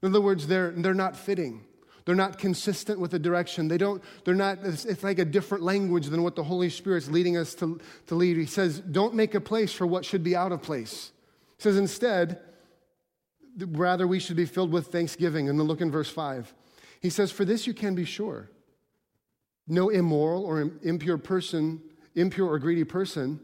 In 0.02 0.08
other 0.08 0.20
words, 0.20 0.46
they're, 0.46 0.70
they're 0.70 0.94
not 0.94 1.16
fitting. 1.16 1.64
They're 2.08 2.16
not 2.16 2.38
consistent 2.38 2.98
with 2.98 3.10
the 3.10 3.18
direction. 3.18 3.68
They 3.68 3.76
don't, 3.76 4.02
they're 4.24 4.34
not, 4.34 4.60
it's, 4.62 5.02
like 5.02 5.18
a 5.18 5.26
different 5.26 5.62
language 5.62 6.06
than 6.06 6.22
what 6.22 6.36
the 6.36 6.42
Holy 6.42 6.70
Spirit's 6.70 7.10
leading 7.10 7.36
us 7.36 7.54
to, 7.56 7.78
to 8.06 8.14
lead. 8.14 8.38
He 8.38 8.46
says, 8.46 8.80
don't 8.80 9.12
make 9.12 9.34
a 9.34 9.42
place 9.42 9.74
for 9.74 9.86
what 9.86 10.06
should 10.06 10.24
be 10.24 10.34
out 10.34 10.50
of 10.50 10.62
place. 10.62 11.12
He 11.58 11.64
says, 11.64 11.76
instead, 11.76 12.40
rather 13.58 14.06
we 14.06 14.20
should 14.20 14.38
be 14.38 14.46
filled 14.46 14.72
with 14.72 14.86
thanksgiving. 14.86 15.50
And 15.50 15.60
then 15.60 15.66
look 15.66 15.82
in 15.82 15.90
verse 15.90 16.08
5. 16.08 16.54
He 17.02 17.10
says, 17.10 17.30
For 17.30 17.44
this 17.44 17.66
you 17.66 17.74
can 17.74 17.94
be 17.94 18.06
sure. 18.06 18.48
No 19.66 19.90
immoral 19.90 20.46
or 20.46 20.62
impure 20.82 21.18
person, 21.18 21.78
impure 22.14 22.48
or 22.48 22.58
greedy 22.58 22.84
person. 22.84 23.38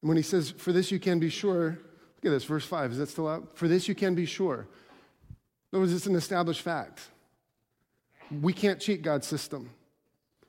And 0.00 0.08
when 0.08 0.16
he 0.16 0.22
says, 0.22 0.54
For 0.56 0.72
this 0.72 0.90
you 0.90 0.98
can 0.98 1.18
be 1.18 1.28
sure, 1.28 1.66
look 1.66 2.24
at 2.24 2.30
this, 2.30 2.44
verse 2.44 2.64
5. 2.64 2.92
Is 2.92 2.96
that 2.96 3.10
still 3.10 3.28
out? 3.28 3.58
For 3.58 3.68
this 3.68 3.88
you 3.88 3.94
can 3.94 4.14
be 4.14 4.24
sure. 4.24 4.66
In 5.70 5.76
other 5.76 5.80
words, 5.80 5.92
it's 5.92 6.06
an 6.06 6.16
established 6.16 6.62
fact. 6.62 7.08
We 8.40 8.52
can't 8.52 8.80
cheat 8.80 9.02
God's 9.02 9.26
system, 9.26 9.70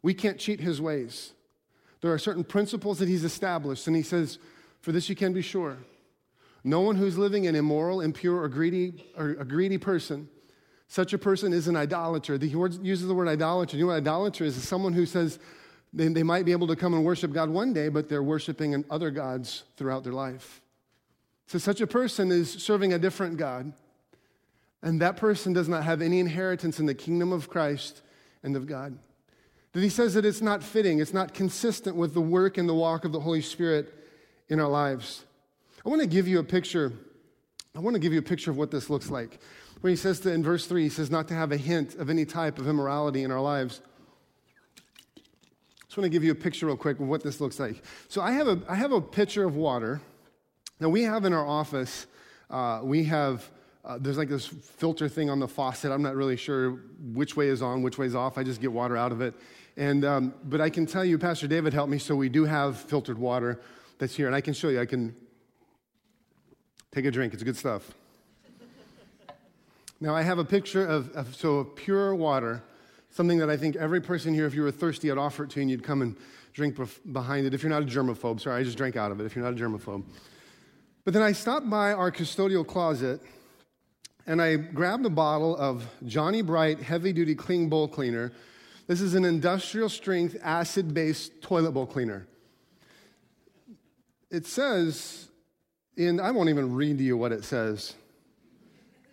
we 0.01 0.13
can't 0.13 0.39
cheat 0.39 0.59
his 0.59 0.81
ways. 0.81 1.33
There 2.01 2.11
are 2.11 2.19
certain 2.19 2.43
principles 2.43 2.99
that 2.99 3.07
he's 3.07 3.23
established, 3.23 3.87
and 3.87 3.95
he 3.95 4.03
says, 4.03 4.37
For 4.81 4.91
this 4.91 5.07
you 5.07 5.15
can 5.15 5.31
be 5.31 5.41
sure. 5.41 5.77
No 6.65 6.81
one 6.81 6.97
who's 6.97 7.17
living 7.17 7.47
an 7.47 7.55
immoral, 7.55 8.01
impure, 8.01 8.41
or 8.41 8.49
greedy, 8.49 9.05
or 9.17 9.29
a 9.39 9.45
greedy 9.45 9.77
person 9.77 10.27
such 10.93 11.11
a 11.11 11.17
person 11.17 11.53
is 11.53 11.67
an 11.67 11.75
idolater. 11.75 12.37
He 12.37 12.49
uses 12.49 13.07
the 13.07 13.15
word 13.15 13.27
idolater. 13.27 13.75
You 13.75 13.85
know 13.85 13.87
what 13.87 13.97
idolater 13.97 14.43
is? 14.43 14.55
It's 14.55 14.67
someone 14.67 14.93
who 14.93 15.07
says 15.07 15.39
they, 15.91 16.07
they 16.07 16.21
might 16.21 16.45
be 16.45 16.51
able 16.51 16.67
to 16.67 16.75
come 16.75 16.93
and 16.93 17.03
worship 17.03 17.33
God 17.33 17.49
one 17.49 17.73
day, 17.73 17.89
but 17.89 18.09
they're 18.09 18.21
worshiping 18.21 18.85
other 18.91 19.09
gods 19.09 19.63
throughout 19.75 20.03
their 20.03 20.13
life. 20.13 20.61
So 21.47 21.57
such 21.57 21.81
a 21.81 21.87
person 21.87 22.31
is 22.31 22.51
serving 22.51 22.93
a 22.93 22.99
different 22.99 23.37
God. 23.37 23.73
And 24.83 25.01
that 25.01 25.17
person 25.17 25.53
does 25.53 25.67
not 25.67 25.83
have 25.83 26.01
any 26.01 26.19
inheritance 26.19 26.79
in 26.79 26.85
the 26.85 26.93
kingdom 26.93 27.31
of 27.31 27.49
Christ 27.49 28.01
and 28.43 28.55
of 28.55 28.67
God. 28.67 28.99
That 29.71 29.81
he 29.81 29.89
says 29.89 30.13
that 30.13 30.25
it's 30.25 30.41
not 30.41 30.61
fitting, 30.61 30.99
it's 30.99 31.13
not 31.13 31.33
consistent 31.33 31.95
with 31.95 32.13
the 32.13 32.21
work 32.21 32.59
and 32.59 32.69
the 32.69 32.75
walk 32.75 33.05
of 33.05 33.11
the 33.11 33.19
Holy 33.19 33.41
Spirit 33.41 33.91
in 34.49 34.59
our 34.59 34.67
lives. 34.67 35.25
I 35.83 35.89
want 35.89 36.01
to 36.01 36.07
give 36.07 36.27
you 36.27 36.37
a 36.37 36.43
picture. 36.43 36.93
I 37.75 37.79
want 37.79 37.95
to 37.95 37.99
give 37.99 38.13
you 38.13 38.19
a 38.19 38.23
picture 38.23 38.51
of 38.51 38.57
what 38.57 38.69
this 38.69 38.91
looks 38.91 39.09
like 39.09 39.39
when 39.83 39.91
he 39.91 39.97
says 39.97 40.21
to, 40.21 40.31
in 40.31 40.41
verse 40.41 40.65
3, 40.65 40.83
he 40.83 40.87
says 40.87 41.11
not 41.11 41.27
to 41.27 41.33
have 41.33 41.51
a 41.51 41.57
hint 41.57 41.95
of 41.95 42.09
any 42.09 42.23
type 42.23 42.57
of 42.57 42.69
immorality 42.69 43.23
in 43.23 43.31
our 43.31 43.41
lives. 43.41 43.81
I 45.17 45.19
just 45.87 45.97
want 45.97 46.05
to 46.05 46.09
give 46.09 46.23
you 46.23 46.31
a 46.31 46.35
picture 46.35 46.67
real 46.67 46.77
quick 46.77 47.01
of 47.01 47.07
what 47.09 47.21
this 47.21 47.41
looks 47.41 47.59
like. 47.59 47.83
So 48.07 48.21
I 48.21 48.31
have 48.31 48.47
a, 48.47 48.61
I 48.69 48.75
have 48.75 48.93
a 48.93 49.01
pitcher 49.01 49.43
of 49.43 49.57
water. 49.57 49.99
Now 50.79 50.87
we 50.87 51.03
have 51.03 51.25
in 51.25 51.33
our 51.33 51.45
office, 51.45 52.07
uh, 52.49 52.79
we 52.81 53.03
have, 53.03 53.51
uh, 53.85 53.97
there's 53.99 54.17
like 54.17 54.29
this 54.29 54.47
filter 54.47 55.09
thing 55.09 55.29
on 55.29 55.39
the 55.39 55.47
faucet. 55.47 55.91
I'm 55.91 56.01
not 56.01 56.15
really 56.15 56.37
sure 56.37 56.79
which 57.13 57.35
way 57.35 57.49
is 57.49 57.61
on, 57.61 57.81
which 57.81 57.97
way 57.97 58.05
is 58.05 58.15
off. 58.15 58.37
I 58.37 58.43
just 58.43 58.61
get 58.61 58.71
water 58.71 58.95
out 58.95 59.11
of 59.11 59.19
it. 59.21 59.33
And, 59.75 60.05
um, 60.05 60.33
but 60.45 60.61
I 60.61 60.69
can 60.69 60.85
tell 60.85 61.03
you, 61.03 61.17
Pastor 61.17 61.47
David 61.47 61.73
helped 61.73 61.91
me, 61.91 61.97
so 61.97 62.15
we 62.15 62.29
do 62.29 62.45
have 62.45 62.77
filtered 62.77 63.17
water 63.17 63.59
that's 63.97 64.15
here. 64.15 64.27
And 64.27 64.35
I 64.35 64.41
can 64.41 64.53
show 64.53 64.69
you, 64.69 64.79
I 64.79 64.85
can 64.85 65.15
take 66.91 67.05
a 67.05 67.11
drink. 67.11 67.33
It's 67.33 67.43
good 67.43 67.57
stuff. 67.57 67.91
Now, 69.99 70.13
I 70.13 70.21
have 70.21 70.37
a 70.37 70.43
picture 70.43 70.85
of, 70.85 71.15
of, 71.15 71.33
so 71.33 71.59
of 71.59 71.75
pure 71.77 72.13
water, 72.13 72.61
something 73.09 73.37
that 73.37 73.49
I 73.49 73.55
think 73.55 73.77
every 73.77 74.01
person 74.01 74.33
here, 74.33 74.45
if 74.45 74.53
you 74.53 74.61
were 74.61 74.71
thirsty, 74.71 75.09
I'd 75.09 75.17
offer 75.17 75.45
it 75.45 75.51
to 75.51 75.59
you 75.59 75.61
and 75.61 75.71
you'd 75.71 75.83
come 75.83 76.01
and 76.01 76.17
drink 76.51 76.77
behind 77.13 77.45
it. 77.45 77.53
If 77.53 77.63
you're 77.63 77.69
not 77.69 77.83
a 77.83 77.85
germaphobe, 77.85 78.41
sorry, 78.41 78.59
I 78.59 78.63
just 78.63 78.77
drank 78.77 78.97
out 78.97 79.13
of 79.13 79.21
it 79.21 79.25
if 79.25 79.33
you're 79.33 79.45
not 79.45 79.53
a 79.53 79.55
germaphobe. 79.55 80.03
But 81.05 81.13
then 81.13 81.23
I 81.23 81.31
stopped 81.31 81.69
by 81.69 81.93
our 81.93 82.11
custodial 82.11 82.67
closet 82.67 83.21
and 84.25 84.41
I 84.41 84.55
grabbed 84.55 85.05
a 85.05 85.09
bottle 85.09 85.55
of 85.57 85.85
Johnny 86.05 86.41
Bright 86.41 86.81
heavy 86.81 87.13
duty 87.13 87.35
clean 87.35 87.69
bowl 87.69 87.87
cleaner. 87.87 88.31
This 88.87 89.01
is 89.01 89.15
an 89.15 89.25
industrial 89.25 89.89
strength 89.89 90.37
acid 90.41 90.93
based 90.93 91.41
toilet 91.41 91.71
bowl 91.71 91.85
cleaner. 91.85 92.27
It 94.29 94.45
says, 94.45 95.29
in, 95.95 96.19
I 96.19 96.31
won't 96.31 96.49
even 96.49 96.73
read 96.73 96.97
to 96.97 97.03
you 97.03 97.17
what 97.17 97.31
it 97.31 97.43
says. 97.43 97.95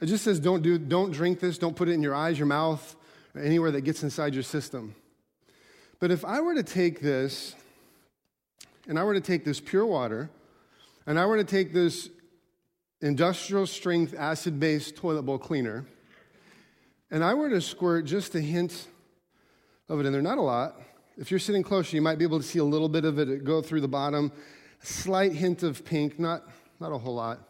It 0.00 0.06
just 0.06 0.24
says 0.24 0.40
don't, 0.40 0.62
do, 0.62 0.78
don't 0.78 1.10
drink 1.10 1.40
this, 1.40 1.58
don't 1.58 1.76
put 1.76 1.88
it 1.88 1.92
in 1.92 2.02
your 2.02 2.14
eyes, 2.14 2.38
your 2.38 2.46
mouth, 2.46 2.96
or 3.34 3.42
anywhere 3.42 3.70
that 3.72 3.82
gets 3.82 4.02
inside 4.02 4.34
your 4.34 4.42
system. 4.42 4.94
But 5.98 6.10
if 6.10 6.24
I 6.24 6.40
were 6.40 6.54
to 6.54 6.62
take 6.62 7.00
this, 7.00 7.54
and 8.88 8.98
I 8.98 9.04
were 9.04 9.14
to 9.14 9.20
take 9.20 9.44
this 9.44 9.60
pure 9.60 9.84
water, 9.84 10.30
and 11.06 11.18
I 11.18 11.26
were 11.26 11.36
to 11.36 11.44
take 11.44 11.72
this 11.72 12.08
industrial 13.00 13.66
strength 13.66 14.14
acid 14.16 14.60
based 14.60 14.96
toilet 14.96 15.22
bowl 15.22 15.38
cleaner, 15.38 15.86
and 17.10 17.24
I 17.24 17.34
were 17.34 17.50
to 17.50 17.60
squirt 17.60 18.04
just 18.04 18.34
a 18.34 18.40
hint 18.40 18.86
of 19.88 20.00
it 20.00 20.06
in 20.06 20.12
there, 20.12 20.22
not 20.22 20.38
a 20.38 20.42
lot. 20.42 20.76
If 21.16 21.30
you're 21.30 21.40
sitting 21.40 21.62
closer, 21.62 21.96
you 21.96 22.02
might 22.02 22.18
be 22.18 22.24
able 22.24 22.38
to 22.38 22.46
see 22.46 22.58
a 22.58 22.64
little 22.64 22.88
bit 22.88 23.04
of 23.04 23.18
it 23.18 23.44
go 23.44 23.60
through 23.60 23.80
the 23.80 23.88
bottom, 23.88 24.32
a 24.82 24.86
slight 24.86 25.32
hint 25.32 25.62
of 25.62 25.84
pink, 25.84 26.18
not, 26.18 26.48
not 26.78 26.92
a 26.92 26.98
whole 26.98 27.14
lot. 27.14 27.40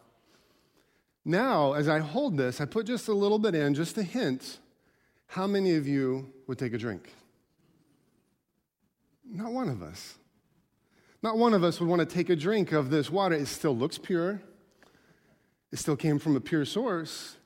Now, 1.24 1.74
as 1.74 1.88
I 1.88 1.98
hold 1.98 2.36
this, 2.36 2.60
I 2.60 2.64
put 2.64 2.86
just 2.86 3.08
a 3.08 3.12
little 3.12 3.38
bit 3.38 3.54
in, 3.54 3.74
just 3.74 3.98
a 3.98 4.02
hint. 4.02 4.58
How 5.26 5.46
many 5.46 5.76
of 5.76 5.86
you 5.86 6.32
would 6.46 6.58
take 6.58 6.72
a 6.72 6.78
drink? 6.78 7.12
Not 9.24 9.52
one 9.52 9.68
of 9.68 9.82
us. 9.82 10.14
Not 11.22 11.36
one 11.36 11.52
of 11.52 11.62
us 11.62 11.78
would 11.78 11.88
want 11.88 12.00
to 12.00 12.06
take 12.06 12.30
a 12.30 12.36
drink 12.36 12.72
of 12.72 12.90
this 12.90 13.10
water. 13.10 13.36
It 13.36 13.46
still 13.46 13.76
looks 13.76 13.98
pure, 13.98 14.40
it 15.72 15.78
still 15.78 15.96
came 15.96 16.18
from 16.18 16.36
a 16.36 16.40
pure 16.40 16.64
source, 16.64 17.36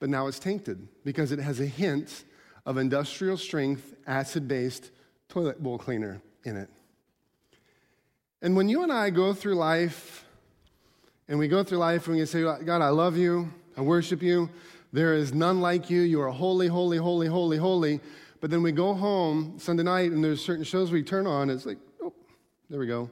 but 0.00 0.08
now 0.08 0.26
it's 0.26 0.38
tainted 0.38 0.88
because 1.04 1.32
it 1.32 1.38
has 1.38 1.60
a 1.60 1.66
hint 1.66 2.24
of 2.66 2.76
industrial 2.78 3.36
strength, 3.36 3.94
acid 4.06 4.48
based 4.48 4.90
toilet 5.28 5.62
bowl 5.62 5.78
cleaner 5.78 6.22
in 6.44 6.56
it. 6.56 6.68
And 8.40 8.56
when 8.56 8.68
you 8.68 8.82
and 8.82 8.92
I 8.92 9.10
go 9.10 9.32
through 9.32 9.54
life 9.54 10.24
and 11.28 11.38
we 11.38 11.48
go 11.48 11.64
through 11.64 11.78
life 11.78 12.06
and 12.06 12.16
we 12.16 12.26
say, 12.26 12.42
God, 12.42 12.82
I 12.82 12.90
love 12.90 13.16
you. 13.16 13.50
I 13.76 13.80
worship 13.80 14.22
you. 14.22 14.50
There 14.92 15.14
is 15.14 15.34
none 15.34 15.60
like 15.60 15.90
you. 15.90 16.02
You 16.02 16.20
are 16.20 16.30
holy, 16.30 16.68
holy, 16.68 16.98
holy, 16.98 17.26
holy, 17.26 17.56
holy. 17.56 18.00
But 18.40 18.50
then 18.50 18.62
we 18.62 18.72
go 18.72 18.94
home 18.94 19.58
Sunday 19.58 19.82
night 19.82 20.12
and 20.12 20.22
there's 20.22 20.44
certain 20.44 20.64
shows 20.64 20.92
we 20.92 21.02
turn 21.02 21.26
on. 21.26 21.48
It's 21.50 21.66
like, 21.66 21.78
oh, 22.02 22.12
there 22.68 22.78
we 22.78 22.86
go. 22.86 23.10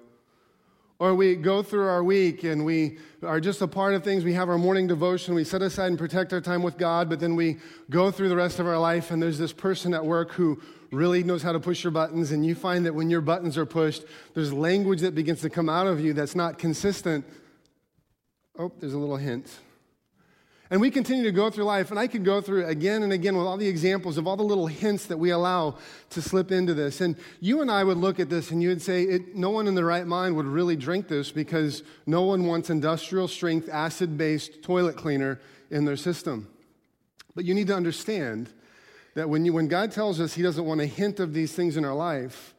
Or 1.03 1.17
we 1.17 1.35
go 1.35 1.65
through 1.65 1.88
our 1.88 2.05
week 2.05 2.45
and 2.45 2.65
we 2.65 2.99
are 3.25 3.41
just 3.41 3.61
a 3.61 3.67
part 3.67 3.95
of 3.95 4.05
things. 4.05 4.23
We 4.23 4.35
have 4.35 4.49
our 4.49 4.57
morning 4.57 4.87
devotion. 4.87 5.35
We 5.35 5.43
set 5.43 5.61
aside 5.61 5.88
and 5.88 5.99
protect 5.99 6.33
our 6.33 6.41
time 6.41 6.62
with 6.62 6.79
God, 6.79 7.09
but 7.09 7.19
then 7.19 7.35
we 7.35 7.59
go 7.91 8.12
through 8.12 8.29
the 8.29 8.37
rest 8.37 8.61
of 8.61 8.69
our 8.69 8.79
life 8.79 9.11
and 9.11 9.21
there's 9.21 9.37
this 9.37 9.53
person 9.53 9.95
at 9.95 10.07
work 10.07 10.31
who 10.31 10.62
really 10.93 11.25
knows 11.25 11.43
how 11.43 11.51
to 11.51 11.59
push 11.59 11.83
your 11.83 11.91
buttons. 11.91 12.31
And 12.31 12.47
you 12.47 12.55
find 12.55 12.87
that 12.87 12.95
when 12.95 13.11
your 13.11 13.21
buttons 13.21 13.59
are 13.59 13.67
pushed, 13.67 14.05
there's 14.35 14.53
language 14.53 15.01
that 15.01 15.17
begins 15.17 15.41
to 15.41 15.51
come 15.51 15.69
out 15.69 15.88
of 15.88 15.99
you 15.99 16.12
that's 16.12 16.37
not 16.37 16.57
consistent 16.57 17.25
Oh, 18.59 18.71
there's 18.79 18.93
a 18.93 18.99
little 18.99 19.17
hint. 19.17 19.49
And 20.73 20.81
we 20.81 20.91
continue 20.91 21.25
to 21.25 21.33
go 21.33 21.51
through 21.51 21.65
life, 21.65 21.91
and 21.91 22.01
I 22.01 22.07
could 22.07 22.25
go 22.25 22.41
through 22.41 22.65
again 22.65 23.03
and 23.03 23.13
again 23.13 23.37
with 23.37 23.47
all 23.47 23.59
the 23.59 23.69
examples 23.69 24.17
of 24.17 24.27
all 24.27 24.39
the 24.39 24.43
little 24.43 24.69
hints 24.69 25.05
that 25.09 25.19
we 25.19 25.29
allow 25.29 25.77
to 26.09 26.23
slip 26.23 26.51
into 26.51 26.73
this. 26.73 27.03
And 27.03 27.15
you 27.41 27.61
and 27.61 27.71
I 27.71 27.85
would 27.85 27.99
look 27.99 28.19
at 28.19 28.31
this 28.31 28.51
and 28.51 28.63
you 28.63 28.71
would 28.71 28.81
say, 28.81 29.03
it, 29.03 29.37
no 29.37 29.51
one 29.51 29.67
in 29.67 29.75
the 29.75 29.85
right 29.85 30.07
mind 30.07 30.35
would 30.35 30.47
really 30.47 30.75
drink 30.75 31.09
this 31.09 31.31
because 31.31 31.83
no 32.07 32.23
one 32.23 32.47
wants 32.47 32.71
industrial 32.71 33.29
strength, 33.29 33.69
acid 33.71 34.17
based 34.17 34.63
toilet 34.63 34.97
cleaner 34.97 35.39
in 35.71 35.85
their 35.85 35.99
system. 35.99 36.49
But 37.35 37.45
you 37.45 37.53
need 37.53 37.67
to 37.67 37.77
understand 37.77 38.49
that 39.13 39.29
when, 39.29 39.45
you, 39.45 39.53
when 39.53 39.69
God 39.69 39.93
tells 39.93 40.21
us 40.21 40.33
He 40.33 40.43
doesn't 40.43 40.65
want 40.65 40.81
a 40.81 40.87
hint 40.87 41.21
of 41.21 41.35
these 41.35 41.53
things 41.53 41.77
in 41.77 41.85
our 41.85 41.95
life, 41.95 42.55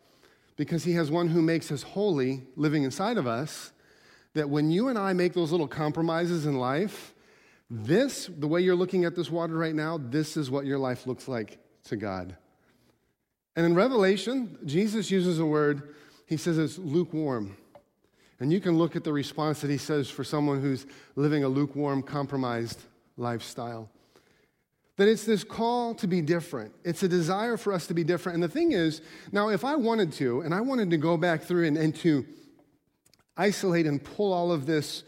because 0.55 0.83
He 0.83 0.93
has 0.93 1.09
one 1.09 1.29
who 1.29 1.41
makes 1.41 1.71
us 1.71 1.81
holy 1.81 2.43
living 2.55 2.83
inside 2.83 3.17
of 3.17 3.25
us, 3.25 3.71
that 4.35 4.51
when 4.51 4.69
you 4.69 4.89
and 4.89 4.99
I 4.99 5.13
make 5.13 5.33
those 5.33 5.51
little 5.51 5.67
compromises 5.67 6.45
in 6.45 6.59
life, 6.59 7.12
this, 7.73 8.29
the 8.37 8.47
way 8.47 8.61
you're 8.61 8.75
looking 8.75 9.03
at 9.03 9.15
this 9.15 9.31
water 9.31 9.55
right 9.55 9.73
now, 9.73 9.97
this 9.97 10.37
is 10.37 10.51
what 10.51 10.65
your 10.65 10.77
life 10.77 11.07
looks 11.07 11.27
like 11.27 11.57
to 11.85 11.95
God. 11.95 12.35
And 13.55 13.65
in 13.65 13.73
Revelation, 13.73 14.59
Jesus 14.63 15.09
uses 15.09 15.39
a 15.39 15.45
word, 15.45 15.95
he 16.27 16.37
says 16.37 16.59
it's 16.59 16.77
lukewarm. 16.77 17.57
And 18.39 18.53
you 18.53 18.59
can 18.59 18.77
look 18.77 18.95
at 18.95 19.03
the 19.03 19.13
response 19.13 19.61
that 19.61 19.71
he 19.71 19.77
says 19.77 20.07
for 20.07 20.23
someone 20.23 20.61
who's 20.61 20.85
living 21.15 21.43
a 21.43 21.47
lukewarm, 21.47 22.03
compromised 22.03 22.79
lifestyle. 23.17 23.89
That 24.97 25.07
it's 25.07 25.23
this 25.23 25.43
call 25.43 25.95
to 25.95 26.07
be 26.07 26.21
different. 26.21 26.73
It's 26.83 27.01
a 27.01 27.07
desire 27.07 27.57
for 27.57 27.73
us 27.73 27.87
to 27.87 27.95
be 27.95 28.03
different. 28.03 28.35
And 28.35 28.43
the 28.43 28.49
thing 28.49 28.73
is, 28.73 29.01
now 29.31 29.49
if 29.49 29.65
I 29.65 29.75
wanted 29.77 30.13
to, 30.13 30.41
and 30.41 30.53
I 30.53 30.61
wanted 30.61 30.91
to 30.91 30.97
go 30.97 31.17
back 31.17 31.41
through 31.43 31.65
and, 31.65 31.77
and 31.77 31.95
to 31.97 32.25
isolate 33.35 33.87
and 33.87 34.03
pull 34.03 34.31
all 34.31 34.51
of 34.51 34.67
this, 34.67 35.03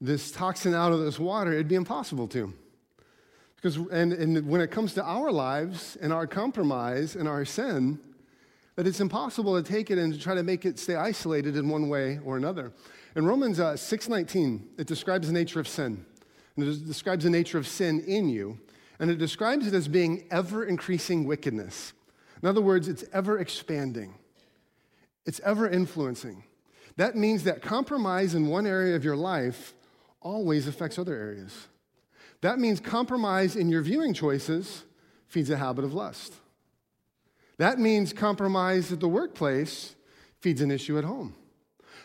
this 0.00 0.30
toxin 0.30 0.74
out 0.74 0.92
of 0.92 1.00
this 1.00 1.18
water, 1.18 1.52
it'd 1.52 1.68
be 1.68 1.74
impossible 1.74 2.26
to. 2.28 2.52
Because, 3.56 3.76
and, 3.76 4.12
and 4.12 4.48
when 4.48 4.60
it 4.60 4.70
comes 4.70 4.94
to 4.94 5.04
our 5.04 5.30
lives 5.30 5.98
and 6.00 6.12
our 6.12 6.26
compromise 6.26 7.14
and 7.14 7.28
our 7.28 7.44
sin, 7.44 7.98
that 8.76 8.86
it's 8.86 9.00
impossible 9.00 9.62
to 9.62 9.68
take 9.68 9.90
it 9.90 9.98
and 9.98 10.14
to 10.14 10.18
try 10.18 10.34
to 10.34 10.42
make 10.42 10.64
it 10.64 10.78
stay 10.78 10.96
isolated 10.96 11.56
in 11.56 11.68
one 11.68 11.90
way 11.90 12.18
or 12.24 12.38
another. 12.38 12.72
In 13.14 13.26
Romans 13.26 13.60
uh, 13.60 13.74
6.19, 13.74 14.62
it 14.78 14.86
describes 14.86 15.26
the 15.26 15.34
nature 15.34 15.60
of 15.60 15.68
sin. 15.68 16.06
And 16.56 16.66
it 16.66 16.86
describes 16.86 17.24
the 17.24 17.30
nature 17.30 17.58
of 17.58 17.66
sin 17.66 18.00
in 18.06 18.30
you. 18.30 18.58
And 18.98 19.10
it 19.10 19.18
describes 19.18 19.66
it 19.66 19.74
as 19.74 19.88
being 19.88 20.26
ever 20.30 20.64
increasing 20.64 21.24
wickedness. 21.24 21.92
In 22.42 22.48
other 22.48 22.62
words, 22.62 22.88
it's 22.88 23.04
ever 23.12 23.38
expanding, 23.38 24.14
it's 25.26 25.40
ever 25.40 25.68
influencing. 25.68 26.44
That 26.96 27.16
means 27.16 27.44
that 27.44 27.60
compromise 27.62 28.34
in 28.34 28.46
one 28.46 28.66
area 28.66 28.96
of 28.96 29.04
your 29.04 29.16
life 29.16 29.74
always 30.20 30.66
affects 30.66 30.98
other 30.98 31.14
areas. 31.14 31.68
That 32.40 32.58
means 32.58 32.80
compromise 32.80 33.56
in 33.56 33.68
your 33.68 33.82
viewing 33.82 34.14
choices 34.14 34.84
feeds 35.26 35.50
a 35.50 35.56
habit 35.56 35.84
of 35.84 35.94
lust. 35.94 36.34
That 37.58 37.78
means 37.78 38.12
compromise 38.12 38.90
at 38.92 39.00
the 39.00 39.08
workplace 39.08 39.94
feeds 40.40 40.60
an 40.60 40.70
issue 40.70 40.96
at 40.98 41.04
home. 41.04 41.34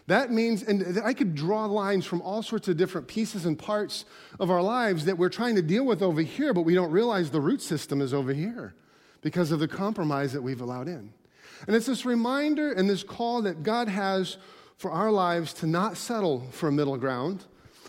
That 0.07 0.31
means, 0.31 0.61
and 0.61 0.99
I 1.03 1.13
could 1.13 1.33
draw 1.33 1.65
lines 1.65 2.05
from 2.05 2.21
all 2.21 2.43
sorts 2.43 2.67
of 2.67 2.77
different 2.77 3.07
pieces 3.07 3.45
and 3.45 3.57
parts 3.57 4.05
of 4.39 4.51
our 4.51 4.61
lives 4.61 5.05
that 5.05 5.17
we're 5.17 5.29
trying 5.29 5.55
to 5.55 5.63
deal 5.63 5.83
with 5.83 6.03
over 6.03 6.21
here, 6.21 6.53
but 6.53 6.61
we 6.61 6.75
don't 6.75 6.91
realize 6.91 7.31
the 7.31 7.41
root 7.41 7.61
system 7.61 8.01
is 8.01 8.13
over 8.13 8.33
here 8.33 8.75
because 9.21 9.51
of 9.51 9.59
the 9.59 9.67
compromise 9.67 10.33
that 10.33 10.43
we've 10.43 10.61
allowed 10.61 10.87
in. 10.87 11.11
And 11.65 11.75
it's 11.75 11.87
this 11.87 12.05
reminder 12.05 12.71
and 12.71 12.87
this 12.87 13.01
call 13.01 13.41
that 13.43 13.63
God 13.63 13.87
has 13.87 14.37
for 14.77 14.91
our 14.91 15.11
lives 15.11 15.53
to 15.53 15.67
not 15.67 15.97
settle 15.97 16.47
for 16.51 16.67
a 16.67 16.71
middle 16.71 16.97
ground, 16.97 17.45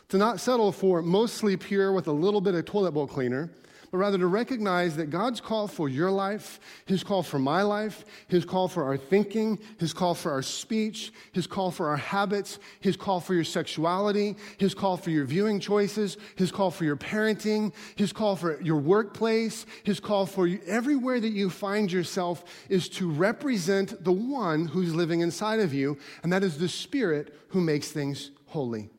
to 0.08 0.18
not 0.18 0.40
settle 0.40 0.72
for 0.72 1.02
mostly 1.02 1.56
pure 1.56 1.92
with 1.92 2.06
a 2.06 2.12
little 2.12 2.40
bit 2.40 2.54
of 2.54 2.64
toilet 2.64 2.92
bowl 2.92 3.06
cleaner, 3.06 3.50
but 3.90 3.98
rather 3.98 4.18
to 4.18 4.26
recognize 4.26 4.96
that 4.96 5.10
God's 5.10 5.40
call 5.40 5.68
for 5.68 5.88
your 5.88 6.10
life, 6.10 6.60
His 6.86 7.04
call 7.04 7.22
for 7.22 7.38
my 7.38 7.62
life, 7.62 8.04
His 8.28 8.44
call 8.44 8.68
for 8.68 8.84
our 8.84 8.96
thinking, 8.96 9.58
His 9.78 9.92
call 9.92 10.14
for 10.14 10.32
our 10.32 10.42
speech, 10.42 11.12
His 11.32 11.46
call 11.46 11.70
for 11.70 11.88
our 11.88 11.96
habits, 11.96 12.58
His 12.80 12.96
call 12.96 13.20
for 13.20 13.34
your 13.34 13.44
sexuality, 13.44 14.36
His 14.58 14.74
call 14.74 14.96
for 14.96 15.10
your 15.10 15.24
viewing 15.24 15.60
choices, 15.60 16.16
His 16.34 16.50
call 16.50 16.70
for 16.70 16.84
your 16.84 16.96
parenting, 16.96 17.72
His 17.94 18.12
call 18.12 18.36
for 18.36 18.60
your 18.60 18.78
workplace, 18.78 19.66
His 19.84 20.00
call 20.00 20.26
for 20.26 20.46
you, 20.46 20.60
everywhere 20.66 21.20
that 21.20 21.28
you 21.28 21.48
find 21.48 21.90
yourself 21.90 22.44
is 22.68 22.88
to 22.90 23.10
represent 23.10 24.04
the 24.04 24.12
one 24.12 24.66
who's 24.66 24.94
living 24.94 25.20
inside 25.20 25.60
of 25.60 25.72
you, 25.72 25.96
and 26.22 26.32
that 26.32 26.44
is 26.44 26.58
the 26.58 26.68
Spirit 26.68 27.34
who 27.48 27.60
makes 27.60 27.92
things 27.92 28.30
holy. 28.46 28.90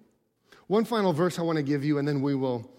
One 0.67 0.85
final 0.85 1.13
verse 1.13 1.39
I 1.39 1.43
want 1.43 1.57
to 1.57 1.63
give 1.63 1.83
you, 1.83 1.97
and 1.97 2.07
then 2.07 2.21
we 2.21 2.35
will 2.35 2.69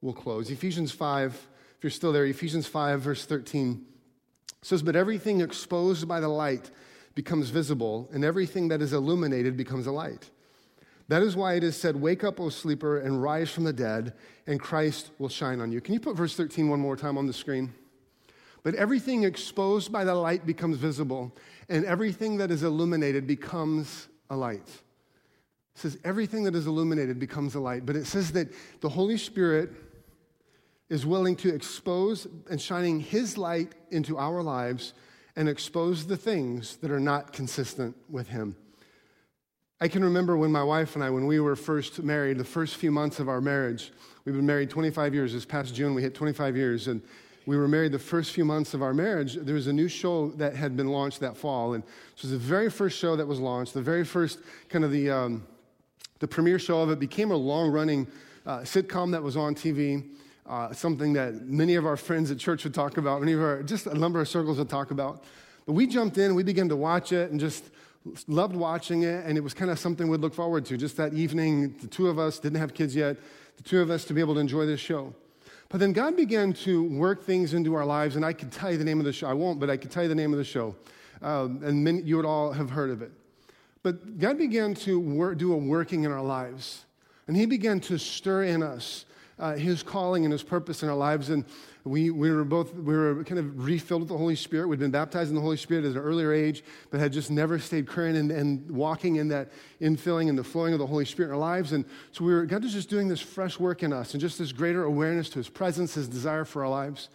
we'll 0.00 0.12
close. 0.12 0.50
Ephesians 0.50 0.92
5, 0.92 1.32
if 1.76 1.84
you're 1.84 1.90
still 1.90 2.12
there, 2.12 2.26
Ephesians 2.26 2.66
5, 2.66 3.00
verse 3.00 3.24
13 3.24 3.84
says, 4.62 4.82
But 4.82 4.96
everything 4.96 5.40
exposed 5.40 6.06
by 6.06 6.20
the 6.20 6.28
light 6.28 6.70
becomes 7.14 7.50
visible, 7.50 8.08
and 8.12 8.24
everything 8.24 8.68
that 8.68 8.82
is 8.82 8.92
illuminated 8.92 9.56
becomes 9.56 9.86
a 9.86 9.92
light. 9.92 10.30
That 11.08 11.22
is 11.22 11.36
why 11.36 11.54
it 11.54 11.64
is 11.64 11.76
said, 11.76 11.96
Wake 11.96 12.24
up, 12.24 12.40
O 12.40 12.48
sleeper, 12.48 12.98
and 12.98 13.22
rise 13.22 13.50
from 13.50 13.64
the 13.64 13.72
dead, 13.72 14.14
and 14.46 14.60
Christ 14.60 15.10
will 15.18 15.28
shine 15.28 15.60
on 15.60 15.72
you. 15.72 15.80
Can 15.80 15.94
you 15.94 16.00
put 16.00 16.16
verse 16.16 16.36
13 16.36 16.68
one 16.68 16.80
more 16.80 16.96
time 16.96 17.18
on 17.18 17.26
the 17.26 17.32
screen? 17.32 17.72
But 18.62 18.76
everything 18.76 19.24
exposed 19.24 19.90
by 19.90 20.04
the 20.04 20.14
light 20.14 20.46
becomes 20.46 20.76
visible, 20.76 21.34
and 21.68 21.84
everything 21.84 22.36
that 22.36 22.50
is 22.50 22.62
illuminated 22.62 23.26
becomes 23.26 24.08
a 24.30 24.36
light. 24.36 24.68
It 25.74 25.80
says 25.80 25.98
everything 26.04 26.44
that 26.44 26.54
is 26.54 26.66
illuminated 26.66 27.18
becomes 27.18 27.54
a 27.54 27.60
light, 27.60 27.86
but 27.86 27.96
it 27.96 28.06
says 28.06 28.32
that 28.32 28.48
the 28.80 28.88
Holy 28.88 29.16
Spirit 29.16 29.70
is 30.88 31.06
willing 31.06 31.36
to 31.36 31.54
expose 31.54 32.26
and 32.50 32.60
shining 32.60 33.00
His 33.00 33.38
light 33.38 33.72
into 33.90 34.18
our 34.18 34.42
lives 34.42 34.92
and 35.36 35.48
expose 35.48 36.06
the 36.06 36.16
things 36.16 36.76
that 36.76 36.90
are 36.90 37.00
not 37.00 37.32
consistent 37.32 37.96
with 38.10 38.28
Him. 38.28 38.54
I 39.80 39.88
can 39.88 40.04
remember 40.04 40.36
when 40.36 40.52
my 40.52 40.62
wife 40.62 40.94
and 40.94 41.02
I, 41.02 41.10
when 41.10 41.26
we 41.26 41.40
were 41.40 41.56
first 41.56 42.02
married, 42.02 42.38
the 42.38 42.44
first 42.44 42.76
few 42.76 42.92
months 42.92 43.18
of 43.18 43.28
our 43.28 43.40
marriage, 43.40 43.90
we've 44.24 44.36
been 44.36 44.46
married 44.46 44.70
25 44.70 45.14
years. 45.14 45.32
This 45.32 45.44
past 45.44 45.74
June, 45.74 45.94
we 45.94 46.02
hit 46.02 46.14
25 46.14 46.56
years. 46.56 46.86
And 46.86 47.02
we 47.46 47.56
were 47.56 47.66
married 47.66 47.92
the 47.92 47.98
first 47.98 48.30
few 48.30 48.44
months 48.44 48.74
of 48.74 48.82
our 48.82 48.94
marriage, 48.94 49.34
there 49.34 49.54
was 49.54 49.66
a 49.66 49.72
new 49.72 49.88
show 49.88 50.28
that 50.32 50.54
had 50.54 50.76
been 50.76 50.88
launched 50.88 51.20
that 51.20 51.36
fall. 51.36 51.74
And 51.74 51.82
this 52.14 52.22
was 52.22 52.30
the 52.30 52.38
very 52.38 52.70
first 52.70 52.98
show 52.98 53.16
that 53.16 53.26
was 53.26 53.40
launched, 53.40 53.74
the 53.74 53.82
very 53.82 54.04
first 54.04 54.38
kind 54.68 54.84
of 54.84 54.92
the, 54.92 55.10
um, 55.10 55.46
the 56.22 56.28
premiere 56.28 56.60
show 56.60 56.80
of 56.80 56.88
it 56.88 57.00
became 57.00 57.32
a 57.32 57.36
long 57.36 57.68
running 57.72 58.06
uh, 58.46 58.60
sitcom 58.60 59.10
that 59.10 59.20
was 59.20 59.36
on 59.36 59.56
TV, 59.56 60.08
uh, 60.46 60.72
something 60.72 61.12
that 61.14 61.48
many 61.48 61.74
of 61.74 61.84
our 61.84 61.96
friends 61.96 62.30
at 62.30 62.38
church 62.38 62.62
would 62.62 62.72
talk 62.72 62.96
about, 62.96 63.18
many 63.18 63.32
of 63.32 63.40
our, 63.40 63.60
just 63.64 63.88
a 63.88 63.98
number 63.98 64.20
of 64.20 64.28
circles 64.28 64.58
would 64.58 64.68
talk 64.68 64.92
about. 64.92 65.24
But 65.66 65.72
we 65.72 65.84
jumped 65.84 66.18
in, 66.18 66.36
we 66.36 66.44
began 66.44 66.68
to 66.68 66.76
watch 66.76 67.10
it 67.10 67.32
and 67.32 67.40
just 67.40 67.64
loved 68.28 68.54
watching 68.54 69.02
it, 69.02 69.26
and 69.26 69.36
it 69.36 69.40
was 69.40 69.52
kind 69.52 69.68
of 69.68 69.80
something 69.80 70.08
we'd 70.08 70.20
look 70.20 70.32
forward 70.32 70.64
to. 70.66 70.76
Just 70.76 70.96
that 70.96 71.12
evening, 71.12 71.74
the 71.80 71.88
two 71.88 72.06
of 72.06 72.20
us 72.20 72.38
didn't 72.38 72.60
have 72.60 72.72
kids 72.72 72.94
yet, 72.94 73.16
the 73.56 73.64
two 73.64 73.80
of 73.80 73.90
us 73.90 74.04
to 74.04 74.14
be 74.14 74.20
able 74.20 74.34
to 74.34 74.40
enjoy 74.40 74.64
this 74.64 74.78
show. 74.78 75.12
But 75.70 75.80
then 75.80 75.92
God 75.92 76.16
began 76.16 76.52
to 76.52 76.84
work 76.84 77.24
things 77.24 77.52
into 77.52 77.74
our 77.74 77.84
lives, 77.84 78.14
and 78.14 78.24
I 78.24 78.32
could 78.32 78.52
tell 78.52 78.70
you 78.70 78.78
the 78.78 78.84
name 78.84 79.00
of 79.00 79.06
the 79.06 79.12
show. 79.12 79.26
I 79.26 79.32
won't, 79.32 79.58
but 79.58 79.70
I 79.70 79.76
could 79.76 79.90
tell 79.90 80.04
you 80.04 80.08
the 80.08 80.14
name 80.14 80.32
of 80.32 80.38
the 80.38 80.44
show. 80.44 80.76
Um, 81.20 81.60
and 81.64 81.82
many, 81.82 82.02
you 82.02 82.14
would 82.16 82.26
all 82.26 82.52
have 82.52 82.70
heard 82.70 82.90
of 82.90 83.02
it. 83.02 83.10
But 83.82 84.18
God 84.18 84.38
began 84.38 84.74
to 84.74 84.98
work, 84.98 85.38
do 85.38 85.52
a 85.52 85.56
working 85.56 86.04
in 86.04 86.12
our 86.12 86.22
lives. 86.22 86.84
And 87.26 87.36
He 87.36 87.46
began 87.46 87.80
to 87.80 87.98
stir 87.98 88.44
in 88.44 88.62
us 88.62 89.04
uh, 89.38 89.54
His 89.54 89.82
calling 89.82 90.24
and 90.24 90.32
His 90.32 90.42
purpose 90.42 90.82
in 90.82 90.88
our 90.88 90.96
lives. 90.96 91.30
And 91.30 91.44
we, 91.84 92.10
we 92.10 92.30
were 92.30 92.44
both, 92.44 92.74
we 92.74 92.94
were 92.94 93.24
kind 93.24 93.40
of 93.40 93.64
refilled 93.64 94.02
with 94.02 94.08
the 94.08 94.16
Holy 94.16 94.36
Spirit. 94.36 94.68
We'd 94.68 94.78
been 94.78 94.92
baptized 94.92 95.30
in 95.30 95.34
the 95.34 95.40
Holy 95.40 95.56
Spirit 95.56 95.84
at 95.84 95.92
an 95.92 95.98
earlier 95.98 96.32
age, 96.32 96.62
but 96.90 97.00
had 97.00 97.12
just 97.12 97.30
never 97.30 97.58
stayed 97.58 97.88
current 97.88 98.16
and, 98.16 98.30
and 98.30 98.70
walking 98.70 99.16
in 99.16 99.26
that 99.28 99.50
infilling 99.80 100.28
and 100.28 100.38
the 100.38 100.44
flowing 100.44 100.74
of 100.74 100.78
the 100.78 100.86
Holy 100.86 101.04
Spirit 101.04 101.30
in 101.30 101.34
our 101.34 101.40
lives. 101.40 101.72
And 101.72 101.84
so 102.12 102.24
we 102.24 102.32
were, 102.32 102.46
God 102.46 102.62
was 102.62 102.72
just 102.72 102.88
doing 102.88 103.08
this 103.08 103.20
fresh 103.20 103.58
work 103.58 103.82
in 103.82 103.92
us 103.92 104.14
and 104.14 104.20
just 104.20 104.38
this 104.38 104.52
greater 104.52 104.84
awareness 104.84 105.28
to 105.30 105.40
His 105.40 105.48
presence, 105.48 105.94
His 105.94 106.08
desire 106.08 106.44
for 106.44 106.62
our 106.62 106.70
lives. 106.70 107.08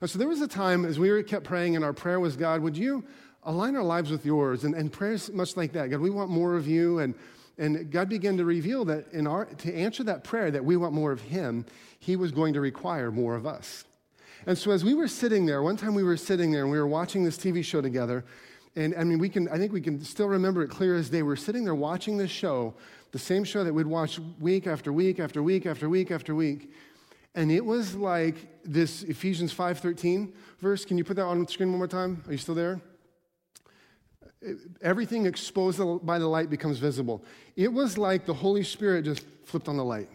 And 0.00 0.08
so 0.08 0.18
there 0.18 0.28
was 0.28 0.40
a 0.40 0.48
time 0.48 0.84
as 0.84 0.98
we 0.98 1.10
were, 1.10 1.22
kept 1.22 1.44
praying, 1.44 1.76
and 1.76 1.84
our 1.84 1.92
prayer 1.92 2.20
was, 2.20 2.36
God, 2.36 2.62
would 2.62 2.76
you 2.78 3.04
align 3.48 3.74
our 3.74 3.82
lives 3.82 4.10
with 4.10 4.24
yours. 4.24 4.64
And, 4.64 4.74
and 4.74 4.92
prayers 4.92 5.32
much 5.32 5.56
like 5.56 5.72
that. 5.72 5.90
God, 5.90 6.00
we 6.00 6.10
want 6.10 6.30
more 6.30 6.54
of 6.54 6.68
you. 6.68 7.00
And, 7.00 7.14
and 7.56 7.90
God 7.90 8.08
began 8.08 8.36
to 8.36 8.44
reveal 8.44 8.84
that 8.84 9.10
in 9.12 9.26
our, 9.26 9.46
to 9.46 9.74
answer 9.74 10.04
that 10.04 10.22
prayer 10.22 10.50
that 10.50 10.64
we 10.64 10.76
want 10.76 10.92
more 10.92 11.10
of 11.10 11.22
him, 11.22 11.64
he 11.98 12.14
was 12.14 12.30
going 12.30 12.54
to 12.54 12.60
require 12.60 13.10
more 13.10 13.34
of 13.34 13.46
us. 13.46 13.84
And 14.46 14.56
so 14.56 14.70
as 14.70 14.84
we 14.84 14.94
were 14.94 15.08
sitting 15.08 15.46
there, 15.46 15.62
one 15.62 15.76
time 15.76 15.94
we 15.94 16.04
were 16.04 16.16
sitting 16.16 16.52
there 16.52 16.62
and 16.62 16.70
we 16.70 16.78
were 16.78 16.86
watching 16.86 17.24
this 17.24 17.36
TV 17.36 17.64
show 17.64 17.80
together. 17.80 18.24
And 18.76 18.94
I 18.96 19.02
mean, 19.02 19.18
we 19.18 19.28
can, 19.28 19.48
I 19.48 19.56
think 19.56 19.72
we 19.72 19.80
can 19.80 20.04
still 20.04 20.28
remember 20.28 20.62
it 20.62 20.68
clear 20.68 20.94
as 20.94 21.10
day. 21.10 21.22
We're 21.22 21.34
sitting 21.34 21.64
there 21.64 21.74
watching 21.74 22.16
this 22.16 22.30
show, 22.30 22.74
the 23.10 23.18
same 23.18 23.42
show 23.42 23.64
that 23.64 23.72
we'd 23.74 23.86
watch 23.86 24.20
week 24.38 24.66
after 24.66 24.92
week 24.92 25.18
after 25.18 25.42
week 25.42 25.66
after 25.66 25.88
week 25.88 26.10
after 26.10 26.34
week. 26.34 26.72
And 27.34 27.50
it 27.50 27.64
was 27.64 27.96
like 27.96 28.36
this 28.64 29.02
Ephesians 29.02 29.52
5.13 29.52 30.32
verse. 30.60 30.84
Can 30.84 30.98
you 30.98 31.04
put 31.04 31.16
that 31.16 31.24
on 31.24 31.42
the 31.44 31.50
screen 31.50 31.70
one 31.70 31.78
more 31.78 31.88
time? 31.88 32.22
Are 32.26 32.32
you 32.32 32.38
still 32.38 32.54
there? 32.54 32.80
Everything 34.80 35.26
exposed 35.26 35.80
by 36.04 36.18
the 36.18 36.26
light 36.26 36.50
becomes 36.50 36.78
visible. 36.78 37.24
It 37.56 37.72
was 37.72 37.98
like 37.98 38.24
the 38.24 38.34
Holy 38.34 38.62
Spirit 38.62 39.04
just 39.04 39.24
flipped 39.44 39.68
on 39.68 39.76
the 39.76 39.84
light. 39.84 40.08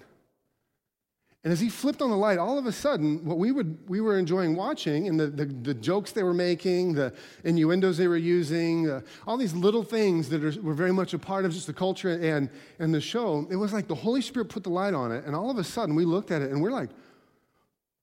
And 1.44 1.52
as 1.52 1.60
he 1.60 1.68
flipped 1.68 2.02
on 2.02 2.10
the 2.10 2.16
light, 2.16 2.38
all 2.38 2.58
of 2.58 2.68
a 2.68 2.72
sudden, 2.72 3.26
what 3.26 3.38
we, 3.38 3.52
would, 3.52 3.78
we 3.90 4.00
were 4.00 4.18
enjoying 4.18 4.56
watching 4.56 5.10
and 5.10 5.20
the, 5.20 5.28
the, 5.28 5.46
the 5.46 5.74
jokes 5.74 6.14
they 6.14 6.24
were 6.24 6.34
making, 6.34 6.94
the 6.94 7.14
innuendos 7.44 7.98
they 7.98 8.08
were 8.08 8.16
using, 8.16 8.90
uh, 8.90 9.02
all 9.28 9.36
these 9.36 9.54
little 9.54 9.84
things 9.84 10.30
that 10.30 10.42
are, 10.42 10.62
were 10.62 10.74
very 10.74 10.94
much 10.94 11.14
a 11.14 11.20
part 11.20 11.44
of 11.44 11.52
just 11.52 11.68
the 11.68 11.74
culture 11.74 12.12
and, 12.12 12.50
and 12.80 12.94
the 12.94 13.02
show, 13.02 13.46
it 13.52 13.58
was 13.58 13.74
like 13.74 13.88
the 13.88 13.96
Holy 13.96 14.22
Spirit 14.22 14.48
put 14.48 14.64
the 14.64 14.70
light 14.70 14.94
on 14.94 15.12
it. 15.12 15.26
And 15.26 15.36
all 15.36 15.52
of 15.52 15.58
a 15.58 15.66
sudden, 15.66 15.96
we 15.96 16.06
looked 16.06 16.32
at 16.32 16.42
it 16.42 16.50
and 16.50 16.62
we're 16.62 16.72
like, 16.72 16.92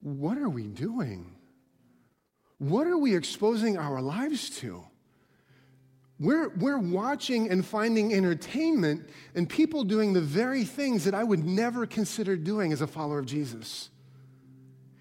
what 0.03 0.37
are 0.37 0.51
we 0.51 0.67
doing? 0.67 1.35
What 2.59 2.87
are 2.87 2.99
we 2.99 3.17
exposing 3.17 3.79
our 3.79 4.03
lives 4.03 4.51
to? 4.59 4.85
We're, 6.21 6.51
we're 6.51 6.79
watching 6.79 7.49
and 7.49 7.65
finding 7.65 8.13
entertainment 8.13 9.09
and 9.35 9.49
people 9.49 9.85
doing 9.85 10.13
the 10.13 10.21
very 10.21 10.65
things 10.65 11.05
that 11.05 11.15
I 11.15 11.25
would 11.25 11.47
never 11.47 11.87
consider 11.87 12.37
doing 12.37 12.73
as 12.73 12.83
a 12.83 12.87
follower 12.87 13.19
of 13.19 13.27
Jesus. 13.27 13.89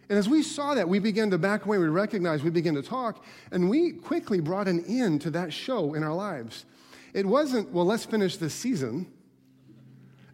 And 0.07 0.17
as 0.17 0.29
we 0.29 0.41
saw 0.41 0.73
that, 0.75 0.87
we 0.87 0.99
began 0.99 1.29
to 1.31 1.37
back 1.37 1.65
away, 1.65 1.77
we 1.77 1.89
recognized, 1.89 2.45
we 2.45 2.49
began 2.49 2.73
to 2.75 2.81
talk, 2.81 3.23
and 3.51 3.69
we 3.69 3.91
quickly 3.91 4.39
brought 4.39 4.69
an 4.69 4.85
end 4.85 5.21
to 5.21 5.31
that 5.31 5.51
show 5.51 5.93
in 5.93 6.03
our 6.03 6.15
lives. 6.15 6.65
It 7.13 7.25
wasn't, 7.25 7.69
well, 7.71 7.85
let's 7.85 8.05
finish 8.05 8.37
this 8.37 8.53
season. 8.53 9.11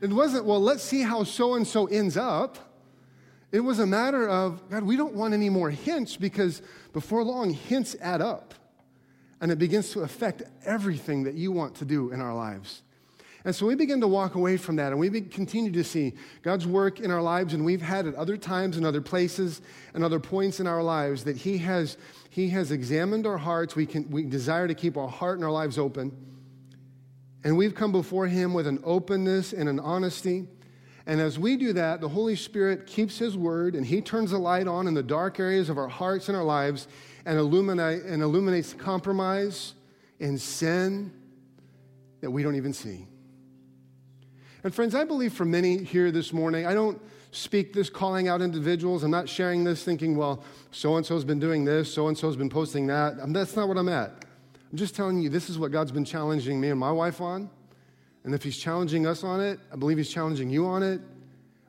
It 0.01 0.11
wasn't, 0.11 0.45
well, 0.45 0.61
let's 0.61 0.83
see 0.83 1.01
how 1.01 1.23
so 1.23 1.55
and 1.55 1.65
so 1.65 1.87
ends 1.87 2.15
up. 2.15 2.59
It 3.51 3.61
was 3.61 3.79
a 3.79 3.87
matter 3.87 4.29
of, 4.29 4.69
God, 4.69 4.83
we 4.83 4.97
don't 4.97 5.15
want 5.15 5.33
any 5.33 5.49
more 5.49 5.71
hints 5.71 6.15
because 6.15 6.61
before 6.93 7.23
long, 7.23 7.49
hints 7.49 7.95
add 8.01 8.21
up 8.21 8.53
and 9.41 9.51
it 9.51 9.59
begins 9.59 9.91
to 9.91 10.01
affect 10.01 10.43
everything 10.65 11.23
that 11.23 11.35
you 11.35 11.51
want 11.51 11.75
to 11.75 11.85
do 11.85 12.11
in 12.11 12.21
our 12.21 12.33
lives. 12.33 12.81
And 13.45 13.55
so 13.55 13.67
we 13.67 13.75
begin 13.75 14.01
to 14.01 14.07
walk 14.07 14.33
away 14.33 14.57
from 14.57 14.77
that 14.77 14.91
and 14.91 14.99
we 14.99 15.21
continue 15.21 15.71
to 15.71 15.83
see 15.83 16.13
God's 16.41 16.65
work 16.65 16.99
in 16.99 17.11
our 17.11 17.21
lives. 17.21 17.53
And 17.53 17.63
we've 17.63 17.81
had 17.81 18.07
at 18.07 18.15
other 18.15 18.37
times 18.37 18.75
and 18.75 18.85
other 18.85 19.01
places 19.01 19.61
and 19.93 20.03
other 20.03 20.19
points 20.19 20.59
in 20.59 20.65
our 20.65 20.81
lives 20.81 21.25
that 21.25 21.37
He 21.37 21.59
has, 21.59 21.95
he 22.31 22.49
has 22.49 22.71
examined 22.71 23.27
our 23.27 23.37
hearts. 23.37 23.75
We, 23.75 23.85
can, 23.85 24.09
we 24.09 24.23
desire 24.23 24.67
to 24.67 24.73
keep 24.73 24.97
our 24.97 25.07
heart 25.07 25.37
and 25.37 25.45
our 25.45 25.51
lives 25.51 25.77
open. 25.77 26.11
And 27.43 27.55
we've 27.55 27.75
come 27.75 27.91
before 27.91 28.25
Him 28.25 28.55
with 28.55 28.65
an 28.65 28.79
openness 28.83 29.53
and 29.53 29.69
an 29.69 29.79
honesty. 29.79 30.47
And 31.07 31.21
as 31.21 31.37
we 31.37 31.55
do 31.55 31.73
that, 31.73 32.01
the 32.01 32.09
Holy 32.09 32.35
Spirit 32.35 32.87
keeps 32.87 33.17
His 33.17 33.37
word 33.37 33.75
and 33.75 33.85
He 33.85 34.01
turns 34.01 34.31
the 34.31 34.39
light 34.39 34.67
on 34.67 34.87
in 34.87 34.93
the 34.93 35.03
dark 35.03 35.39
areas 35.39 35.69
of 35.69 35.77
our 35.77 35.87
hearts 35.87 36.29
and 36.29 36.37
our 36.37 36.43
lives 36.43 36.87
and, 37.25 37.37
illuminate, 37.37 38.03
and 38.03 38.23
illuminates 38.23 38.73
compromise 38.73 39.73
and 40.19 40.39
sin 40.39 41.11
that 42.21 42.31
we 42.31 42.41
don't 42.41 42.55
even 42.55 42.73
see. 42.73 43.07
And 44.63 44.73
friends, 44.73 44.95
I 44.95 45.03
believe 45.03 45.33
for 45.33 45.45
many 45.45 45.83
here 45.83 46.09
this 46.09 46.33
morning, 46.33 46.65
I 46.65 46.73
don't 46.73 46.99
speak 47.29 47.73
this 47.73 47.89
calling 47.89 48.27
out 48.27 48.41
individuals. 48.41 49.03
I'm 49.03 49.11
not 49.11 49.29
sharing 49.29 49.63
this 49.63 49.83
thinking, 49.83 50.15
well, 50.15 50.43
so 50.71 50.95
and 50.95 51.05
so's 51.05 51.23
been 51.23 51.39
doing 51.39 51.65
this, 51.65 51.93
so 51.93 52.07
and 52.07 52.17
so's 52.17 52.35
been 52.35 52.49
posting 52.49 52.87
that. 52.87 53.19
Um, 53.21 53.31
that's 53.31 53.55
not 53.55 53.67
what 53.67 53.77
I'm 53.77 53.89
at. 53.89 54.25
I'm 54.71 54.77
just 54.77 54.95
telling 54.95 55.19
you, 55.19 55.29
this 55.29 55.49
is 55.49 55.59
what 55.59 55.71
God's 55.71 55.91
been 55.91 56.05
challenging 56.05 56.59
me 56.59 56.69
and 56.69 56.79
my 56.79 56.91
wife 56.91 57.21
on. 57.21 57.49
And 58.25 58.33
if 58.33 58.43
He's 58.43 58.57
challenging 58.57 59.05
us 59.05 59.23
on 59.23 59.39
it, 59.39 59.59
I 59.71 59.75
believe 59.75 59.97
He's 59.97 60.11
challenging 60.11 60.49
you 60.49 60.65
on 60.65 60.83
it. 60.83 60.99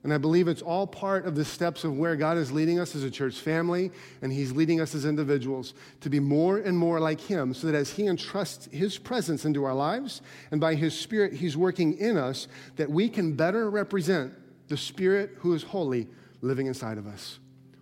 And 0.02 0.14
I 0.14 0.18
believe 0.18 0.46
it's 0.48 0.62
all 0.62 0.86
part 0.86 1.26
of 1.26 1.34
the 1.34 1.44
steps 1.44 1.84
of 1.84 1.96
where 1.98 2.16
God 2.16 2.38
is 2.38 2.52
leading 2.52 2.78
us 2.78 2.94
as 2.94 3.02
a 3.02 3.10
church 3.10 3.38
family, 3.40 3.90
and 4.22 4.32
He's 4.32 4.52
leading 4.52 4.80
us 4.80 4.94
as 4.94 5.04
individuals 5.04 5.74
to 6.00 6.08
be 6.08 6.18
more 6.20 6.58
and 6.58 6.78
more 6.78 6.98
like 6.98 7.20
Him, 7.20 7.52
so 7.52 7.66
that 7.66 7.76
as 7.76 7.90
He 7.90 8.06
entrusts 8.06 8.66
His 8.72 8.98
presence 8.98 9.44
into 9.44 9.64
our 9.64 9.74
lives, 9.74 10.22
and 10.50 10.60
by 10.60 10.76
His 10.76 10.98
Spirit 10.98 11.34
He's 11.34 11.56
working 11.56 11.98
in 11.98 12.16
us, 12.16 12.48
that 12.76 12.90
we 12.90 13.08
can 13.08 13.34
better 13.34 13.68
represent 13.68 14.32
the 14.68 14.76
Spirit 14.76 15.34
who 15.38 15.54
is 15.54 15.62
holy 15.62 16.06
living 16.40 16.68
inside 16.68 16.98
of 16.98 17.06
us. 17.06 17.38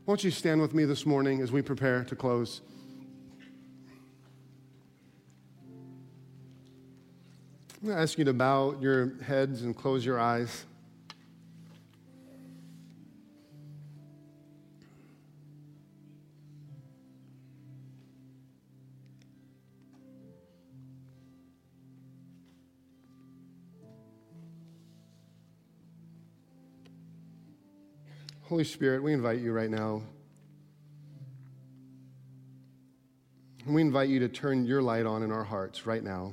Won't 0.07 0.25
you 0.25 0.31
stand 0.31 0.61
with 0.61 0.75
me 0.75 0.85
this 0.85 1.07
morning 1.07 1.43
as 1.43 1.53
we 1.53 1.63
prepare 1.63 2.05
to 2.05 2.17
close? 2.17 2.63
I'm 7.85 7.89
going 7.89 7.99
to 7.99 8.03
ask 8.03 8.17
you 8.17 8.25
to 8.25 8.33
bow 8.33 8.77
your 8.81 9.13
heads 9.21 9.61
and 9.61 9.77
close 9.77 10.07
your 10.07 10.19
eyes. 10.19 10.65
Holy 28.45 28.65
Spirit, 28.65 29.03
we 29.03 29.13
invite 29.13 29.41
you 29.41 29.53
right 29.53 29.69
now. 29.69 30.01
We 33.67 33.83
invite 33.83 34.09
you 34.09 34.21
to 34.21 34.29
turn 34.31 34.65
your 34.65 34.81
light 34.81 35.05
on 35.05 35.23
in 35.23 35.31
our 35.31 35.45
hearts 35.45 35.85
right 35.85 36.03
now. 36.03 36.33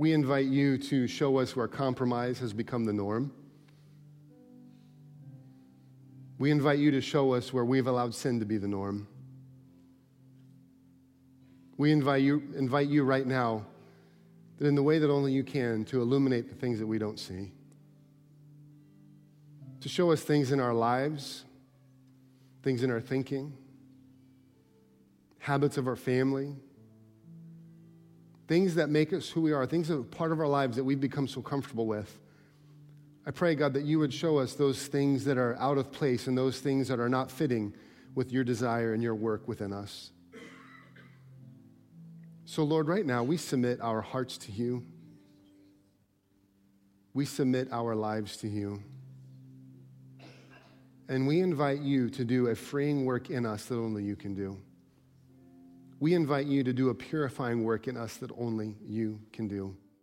We 0.00 0.14
invite 0.14 0.46
you 0.46 0.78
to 0.78 1.06
show 1.06 1.36
us 1.40 1.54
where 1.54 1.68
compromise 1.68 2.38
has 2.38 2.54
become 2.54 2.86
the 2.86 2.92
norm. 2.94 3.34
We 6.38 6.50
invite 6.50 6.78
you 6.78 6.90
to 6.92 7.02
show 7.02 7.34
us 7.34 7.52
where 7.52 7.66
we've 7.66 7.86
allowed 7.86 8.14
sin 8.14 8.40
to 8.40 8.46
be 8.46 8.56
the 8.56 8.66
norm. 8.66 9.06
We 11.76 11.92
invite 11.92 12.22
you, 12.22 12.42
invite 12.56 12.88
you 12.88 13.04
right 13.04 13.26
now 13.26 13.66
that 14.56 14.66
in 14.66 14.74
the 14.74 14.82
way 14.82 14.98
that 14.98 15.10
only 15.10 15.34
you 15.34 15.44
can 15.44 15.84
to 15.84 16.00
illuminate 16.00 16.48
the 16.48 16.54
things 16.54 16.78
that 16.78 16.86
we 16.86 16.96
don't 16.96 17.18
see 17.18 17.52
to 19.82 19.88
show 19.90 20.12
us 20.12 20.22
things 20.22 20.50
in 20.50 20.60
our 20.60 20.72
lives, 20.72 21.44
things 22.62 22.82
in 22.82 22.90
our 22.90 23.02
thinking, 23.02 23.52
habits 25.40 25.76
of 25.76 25.86
our 25.86 25.96
family, 25.96 26.56
things 28.50 28.74
that 28.74 28.90
make 28.90 29.12
us 29.12 29.30
who 29.30 29.40
we 29.40 29.52
are, 29.52 29.64
things 29.64 29.86
that 29.86 29.96
are 29.96 30.02
part 30.02 30.32
of 30.32 30.40
our 30.40 30.48
lives 30.48 30.74
that 30.76 30.82
we've 30.82 31.00
become 31.00 31.28
so 31.28 31.40
comfortable 31.40 31.86
with. 31.86 32.18
I 33.24 33.30
pray, 33.30 33.54
God, 33.54 33.74
that 33.74 33.84
you 33.84 34.00
would 34.00 34.12
show 34.12 34.38
us 34.38 34.54
those 34.54 34.88
things 34.88 35.24
that 35.26 35.38
are 35.38 35.56
out 35.60 35.78
of 35.78 35.92
place 35.92 36.26
and 36.26 36.36
those 36.36 36.58
things 36.58 36.88
that 36.88 36.98
are 36.98 37.08
not 37.08 37.30
fitting 37.30 37.72
with 38.16 38.32
your 38.32 38.42
desire 38.42 38.92
and 38.92 39.04
your 39.04 39.14
work 39.14 39.46
within 39.46 39.72
us. 39.72 40.10
So, 42.44 42.64
Lord, 42.64 42.88
right 42.88 43.06
now 43.06 43.22
we 43.22 43.36
submit 43.36 43.80
our 43.80 44.00
hearts 44.00 44.36
to 44.38 44.50
you. 44.50 44.84
We 47.14 47.26
submit 47.26 47.68
our 47.70 47.94
lives 47.94 48.36
to 48.38 48.48
you. 48.48 48.82
And 51.08 51.28
we 51.28 51.38
invite 51.38 51.82
you 51.82 52.10
to 52.10 52.24
do 52.24 52.48
a 52.48 52.56
freeing 52.56 53.04
work 53.04 53.30
in 53.30 53.46
us 53.46 53.66
that 53.66 53.76
only 53.76 54.02
you 54.02 54.16
can 54.16 54.34
do. 54.34 54.60
We 56.00 56.14
invite 56.14 56.46
you 56.46 56.64
to 56.64 56.72
do 56.72 56.88
a 56.88 56.94
purifying 56.94 57.62
work 57.62 57.86
in 57.86 57.96
us 57.98 58.16
that 58.16 58.30
only 58.38 58.74
you 58.88 59.20
can 59.32 59.48
do. 59.48 59.76